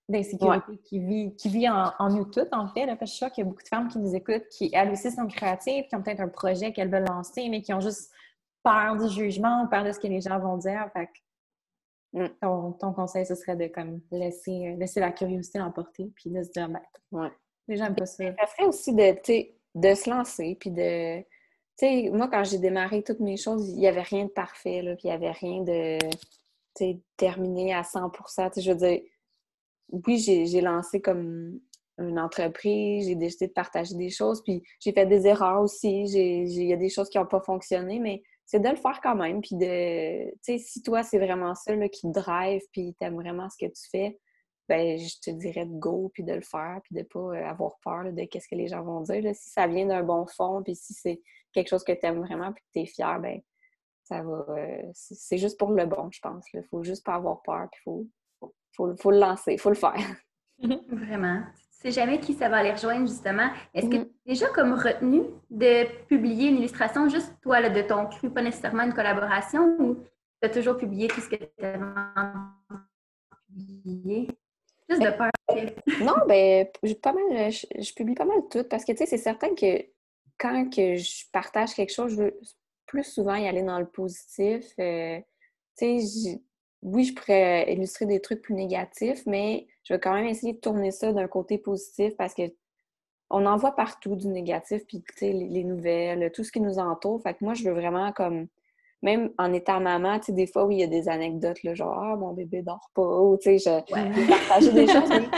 d'insécurité 0.08 0.78
qui 0.84 0.98
vit, 1.00 1.34
qui 1.36 1.48
vit 1.48 1.68
en, 1.68 1.92
en 1.98 2.10
nous 2.10 2.24
toutes, 2.24 2.52
en 2.52 2.68
fait. 2.68 2.86
Là, 2.86 2.96
parce 2.96 2.98
que 2.98 3.06
je 3.06 3.10
suis 3.12 3.18
sûre 3.18 3.32
qu'il 3.32 3.44
y 3.44 3.46
a 3.46 3.50
beaucoup 3.50 3.62
de 3.62 3.68
femmes 3.68 3.88
qui 3.88 3.98
nous 3.98 4.14
écoutent, 4.14 4.48
qui 4.48 4.70
elles 4.72 4.90
aussi 4.90 5.10
sont 5.10 5.26
créatives, 5.26 5.86
qui 5.88 5.96
ont 5.96 6.02
peut-être 6.02 6.20
un 6.20 6.28
projet 6.28 6.72
qu'elles 6.72 6.90
veulent 6.90 7.06
lancer, 7.08 7.48
mais 7.48 7.62
qui 7.62 7.72
ont 7.74 7.80
juste 7.80 8.12
peur 8.62 8.96
du 8.96 9.08
jugement, 9.08 9.66
peur 9.68 9.84
de 9.84 9.92
ce 9.92 9.98
que 10.00 10.06
les 10.08 10.20
gens 10.20 10.38
vont 10.38 10.56
dire. 10.56 10.88
Fait 10.92 11.06
que 11.06 11.12
Mm. 12.12 12.28
ton, 12.40 12.72
ton 12.72 12.92
conseil, 12.94 13.26
ce 13.26 13.34
serait 13.34 13.56
de 13.56 13.66
comme 13.66 14.00
laisser, 14.10 14.68
euh, 14.68 14.76
laisser 14.76 15.00
la 15.00 15.12
curiosité 15.12 15.58
l'emporter, 15.58 16.10
puis 16.14 16.30
de 16.30 16.42
se 16.42 16.50
dire, 16.50 16.68
ben, 16.68 16.80
Ouais. 17.12 17.30
les 17.68 17.76
gens 17.76 17.86
aiment 17.86 17.96
pas 17.96 18.06
ça. 18.06 18.24
Ça 18.38 18.46
serait 18.46 18.64
aussi 18.68 18.94
de, 18.94 19.50
de 19.74 19.94
se 19.94 20.08
lancer, 20.08 20.56
puis 20.58 20.70
de... 20.70 21.22
Tu 21.78 21.86
sais, 21.86 22.10
moi, 22.10 22.28
quand 22.28 22.44
j'ai 22.44 22.58
démarré 22.58 23.02
toutes 23.02 23.20
mes 23.20 23.36
choses, 23.36 23.68
il 23.70 23.76
n'y 23.76 23.86
avait 23.86 24.02
rien 24.02 24.24
de 24.24 24.30
parfait, 24.30 24.82
là, 24.82 24.94
puis 24.94 25.04
il 25.04 25.08
n'y 25.08 25.12
avait 25.12 25.32
rien 25.32 25.62
de, 25.62 25.98
tu 26.74 27.00
terminé 27.16 27.74
à 27.74 27.82
100 27.82 28.10
Tu 28.10 28.22
sais, 28.34 28.60
je 28.60 28.70
veux 28.70 28.76
dire, 28.76 29.00
oui, 29.90 30.18
j'ai 30.18 30.60
lancé 30.60 31.00
comme 31.00 31.60
une 31.98 32.18
entreprise, 32.18 33.06
j'ai 33.06 33.14
décidé 33.14 33.48
de 33.48 33.52
partager 33.52 33.94
des 33.94 34.10
choses, 34.10 34.42
puis 34.42 34.62
j'ai 34.80 34.92
fait 34.92 35.06
des 35.06 35.26
erreurs 35.26 35.62
aussi, 35.62 36.04
il 36.04 36.64
y 36.64 36.72
a 36.72 36.76
des 36.76 36.90
choses 36.90 37.08
qui 37.08 37.18
n'ont 37.18 37.26
pas 37.26 37.40
fonctionné, 37.40 37.98
mais 37.98 38.22
c'est 38.44 38.60
de 38.60 38.68
le 38.68 38.76
faire 38.76 39.00
quand 39.02 39.16
même, 39.16 39.40
puis 39.40 39.56
de, 39.56 40.30
tu 40.30 40.38
sais, 40.42 40.58
si 40.58 40.82
toi, 40.82 41.02
c'est 41.02 41.18
vraiment 41.18 41.54
ça 41.54 41.74
là, 41.74 41.88
qui 41.88 42.02
te 42.02 42.20
drive, 42.20 42.62
puis 42.72 42.94
t'aimes 42.98 43.16
vraiment 43.16 43.48
ce 43.48 43.66
que 43.66 43.70
tu 43.70 43.88
fais, 43.90 44.18
ben 44.68 44.98
je 44.98 45.20
te 45.20 45.30
dirais 45.30 45.64
de 45.64 45.78
go, 45.78 46.10
puis 46.12 46.22
de 46.22 46.32
le 46.32 46.42
faire, 46.42 46.80
puis 46.84 46.94
de 46.94 47.02
pas 47.02 47.20
euh, 47.20 47.46
avoir 47.46 47.78
peur 47.84 48.12
de 48.12 48.24
qu'est-ce 48.24 48.48
que 48.48 48.56
les 48.56 48.68
gens 48.68 48.82
vont 48.82 49.00
dire. 49.00 49.22
Si 49.34 49.50
ça 49.50 49.66
vient 49.66 49.86
d'un 49.86 50.02
bon 50.02 50.26
fond, 50.26 50.62
puis 50.62 50.74
si 50.74 50.92
c'est 50.92 51.20
quelque 51.56 51.68
chose 51.68 51.84
que 51.84 51.92
tu 51.92 52.06
aimes 52.06 52.20
vraiment, 52.20 52.52
puis 52.52 52.62
que 52.62 52.68
tu 52.72 52.80
es 52.80 52.86
fier, 52.86 53.18
ben 53.20 53.40
ça 54.04 54.22
va... 54.22 54.44
euh, 54.56 54.82
c'est 54.92 55.38
juste 55.38 55.58
pour 55.58 55.72
le 55.72 55.84
bon, 55.86 56.08
je 56.12 56.20
pense. 56.20 56.44
Il 56.54 56.62
faut 56.64 56.84
juste 56.84 57.04
pas 57.04 57.14
avoir 57.14 57.42
peur, 57.42 57.66
puis 57.72 57.80
faut, 57.84 58.06
faut, 58.76 58.94
faut 58.96 59.10
le 59.10 59.18
lancer, 59.18 59.54
il 59.54 59.58
faut 59.60 59.70
le 59.70 59.74
faire. 59.74 59.96
Vraiment. 60.88 61.42
Tu 61.80 61.92
sais 61.92 62.00
jamais 62.00 62.20
qui 62.20 62.32
ça 62.34 62.48
va 62.48 62.58
aller 62.58 62.72
rejoindre, 62.72 63.06
justement. 63.06 63.48
Est-ce 63.74 63.88
que 63.88 63.96
Mhm. 63.96 64.04
tu 64.04 64.10
as 64.10 64.28
déjà 64.32 64.48
comme 64.48 64.72
retenu 64.74 65.22
de 65.50 65.84
publier 66.06 66.48
une 66.48 66.56
illustration 66.58 67.08
juste 67.08 67.34
toi, 67.42 67.60
là, 67.60 67.68
de 67.68 67.82
ton 67.82 68.06
cru, 68.06 68.30
pas 68.30 68.42
nécessairement 68.42 68.84
une 68.84 68.94
collaboration, 68.94 69.76
ou 69.78 69.96
tu 70.40 70.46
as 70.48 70.50
toujours 70.50 70.76
publié 70.78 71.08
tout 71.08 71.20
ce 71.20 71.28
que 71.28 71.36
tu 71.36 71.64
avais 71.64 71.78
publié? 73.48 74.28
Juste 74.88 75.02
de 75.02 75.10
peur. 75.10 75.30
que- 75.48 76.04
Non, 76.04 76.14
ben, 76.28 76.68
pas 77.02 77.12
mal, 77.12 77.50
je, 77.50 77.66
je 77.78 77.92
publie 77.94 78.14
pas 78.14 78.24
mal 78.24 78.38
tout 78.50 78.64
parce 78.70 78.84
que, 78.84 78.92
tu 78.92 78.98
sais, 78.98 79.06
c'est 79.06 79.18
certain 79.18 79.54
que 79.54 79.84
quand 80.38 80.68
que 80.70 80.96
je 80.96 81.24
partage 81.32 81.74
quelque 81.74 81.92
chose, 81.92 82.12
je 82.12 82.22
veux 82.22 82.40
plus 82.86 83.04
souvent 83.04 83.34
y 83.34 83.48
aller 83.48 83.62
dans 83.62 83.78
le 83.78 83.86
positif. 83.86 84.64
Euh, 84.78 85.18
tu 85.78 85.84
sais, 85.84 85.98
j- 86.00 86.42
oui, 86.82 87.04
je 87.04 87.14
pourrais 87.14 87.72
illustrer 87.72 88.06
des 88.06 88.20
trucs 88.20 88.42
plus 88.42 88.54
négatifs, 88.54 89.24
mais 89.26 89.66
je 89.82 89.94
vais 89.94 90.00
quand 90.00 90.12
même 90.14 90.26
essayer 90.26 90.52
de 90.52 90.58
tourner 90.60 90.90
ça 90.90 91.12
d'un 91.12 91.26
côté 91.28 91.58
positif 91.58 92.16
parce 92.16 92.34
que 92.34 92.42
on 93.28 93.44
en 93.44 93.56
voit 93.56 93.74
partout 93.74 94.14
du 94.14 94.28
négatif, 94.28 94.86
puis, 94.86 95.02
tu 95.02 95.14
sais, 95.16 95.32
les, 95.32 95.48
les 95.48 95.64
nouvelles, 95.64 96.30
tout 96.32 96.44
ce 96.44 96.52
qui 96.52 96.60
nous 96.60 96.78
entoure. 96.78 97.20
Fait 97.22 97.34
que 97.34 97.44
moi, 97.44 97.54
je 97.54 97.64
veux 97.64 97.72
vraiment 97.74 98.12
comme 98.12 98.46
même 99.02 99.32
en 99.36 99.52
étant 99.52 99.80
maman, 99.80 100.18
tu 100.20 100.26
sais, 100.26 100.32
des 100.32 100.46
fois, 100.46 100.64
oui, 100.64 100.76
il 100.76 100.80
y 100.80 100.84
a 100.84 100.86
des 100.86 101.08
anecdotes, 101.08 101.62
là, 101.64 101.74
genre, 101.74 101.98
ah, 101.98 102.16
mon 102.16 102.32
bébé 102.32 102.62
dort 102.62 102.88
pas, 102.94 103.02
ou, 103.20 103.36
tu 103.36 103.58
sais, 103.58 103.58
je, 103.58 103.94
Ouais. 103.94 104.26
partager 104.28 104.72
des 104.72 104.86
choses, 104.86 105.10
mais 105.10 105.28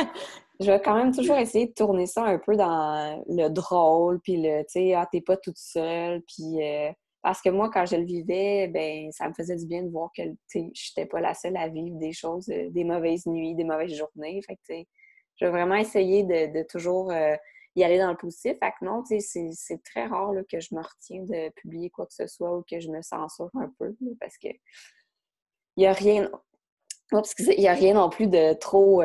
je 0.60 0.70
vais 0.70 0.80
quand 0.80 0.94
même 0.96 1.14
toujours 1.14 1.36
essayer 1.36 1.66
de 1.66 1.72
tourner 1.72 2.06
ça 2.06 2.24
un 2.24 2.38
peu 2.38 2.56
dans 2.56 3.22
le 3.28 3.48
drôle, 3.48 4.20
puis 4.20 4.36
le, 4.42 4.62
tu 4.62 4.66
sais, 4.68 4.94
ah, 4.94 5.08
t'es 5.10 5.20
pas 5.20 5.36
toute 5.36 5.58
seule, 5.58 6.22
puis 6.22 6.62
euh, 6.62 6.90
parce 7.22 7.40
que 7.42 7.48
moi, 7.50 7.70
quand 7.72 7.86
je 7.86 7.96
le 7.96 8.04
vivais, 8.04 8.68
ben, 8.68 9.10
ça 9.12 9.28
me 9.28 9.34
faisait 9.34 9.56
du 9.56 9.66
bien 9.66 9.82
de 9.82 9.90
voir 9.90 10.10
que, 10.16 10.22
tu 10.22 10.36
sais, 10.48 10.70
j'étais 10.74 11.06
pas 11.06 11.20
la 11.20 11.34
seule 11.34 11.56
à 11.56 11.68
vivre 11.68 11.96
des 11.98 12.12
choses, 12.12 12.48
euh, 12.50 12.70
des 12.70 12.84
mauvaises 12.84 13.26
nuits, 13.26 13.54
des 13.54 13.64
mauvaises 13.64 13.94
journées, 13.94 14.40
fait 14.42 14.56
que, 14.56 14.60
tu 14.66 14.74
sais, 14.74 14.88
je 15.36 15.44
vais 15.46 15.50
vraiment 15.52 15.76
essayer 15.76 16.24
de, 16.24 16.52
de 16.58 16.66
toujours 16.68 17.12
euh, 17.12 17.36
y 17.76 17.84
aller 17.84 17.98
dans 17.98 18.10
le 18.10 18.16
positif. 18.16 18.56
Fait 18.60 18.72
que 18.78 18.84
non, 18.84 19.02
tu 19.04 19.20
sais, 19.20 19.50
c'est- 19.52 19.82
très 19.84 20.06
rare 20.06 20.32
là, 20.32 20.42
que 20.50 20.58
je 20.60 20.74
me 20.74 20.80
retiens 20.82 21.22
de 21.22 21.50
publier 21.54 21.90
quoi 21.90 22.06
que 22.06 22.14
ce 22.14 22.26
soit 22.26 22.56
ou 22.56 22.64
que 22.68 22.80
je 22.80 22.90
me 22.90 23.02
censure 23.02 23.50
un 23.54 23.72
peu, 23.78 23.94
parce 24.20 24.36
que 24.38 24.48
il 25.76 25.84
y 25.84 25.86
a 25.86 25.92
rien... 25.92 26.28
parce 27.10 27.34
qu'il 27.34 27.58
n'y 27.58 27.68
a 27.68 27.72
rien 27.74 27.94
non 27.94 28.10
plus 28.10 28.26
de 28.26 28.52
trop 28.54 29.02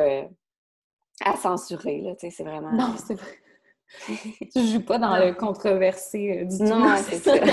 à 1.24 1.36
censurer, 1.36 2.00
là, 2.00 2.14
tu 2.14 2.26
sais, 2.28 2.30
c'est 2.30 2.44
vraiment... 2.44 2.72
Non, 2.72 2.94
c'est 2.96 3.14
vrai. 3.14 3.38
tu 4.52 4.66
joues 4.66 4.84
pas 4.84 4.98
dans 4.98 5.16
le 5.16 5.32
controversé 5.34 6.40
euh, 6.40 6.44
du 6.44 6.58
tout. 6.58 6.64
Non, 6.64 6.96
c'est 7.02 7.16
ça. 7.16 7.34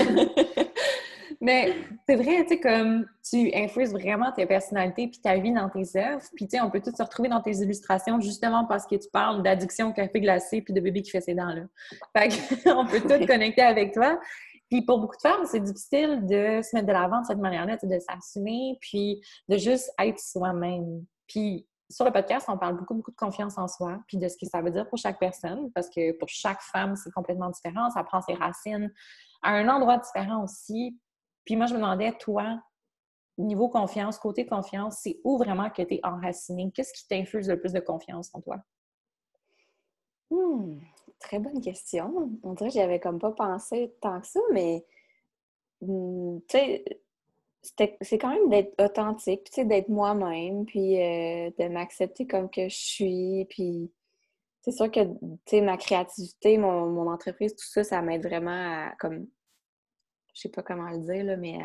Mais 1.43 1.73
c'est 2.07 2.15
vrai, 2.15 2.43
tu 2.43 2.49
sais, 2.49 2.59
comme 2.59 3.07
tu 3.27 3.51
influences 3.55 3.89
vraiment 3.89 4.31
ta 4.31 4.45
personnalité 4.45 5.07
puis 5.07 5.19
ta 5.21 5.37
vie 5.37 5.51
dans 5.51 5.69
tes 5.69 5.97
œuvres. 5.97 6.21
Puis, 6.35 6.47
tu 6.47 6.57
sais, 6.57 6.61
on 6.61 6.69
peut 6.69 6.81
tous 6.81 6.95
se 6.95 7.01
retrouver 7.01 7.29
dans 7.29 7.41
tes 7.41 7.55
illustrations 7.55 8.19
justement 8.21 8.65
parce 8.65 8.85
que 8.85 8.95
tu 8.95 9.09
parles 9.11 9.41
d'addiction 9.41 9.89
au 9.89 9.93
café 9.93 10.21
glacé 10.21 10.61
puis 10.61 10.71
de 10.71 10.79
bébé 10.79 11.01
qui 11.01 11.09
fait 11.09 11.21
ses 11.21 11.33
dents, 11.33 11.53
là. 11.53 11.63
Fait 12.15 12.29
qu'on 12.63 12.85
peut 12.85 13.01
tous 13.01 13.25
connecter 13.25 13.63
avec 13.63 13.91
toi. 13.91 14.19
Puis 14.69 14.83
pour 14.83 14.99
beaucoup 14.99 15.15
de 15.15 15.21
femmes, 15.21 15.45
c'est 15.45 15.63
difficile 15.63 16.27
de 16.27 16.61
se 16.61 16.75
mettre 16.75 16.87
de 16.87 16.93
l'avant 16.93 17.21
de 17.21 17.25
cette 17.25 17.39
manière-là, 17.39 17.77
de 17.81 17.99
s'assumer, 17.99 18.77
puis 18.79 19.21
de 19.49 19.57
juste 19.57 19.91
être 19.99 20.19
soi-même. 20.19 21.03
Puis 21.27 21.65
sur 21.91 22.05
le 22.05 22.11
podcast, 22.11 22.47
on 22.49 22.57
parle 22.57 22.77
beaucoup, 22.77 22.95
beaucoup 22.95 23.11
de 23.11 23.15
confiance 23.15 23.57
en 23.57 23.67
soi, 23.67 23.99
puis 24.07 24.17
de 24.17 24.27
ce 24.27 24.37
que 24.37 24.45
ça 24.45 24.61
veut 24.61 24.71
dire 24.71 24.87
pour 24.87 24.97
chaque 24.97 25.19
personne, 25.19 25.71
parce 25.73 25.89
que 25.89 26.13
pour 26.13 26.29
chaque 26.29 26.61
femme, 26.61 26.95
c'est 26.95 27.11
complètement 27.11 27.49
différent. 27.49 27.89
Ça 27.91 28.03
prend 28.03 28.21
ses 28.21 28.33
racines 28.33 28.91
à 29.43 29.51
un 29.51 29.67
endroit 29.67 29.97
différent 29.97 30.43
aussi. 30.43 30.97
Puis 31.45 31.55
moi, 31.55 31.65
je 31.65 31.73
me 31.73 31.79
demandais, 31.79 32.13
toi, 32.17 32.59
niveau 33.37 33.69
confiance, 33.69 34.17
côté 34.17 34.45
confiance, 34.45 34.99
c'est 35.01 35.19
où 35.23 35.37
vraiment 35.37 35.69
que 35.69 35.81
tu 35.81 35.95
es 35.95 35.99
enraciné? 36.03 36.71
Qu'est-ce 36.73 36.93
qui 36.93 37.07
t'infuse 37.07 37.49
le 37.49 37.59
plus 37.59 37.73
de 37.73 37.79
confiance 37.79 38.29
en 38.33 38.41
toi? 38.41 38.57
Hmm, 40.29 40.79
très 41.19 41.39
bonne 41.39 41.61
question. 41.61 42.31
On 42.43 42.53
dirait 42.53 42.69
que 42.69 42.75
j'avais 42.75 42.99
comme 42.99 43.19
pas 43.19 43.31
pensé 43.31 43.93
tant 44.01 44.21
que 44.21 44.27
ça, 44.27 44.39
mais 44.53 44.85
hmm, 45.81 46.39
tu 46.47 46.57
sais, 46.57 47.01
c'est 47.61 48.17
quand 48.17 48.29
même 48.29 48.49
d'être 48.49 48.73
authentique, 48.83 49.43
tu 49.45 49.53
sais, 49.53 49.65
d'être 49.65 49.89
moi-même, 49.89 50.65
puis 50.65 50.99
euh, 50.99 51.51
de 51.59 51.67
m'accepter 51.67 52.25
comme 52.25 52.49
que 52.49 52.67
je 52.69 52.75
suis, 52.75 53.45
puis 53.49 53.91
c'est 54.61 54.71
sûr 54.71 54.91
que, 54.91 55.03
tu 55.03 55.39
sais, 55.47 55.61
ma 55.61 55.77
créativité, 55.77 56.57
mon, 56.57 56.87
mon, 56.87 57.11
entreprise, 57.11 57.55
tout 57.55 57.67
ça, 57.67 57.83
ça 57.83 58.01
m'aide 58.01 58.23
vraiment 58.23 58.51
à, 58.51 58.95
comme, 58.99 59.27
je 60.33 60.41
sais 60.41 60.49
pas 60.49 60.63
comment 60.63 60.89
le 60.89 60.99
dire, 60.99 61.23
là, 61.23 61.37
mais 61.37 61.57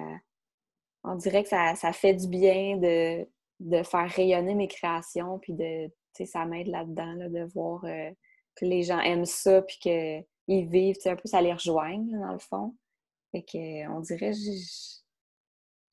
on 1.07 1.14
dirait 1.14 1.42
que 1.44 1.49
ça, 1.49 1.74
fait 1.92 2.14
du 2.14 2.28
bien 2.28 2.76
de, 2.76 3.26
de, 3.61 3.82
faire 3.82 4.11
rayonner 4.11 4.55
mes 4.55 4.68
créations, 4.68 5.38
puis 5.38 5.53
de, 5.53 5.90
ça 6.24 6.44
m'aide 6.44 6.68
là-dedans, 6.68 7.14
de 7.16 7.44
voir 7.55 7.84
euh, 7.84 8.11
que 8.57 8.64
les 8.64 8.82
gens 8.82 9.01
aiment 9.01 9.24
ça, 9.24 9.62
puis 9.62 9.78
qu'ils 9.78 10.68
vivent, 10.68 10.97
un 11.07 11.16
peu, 11.16 11.28
ça 11.28 11.40
les 11.40 11.53
rejoigne, 11.53 12.11
dans 12.11 12.32
le 12.32 12.38
fond. 12.38 12.74
Fait 13.32 13.42
que, 13.42 13.88
on 13.90 14.01
dirait, 14.01 14.32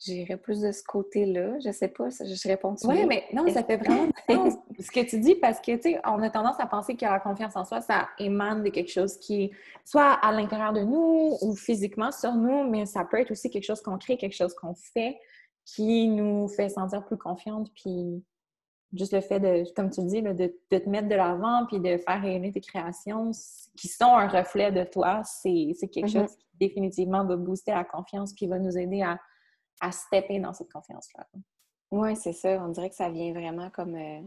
j'irais 0.04 0.38
plus 0.38 0.62
de 0.62 0.72
ce 0.72 0.84
côté-là. 0.84 1.60
Je 1.64 1.72
sais 1.72 1.88
pas, 1.88 2.10
je 2.10 2.48
réponds 2.48 2.76
Oui, 2.84 3.06
mais 3.06 3.24
non, 3.34 3.48
ça 3.52 3.64
fait 3.64 3.78
vraiment 3.78 4.10
sens 4.30 4.54
ce 4.80 4.92
que 4.92 5.08
tu 5.08 5.20
dis 5.20 5.36
parce 5.36 5.60
que, 5.60 5.76
tu 5.76 5.94
sais, 5.94 6.02
on 6.06 6.22
a 6.22 6.30
tendance 6.30 6.60
à 6.60 6.66
penser 6.66 6.96
que 6.96 7.06
la 7.06 7.20
confiance 7.20 7.56
en 7.56 7.66
soi, 7.66 7.82
ça 7.82 8.10
émane 8.20 8.64
de 8.64 8.70
quelque 8.70 8.92
chose 8.92 9.18
qui 9.18 9.44
est 9.44 9.52
soit 9.86 10.12
à 10.12 10.32
l'intérieur 10.32 10.74
de 10.74 10.82
nous 10.82 11.38
ou 11.42 11.56
physiquement 11.56 12.12
sur 12.12 12.34
nous, 12.34 12.70
mais 12.70 12.86
ça 12.86 13.06
peut 13.06 13.20
être 13.20 13.32
aussi 13.32 13.50
quelque 13.50 13.66
chose 13.66 13.82
qu'on 13.82 13.98
crée, 13.98 14.18
quelque 14.18 14.36
chose 14.36 14.54
qu'on 14.54 14.76
fait 14.76 15.18
qui 15.66 16.10
nous 16.10 16.48
fait 16.50 16.70
sentir 16.70 17.06
plus 17.06 17.18
confiante. 17.18 17.72
Puis 17.74 18.24
juste 18.94 19.14
le 19.14 19.22
fait 19.22 19.40
de, 19.40 19.64
comme 19.74 19.90
tu 19.90 20.04
dis, 20.04 20.22
de, 20.22 20.54
te 20.70 20.90
mettre 20.90 21.08
de 21.08 21.16
l'avant 21.16 21.66
puis 21.68 21.80
de 21.80 21.98
faire 21.98 22.22
rayonner 22.22 22.52
tes 22.52 22.62
créations 22.62 23.32
qui 23.78 23.88
sont 23.88 24.14
un 24.14 24.28
reflet 24.28 24.72
de 24.72 24.84
toi, 24.84 25.22
c'est 25.24 25.74
quelque 25.92 26.08
mm-hmm. 26.08 26.22
chose 26.22 26.36
qui 26.36 26.46
définitivement 26.60 27.26
va 27.26 27.36
booster 27.36 27.72
la 27.72 27.84
confiance 27.84 28.34
puis 28.34 28.48
va 28.48 28.60
nous 28.60 28.78
aider 28.78 29.02
à 29.02 29.20
à 29.82 29.92
stepper 29.92 30.40
dans 30.40 30.54
cette 30.54 30.72
confiance-là. 30.72 31.26
Oui, 31.92 32.16
c'est 32.16 32.34
ça. 32.34 32.50
On 32.64 32.70
dirait 32.70 32.90
que 32.90 32.96
ça 32.96 33.10
vient 33.10 33.34
vraiment 33.34 33.70
comme 33.70 33.96
euh, 33.96 34.22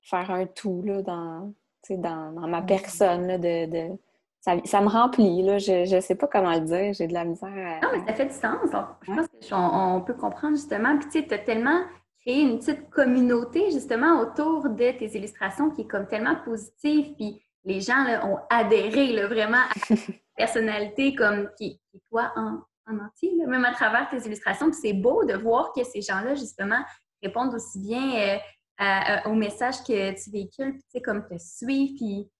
faire 0.00 0.30
un 0.30 0.46
tout 0.46 0.82
là, 0.82 1.02
dans, 1.02 1.52
dans, 1.90 2.32
dans 2.32 2.48
ma 2.48 2.62
personne. 2.62 3.26
Là, 3.26 3.38
de, 3.38 3.96
Ça, 4.40 4.54
ça, 4.64 4.80
me 4.80 4.88
remplit. 4.88 5.42
Là. 5.42 5.58
Je 5.58 5.92
ne 5.92 6.00
sais 6.00 6.14
pas 6.14 6.28
comment 6.28 6.54
le 6.54 6.60
dire. 6.60 6.92
J'ai 6.92 7.08
de 7.08 7.14
la 7.14 7.24
misère 7.24 7.48
à... 7.48 7.80
Non, 7.84 7.92
mais 7.92 8.06
ça 8.06 8.14
fait 8.14 8.26
du 8.26 8.34
sens. 8.34 8.60
je 9.02 9.12
pense 9.12 9.26
qu'on 9.50 9.96
on 9.96 10.00
peut 10.02 10.14
comprendre 10.14 10.56
justement. 10.56 10.96
Puis 10.98 11.08
tu 11.08 11.20
sais, 11.20 11.26
tu 11.26 11.34
as 11.34 11.38
tellement 11.38 11.80
créé 12.20 12.42
une 12.42 12.58
petite 12.58 12.88
communauté 12.90 13.70
justement 13.70 14.20
autour 14.20 14.68
de 14.68 14.98
tes 14.98 15.16
illustrations 15.16 15.70
qui 15.70 15.82
est 15.82 15.88
comme 15.88 16.06
tellement 16.06 16.36
positive. 16.44 17.14
Puis 17.16 17.42
les 17.64 17.80
gens 17.80 18.04
là, 18.04 18.24
ont 18.24 18.38
adhéré 18.50 19.12
là, 19.12 19.26
vraiment 19.26 19.58
à 19.58 19.86
ta 19.88 19.94
personnalité 20.36 21.14
comme 21.16 21.50
qui, 21.56 21.80
qui 21.90 22.00
toi, 22.08 22.32
en, 22.36 22.60
même 22.92 23.64
à 23.64 23.72
travers 23.72 24.08
tes 24.10 24.18
illustrations. 24.26 24.72
c'est 24.72 24.92
beau 24.92 25.24
de 25.24 25.34
voir 25.34 25.72
que 25.72 25.84
ces 25.84 26.00
gens-là, 26.00 26.34
justement, 26.34 26.82
répondent 27.22 27.54
aussi 27.54 27.80
bien 27.80 28.38
euh, 28.80 29.16
au 29.26 29.34
message 29.34 29.82
que 29.82 30.12
tu 30.22 30.30
véhicules, 30.30 30.74
tu 30.74 30.82
sais, 30.88 31.00
comme 31.00 31.26
te 31.26 31.36
suivent. 31.38 31.96
Puis 31.96 32.30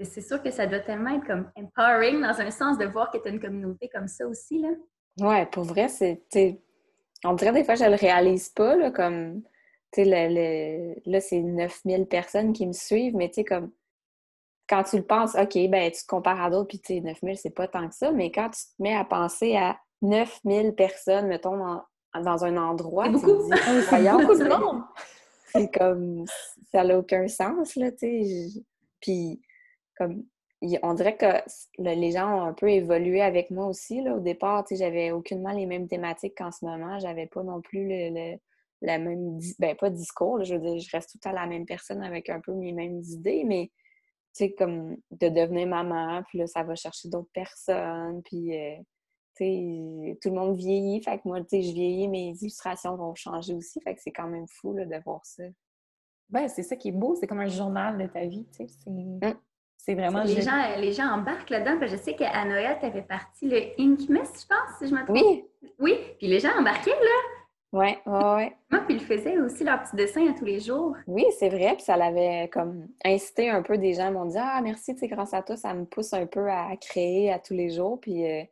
c'est 0.00 0.20
sûr 0.20 0.42
que 0.42 0.50
ça 0.50 0.66
doit 0.66 0.80
tellement 0.80 1.14
être 1.16 1.26
comme 1.26 1.50
empowering 1.56 2.20
dans 2.20 2.40
un 2.40 2.50
sens 2.50 2.78
de 2.78 2.86
voir 2.86 3.10
que 3.10 3.18
tu 3.18 3.28
as 3.28 3.30
une 3.30 3.40
communauté 3.40 3.88
comme 3.88 4.08
ça 4.08 4.26
aussi, 4.26 4.60
là. 4.60 4.70
Ouais, 5.20 5.46
pour 5.46 5.64
vrai, 5.64 5.88
c'est. 5.88 6.22
On 7.24 7.34
dirait 7.34 7.52
des 7.52 7.64
fois, 7.64 7.76
je 7.76 7.84
le 7.84 7.94
réalise 7.94 8.48
pas, 8.48 8.76
là, 8.76 8.90
comme. 8.90 9.42
Tu 9.92 10.04
sais, 10.04 11.00
là, 11.06 11.20
c'est 11.20 11.40
9000 11.40 12.06
personnes 12.06 12.52
qui 12.52 12.66
me 12.66 12.72
suivent, 12.72 13.14
mais 13.14 13.28
tu 13.28 13.34
sais, 13.34 13.44
comme 13.44 13.70
quand 14.68 14.82
tu 14.84 14.96
le 14.96 15.04
penses, 15.04 15.34
OK, 15.34 15.54
ben 15.68 15.90
tu 15.90 16.02
te 16.02 16.06
compares 16.06 16.42
à 16.42 16.50
d'autres, 16.50 16.68
puis 16.68 16.80
tu 16.80 16.94
sais, 16.94 17.00
9000, 17.00 17.36
c'est 17.36 17.50
pas 17.50 17.68
tant 17.68 17.88
que 17.88 17.94
ça, 17.94 18.12
mais 18.12 18.30
quand 18.30 18.50
tu 18.50 18.60
te 18.60 18.82
mets 18.82 18.94
à 18.94 19.04
penser 19.04 19.56
à 19.56 19.78
9000 20.02 20.74
personnes, 20.74 21.26
mettons, 21.26 21.56
dans, 22.14 22.44
un 22.44 22.56
endroit. 22.56 23.08
Beaucoup. 23.08 23.26
beaucoup 23.48 23.50
de 23.50 24.48
monde. 24.48 24.82
C'est 25.46 25.72
comme, 25.72 26.24
ça 26.72 26.82
n'a 26.82 26.98
aucun 26.98 27.28
sens, 27.28 27.76
là, 27.76 27.92
tu 27.92 27.98
sais. 27.98 28.60
Puis, 29.00 29.40
comme, 29.96 30.24
on 30.82 30.94
dirait 30.94 31.16
que 31.16 31.26
les 31.78 32.10
gens 32.10 32.38
ont 32.38 32.42
un 32.42 32.52
peu 32.52 32.70
évolué 32.70 33.22
avec 33.22 33.50
moi 33.50 33.66
aussi, 33.66 34.02
là. 34.02 34.16
Au 34.16 34.20
départ, 34.20 34.64
tu 34.64 34.74
sais, 34.74 34.84
j'avais 34.84 35.12
aucunement 35.12 35.52
les 35.52 35.66
mêmes 35.66 35.86
thématiques 35.86 36.36
qu'en 36.36 36.50
ce 36.50 36.64
moment. 36.64 36.98
J'avais 36.98 37.26
pas 37.26 37.42
non 37.42 37.60
plus 37.60 37.86
le, 37.88 38.36
la 38.82 38.98
même, 38.98 39.38
ben 39.58 39.76
pas 39.76 39.90
discours, 39.90 40.44
je 40.44 40.54
veux 40.54 40.60
dire, 40.60 40.78
je 40.78 40.90
reste 40.90 41.12
tout 41.12 41.28
à 41.28 41.32
la 41.32 41.46
même 41.46 41.66
personne 41.66 42.02
avec 42.02 42.28
un 42.28 42.40
peu 42.40 42.52
mes 42.52 42.72
mêmes 42.72 43.00
idées, 43.00 43.44
mais 43.44 43.70
sais, 44.34 44.52
comme 44.52 44.96
de 45.10 45.28
devenir 45.28 45.66
maman, 45.66 46.22
puis 46.28 46.38
là, 46.38 46.46
ça 46.46 46.62
va 46.62 46.74
chercher 46.74 47.08
d'autres 47.08 47.30
personnes, 47.32 48.22
puis 48.24 48.56
euh, 48.56 48.76
tout 49.36 50.28
le 50.28 50.34
monde 50.34 50.56
vieillit, 50.56 51.02
fait 51.02 51.18
que 51.18 51.22
moi, 51.24 51.40
je 51.40 51.56
vieillis, 51.56 52.08
mes 52.08 52.30
illustrations 52.40 52.96
vont 52.96 53.14
changer 53.14 53.54
aussi, 53.54 53.80
fait 53.80 53.94
que 53.94 54.00
c'est 54.02 54.12
quand 54.12 54.28
même 54.28 54.46
fou 54.48 54.74
de 54.74 55.02
voir 55.04 55.24
ça. 55.24 55.44
Ben, 56.28 56.48
c'est 56.48 56.62
ça 56.62 56.76
qui 56.76 56.88
est 56.88 56.92
beau, 56.92 57.14
c'est 57.14 57.26
comme 57.26 57.40
un 57.40 57.48
journal 57.48 57.98
de 57.98 58.06
ta 58.06 58.26
vie, 58.26 58.46
tu 58.46 58.66
sais, 58.66 58.74
c'est... 58.82 58.90
Mmh. 58.90 59.94
vraiment... 59.94 60.22
Les 60.24 60.42
gens, 60.42 60.76
les 60.78 60.92
gens 60.92 61.08
embarquent 61.10 61.50
là-dedans, 61.50 61.86
je 61.86 61.96
sais 61.96 62.14
qu'à 62.14 62.44
Noël, 62.44 62.76
tu 62.80 62.86
avais 62.86 63.02
parti 63.02 63.48
le 63.48 63.58
Inkmas, 63.78 64.32
je 64.40 64.46
pense, 64.46 64.78
si 64.78 64.88
je 64.88 64.94
me 64.94 65.04
trompe. 65.04 65.16
Oui! 65.16 65.44
Oui, 65.78 65.98
puis 66.18 66.28
les 66.28 66.40
gens 66.40 66.56
embarquaient, 66.58 66.90
là! 66.90 67.33
Oui, 67.74 67.88
oui, 68.06 68.20
oui. 68.36 68.52
Moi, 68.70 68.80
puis 68.86 68.94
ils 68.94 69.04
faisaient 69.04 69.36
aussi 69.40 69.64
leurs 69.64 69.82
petits 69.82 69.96
dessins 69.96 70.28
à 70.28 70.32
tous 70.32 70.44
les 70.44 70.60
jours. 70.60 70.94
Oui, 71.08 71.24
c'est 71.40 71.48
vrai. 71.48 71.74
Puis 71.74 71.82
ça 71.82 71.96
l'avait 71.96 72.48
comme 72.52 72.86
incité 73.04 73.50
un 73.50 73.62
peu 73.62 73.78
des 73.78 73.94
gens 73.94 74.12
m'ont 74.12 74.26
dit 74.26 74.36
Ah, 74.38 74.60
merci, 74.62 74.94
tu 74.94 75.00
sais, 75.00 75.08
grâce 75.08 75.34
à 75.34 75.42
toi, 75.42 75.56
ça 75.56 75.74
me 75.74 75.84
pousse 75.84 76.12
un 76.12 76.26
peu 76.26 76.48
à 76.48 76.76
créer 76.76 77.32
à 77.32 77.40
tous 77.40 77.54
les 77.54 77.70
jours. 77.70 78.00
Puis 78.00 78.24
euh, 78.30 78.44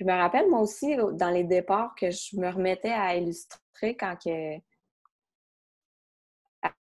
je 0.00 0.04
me 0.04 0.12
rappelle, 0.12 0.50
moi 0.50 0.58
aussi, 0.60 0.96
dans 1.12 1.30
les 1.30 1.44
départs, 1.44 1.94
que 1.94 2.10
je 2.10 2.36
me 2.36 2.48
remettais 2.50 2.90
à 2.90 3.14
illustrer 3.14 3.96
quand 3.96 4.16
que. 4.16 4.58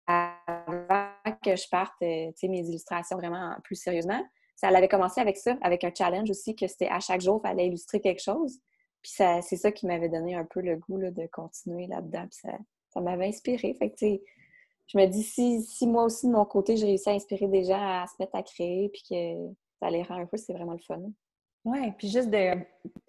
Avant 0.06 1.14
que 1.44 1.56
je 1.56 1.68
parte, 1.68 1.96
euh, 2.04 2.28
tu 2.28 2.42
sais, 2.42 2.48
mes 2.48 2.60
illustrations 2.60 3.18
vraiment 3.18 3.56
plus 3.64 3.76
sérieusement. 3.76 4.22
Ça 4.56 4.68
avait 4.68 4.88
commencé 4.88 5.20
avec 5.20 5.38
ça, 5.38 5.56
avec 5.62 5.84
un 5.84 5.92
challenge 5.98 6.30
aussi, 6.30 6.56
que 6.56 6.68
c'était 6.68 6.90
à 6.90 7.00
chaque 7.00 7.22
jour, 7.22 7.42
il 7.44 7.48
fallait 7.48 7.68
illustrer 7.68 8.02
quelque 8.02 8.22
chose. 8.22 8.60
Puis 9.02 9.14
c'est 9.16 9.58
ça 9.58 9.72
qui 9.72 9.88
m'avait 9.88 10.10
donné 10.10 10.36
un 10.36 10.46
peu 10.46 10.62
le 10.62 10.78
goût 10.78 10.98
de 10.98 11.28
continuer 11.28 11.88
là-dedans. 11.88 12.28
Puis 12.30 12.40
ça, 12.42 12.58
ça 12.90 13.02
m'avait 13.02 13.28
inspiré. 13.28 13.74
Fait 13.74 13.90
que, 13.90 13.96
tu 13.96 14.06
sais, 14.06 14.24
je 14.88 14.98
me 14.98 15.06
dis, 15.06 15.24
si, 15.24 15.62
si 15.64 15.88
moi 15.88 16.04
aussi, 16.04 16.28
de 16.28 16.34
mon 16.34 16.46
côté, 16.46 16.76
j'ai 16.76 16.86
réussi 16.86 17.10
à 17.10 17.14
inspirer 17.14 17.48
des 17.48 17.64
gens 17.64 17.82
à 17.82 18.06
se 18.08 18.14
mettre 18.20 18.36
à 18.36 18.44
créer, 18.44 18.90
puis 18.90 19.04
que 19.10 19.54
ça 19.80 19.90
les 19.90 20.04
rend 20.04 20.16
un 20.16 20.26
peu, 20.26 20.38
c'est 20.38 20.54
vraiment 20.54 20.74
le 20.74 20.80
fun. 20.80 21.02
Oui, 21.64 21.92
puis 21.98 22.10
juste 22.10 22.30
de, 22.30 22.56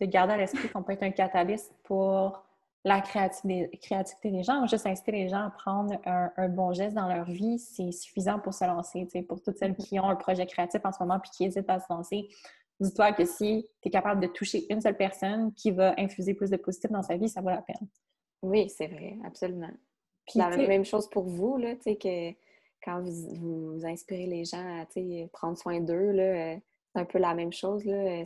de 0.01 0.07
garder 0.07 0.35
à 0.35 0.37
l'esprit 0.37 0.69
qu'on 0.69 0.83
peut 0.83 0.93
être 0.93 1.03
un 1.03 1.11
catalyste 1.11 1.73
pour 1.85 2.45
la 2.85 3.01
créativité, 3.01 3.79
créativité 3.79 4.31
des 4.31 4.43
gens, 4.43 4.67
juste 4.67 4.87
inciter 4.87 5.13
les 5.13 5.29
gens 5.29 5.47
à 5.47 5.51
prendre 5.51 5.95
un, 6.05 6.49
bon 6.49 6.73
geste 6.73 6.95
dans 6.95 7.09
leur 7.09 7.25
vie, 7.25 7.59
c'est 7.59 7.93
suffisant 7.93 8.39
pour 8.41 8.55
se 8.55 8.65
lancer. 8.65 9.07
Pour 9.29 9.41
toutes 9.41 9.57
celles 9.57 9.73
mm-hmm. 9.73 9.89
qui 9.89 10.01
ont 10.01 10.09
un 10.09 10.17
projet 10.17 10.47
créatif 10.47 10.81
en 10.85 10.93
ce 10.93 11.03
moment 11.03 11.21
puis 11.21 11.31
qui 11.31 11.45
hésitent 11.45 11.71
à 11.71 11.79
se 11.79 11.87
lancer, 11.91 12.29
dis-toi 12.81 13.13
que 13.13 13.25
si 13.25 13.67
tu 13.81 13.89
es 13.89 13.91
capable 13.91 14.21
de 14.21 14.27
toucher 14.27 14.67
une 14.73 14.81
seule 14.81 14.97
personne 14.97 15.53
qui 15.55 15.71
va 15.71 15.95
infuser 15.99 16.35
plus 16.35 16.51
de 16.51 16.57
positif 16.57 16.91
dans 16.91 17.03
sa 17.03 17.17
vie, 17.17 17.29
ça 17.29 17.41
vaut 17.41 17.51
la 17.51 17.63
peine. 17.63 17.89
Oui, 18.43 18.69
c'est 18.69 18.89
vrai, 18.89 19.17
absolument. 19.25 19.71
Puis 20.27 20.39
la 20.39 20.57
même 20.57 20.85
chose 20.85 21.09
pour 21.09 21.25
vous, 21.25 21.57
là, 21.57 21.75
que 21.77 22.31
quand 22.85 23.01
vous, 23.01 23.35
vous, 23.75 23.87
inspirez 23.87 24.27
les 24.27 24.45
gens 24.45 24.81
à 24.81 24.87
prendre 25.33 25.57
soin 25.57 25.81
d'eux, 25.81 25.95
euh, 25.95 26.57
c'est 26.93 27.01
un 27.01 27.05
peu 27.05 27.19
la 27.19 27.35
même 27.35 27.53
chose. 27.53 27.85
Là, 27.85 27.95
euh, 27.95 28.25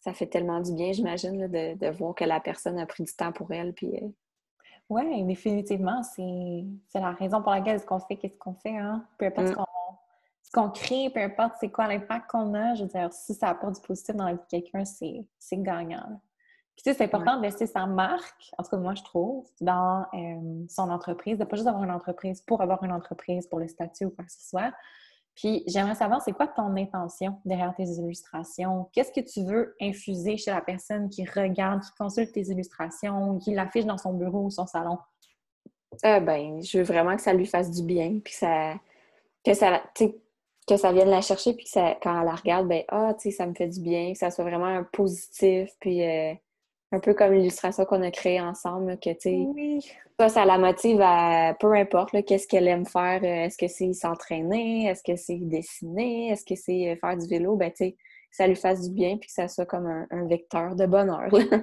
ça 0.00 0.12
fait 0.12 0.26
tellement 0.26 0.60
du 0.60 0.72
bien, 0.74 0.92
j'imagine, 0.92 1.46
de, 1.46 1.74
de, 1.74 1.90
voir 1.90 2.14
que 2.14 2.24
la 2.24 2.40
personne 2.40 2.78
a 2.78 2.86
pris 2.86 3.04
du 3.04 3.12
temps 3.12 3.32
pour 3.32 3.50
elle. 3.52 3.72
Puis, 3.72 3.96
euh, 3.96 4.08
Oui, 4.88 5.24
définitivement. 5.24 6.02
C'est 6.02 7.00
la 7.00 7.12
raison 7.12 7.42
pour 7.42 7.52
laquelle 7.52 7.80
ce 7.80 7.86
qu'on 7.86 8.00
fait, 8.00 8.16
qu'est-ce 8.16 8.38
qu'on 8.38 8.54
fait. 8.54 8.76
Hein? 8.76 9.06
Peu 9.18 9.26
importe 9.26 9.48
ce 9.48 9.52
Mm. 9.52 9.56
qu'on 9.56 9.64
ce 10.48 10.52
qu'on 10.52 10.70
crée, 10.70 11.10
peu 11.10 11.20
importe 11.20 11.56
c'est 11.60 11.68
quoi 11.68 11.86
l'impact 11.86 12.30
qu'on 12.30 12.54
a, 12.54 12.74
je 12.74 12.84
veux 12.84 12.88
dire, 12.88 13.12
si 13.12 13.34
ça 13.34 13.48
apporte 13.48 13.74
du 13.74 13.82
positif 13.82 14.16
dans 14.16 14.24
la 14.24 14.32
vie 14.32 14.38
de 14.38 14.46
quelqu'un, 14.48 14.82
c'est 14.86 15.62
gagnant. 15.62 16.22
Puis 16.74 16.84
tu 16.84 16.90
sais, 16.90 16.94
c'est 16.94 17.04
important 17.04 17.36
de 17.36 17.42
laisser 17.42 17.66
sa 17.66 17.84
marque, 17.84 18.50
en 18.56 18.62
tout 18.62 18.70
cas 18.70 18.76
moi 18.78 18.94
je 18.94 19.02
trouve, 19.02 19.46
dans 19.60 20.06
euh, 20.14 20.64
son 20.70 20.90
entreprise, 20.90 21.36
de 21.36 21.44
pas 21.44 21.56
juste 21.56 21.68
avoir 21.68 21.84
une 21.84 21.90
entreprise 21.90 22.40
pour 22.40 22.62
avoir 22.62 22.82
une 22.82 22.92
entreprise, 22.92 23.46
pour 23.46 23.58
le 23.58 23.68
statut 23.68 24.06
ou 24.06 24.10
quoi 24.10 24.24
que 24.24 24.32
ce 24.32 24.48
soit. 24.48 24.72
Puis 25.34 25.64
j'aimerais 25.66 25.96
savoir, 25.96 26.22
c'est 26.22 26.32
quoi 26.32 26.46
ton 26.46 26.74
intention 26.76 27.40
derrière 27.44 27.74
tes 27.74 27.84
illustrations? 27.84 28.88
Qu'est-ce 28.94 29.12
que 29.12 29.20
tu 29.20 29.44
veux 29.44 29.76
infuser 29.82 30.38
chez 30.38 30.50
la 30.50 30.62
personne 30.62 31.10
qui 31.10 31.26
regarde, 31.26 31.82
qui 31.82 31.92
consulte 31.98 32.32
tes 32.32 32.48
illustrations, 32.48 33.38
qui 33.38 33.54
l'affiche 33.54 33.84
dans 33.84 33.98
son 33.98 34.14
bureau 34.14 34.44
ou 34.44 34.50
son 34.50 34.66
salon? 34.66 34.96
Ah 36.02 36.20
ben, 36.20 36.62
je 36.62 36.78
veux 36.78 36.84
vraiment 36.84 37.16
que 37.16 37.22
ça 37.22 37.34
lui 37.34 37.46
fasse 37.46 37.70
du 37.70 37.82
bien, 37.82 38.18
puis 38.24 38.32
ça, 38.32 38.74
que 39.44 39.52
ça, 39.52 39.82
que 40.68 40.76
ça 40.76 40.92
vienne 40.92 41.08
la 41.10 41.20
chercher, 41.20 41.54
puis 41.54 41.64
que 41.64 41.70
ça, 41.70 41.96
quand 42.02 42.18
elle 42.20 42.26
la 42.26 42.34
regarde, 42.34 42.68
ben, 42.68 42.82
ah, 42.88 43.14
tu 43.14 43.30
sais, 43.30 43.36
ça 43.36 43.46
me 43.46 43.54
fait 43.54 43.68
du 43.68 43.80
bien, 43.80 44.12
que 44.12 44.18
ça 44.18 44.30
soit 44.30 44.44
vraiment 44.44 44.66
un 44.66 44.84
positif, 44.84 45.70
puis 45.80 46.04
euh, 46.04 46.32
un 46.92 47.00
peu 47.00 47.14
comme 47.14 47.32
l'illustration 47.32 47.84
qu'on 47.84 48.02
a 48.02 48.10
créée 48.10 48.40
ensemble, 48.40 48.98
que, 48.98 49.10
tu 49.10 49.16
sais, 49.20 49.36
Oui. 49.36 49.80
ça, 50.18 50.28
ça 50.28 50.44
la 50.44 50.58
motive 50.58 51.00
à, 51.02 51.54
peu 51.58 51.72
importe, 51.74 52.22
qu'est-ce 52.24 52.46
qu'elle 52.46 52.68
aime 52.68 52.86
faire, 52.86 53.20
euh, 53.22 53.46
est-ce 53.46 53.56
que 53.58 53.68
c'est 53.68 53.92
s'entraîner, 53.92 54.86
est-ce 54.86 55.02
que 55.02 55.16
c'est 55.16 55.38
dessiner, 55.40 56.28
est-ce 56.30 56.44
que 56.44 56.54
c'est 56.54 56.90
euh, 56.92 56.96
faire 57.00 57.16
du 57.16 57.26
vélo, 57.26 57.56
ben, 57.56 57.70
tu 57.70 57.76
sais, 57.86 57.92
que 57.92 58.36
ça 58.36 58.46
lui 58.46 58.56
fasse 58.56 58.82
du 58.88 58.94
bien, 58.94 59.16
puis 59.16 59.28
que 59.28 59.32
ça 59.32 59.48
soit 59.48 59.66
comme 59.66 59.86
un, 59.86 60.06
un 60.10 60.26
vecteur 60.26 60.76
de 60.76 60.86
bonheur, 60.86 61.28
là. 61.32 61.58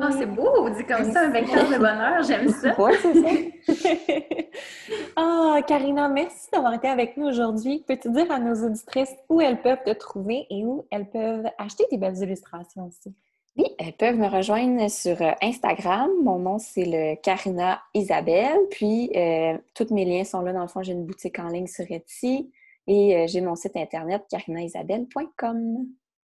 Ah, 0.00 0.10
c'est 0.10 0.26
beau, 0.26 0.68
dit 0.70 0.84
comme 0.84 1.12
ça, 1.12 1.26
un 1.26 1.30
vecteur 1.30 1.70
de 1.70 1.78
bonheur, 1.78 2.22
j'aime 2.24 2.48
ça. 2.48 2.74
Ouais, 2.80 2.92
c'est 3.00 3.14
ça. 3.14 3.88
Ah, 5.16 5.60
Karina, 5.66 6.08
merci 6.08 6.48
d'avoir 6.52 6.74
été 6.74 6.88
avec 6.88 7.16
nous 7.16 7.26
aujourd'hui. 7.26 7.84
Peux-tu 7.86 8.10
dire 8.10 8.30
à 8.30 8.38
nos 8.38 8.66
auditrices 8.66 9.14
où 9.28 9.40
elles 9.40 9.62
peuvent 9.62 9.82
te 9.84 9.92
trouver 9.92 10.46
et 10.50 10.64
où 10.64 10.86
elles 10.90 11.08
peuvent 11.08 11.48
acheter 11.58 11.84
tes 11.88 11.98
belles 11.98 12.18
illustrations 12.18 12.86
aussi? 12.86 13.14
Oui, 13.56 13.64
elles 13.78 13.94
peuvent 13.94 14.16
me 14.16 14.28
rejoindre 14.28 14.90
sur 14.90 15.22
euh, 15.22 15.32
Instagram. 15.40 16.10
Mon 16.22 16.38
nom, 16.38 16.58
c'est 16.58 16.84
le 16.84 17.14
Karina 17.22 17.80
Isabelle. 17.94 18.58
Puis, 18.70 19.10
euh, 19.16 19.56
tous 19.74 19.94
mes 19.94 20.04
liens 20.04 20.24
sont 20.24 20.42
là. 20.42 20.52
Dans 20.52 20.62
le 20.62 20.68
fond, 20.68 20.82
j'ai 20.82 20.92
une 20.92 21.06
boutique 21.06 21.38
en 21.38 21.48
ligne 21.48 21.66
sur 21.66 21.90
Etsy 21.90 22.50
et 22.86 23.16
euh, 23.16 23.26
j'ai 23.26 23.40
mon 23.40 23.54
site 23.54 23.76
internet 23.76 24.24
karinaisabelle.com. 24.28 25.86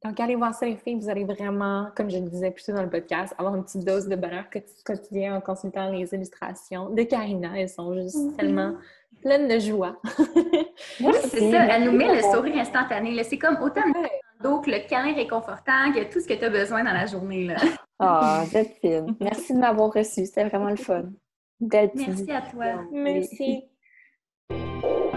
Donc, 0.04 0.18
allez 0.18 0.34
voir 0.34 0.54
ça, 0.54 0.64
les 0.66 0.76
filles. 0.76 0.98
Vous 0.98 1.10
allez 1.10 1.24
vraiment, 1.24 1.88
comme 1.94 2.08
je 2.10 2.16
le 2.18 2.28
disais 2.28 2.50
plus 2.50 2.64
tôt 2.64 2.72
dans 2.72 2.82
le 2.82 2.88
podcast, 2.88 3.34
avoir 3.36 3.54
une 3.54 3.64
petite 3.64 3.84
dose 3.84 4.08
de 4.08 4.16
bonheur 4.16 4.44
quoti- 4.50 4.82
quotidien 4.84 5.36
en 5.36 5.40
consultant 5.42 5.90
les 5.90 6.12
illustrations 6.14 6.88
de 6.90 7.02
Karina. 7.02 7.50
Elles 7.56 7.68
sont 7.68 7.94
juste 7.94 8.36
tellement 8.38 8.74
pleines 9.20 9.46
de 9.46 9.58
joie. 9.58 10.00
C'est 11.24 11.50
ça, 11.50 11.64
elle 11.66 11.84
nous 11.84 11.92
met 11.92 12.14
le 12.14 12.22
sourire 12.22 12.56
instantané. 12.58 13.22
C'est 13.24 13.36
comme 13.38 13.58
autant 13.62 13.82
le 13.84 14.42
dos 14.42 14.60
que 14.60 14.70
le 14.70 14.88
câlin 14.88 15.14
réconfortant, 15.14 15.92
que 15.94 16.10
tout 16.10 16.20
ce 16.20 16.26
que 16.26 16.32
tu 16.34 16.44
as 16.46 16.50
besoin 16.50 16.82
dans 16.82 16.94
la 16.94 17.04
journée. 17.04 17.48
Là. 17.48 17.56
Ah, 17.98 18.44
vous 18.46 18.56
êtes 18.56 18.78
fine. 18.80 19.14
Merci 19.20 19.52
de 19.52 19.58
m'avoir 19.58 19.92
reçue. 19.92 20.24
C'était 20.24 20.48
vraiment 20.48 20.70
le 20.70 20.76
fun. 20.76 21.10
Merci 21.60 22.32
à 22.32 22.40
toi. 22.40 22.64
Oui. 22.90 23.26
Merci. 24.48 25.10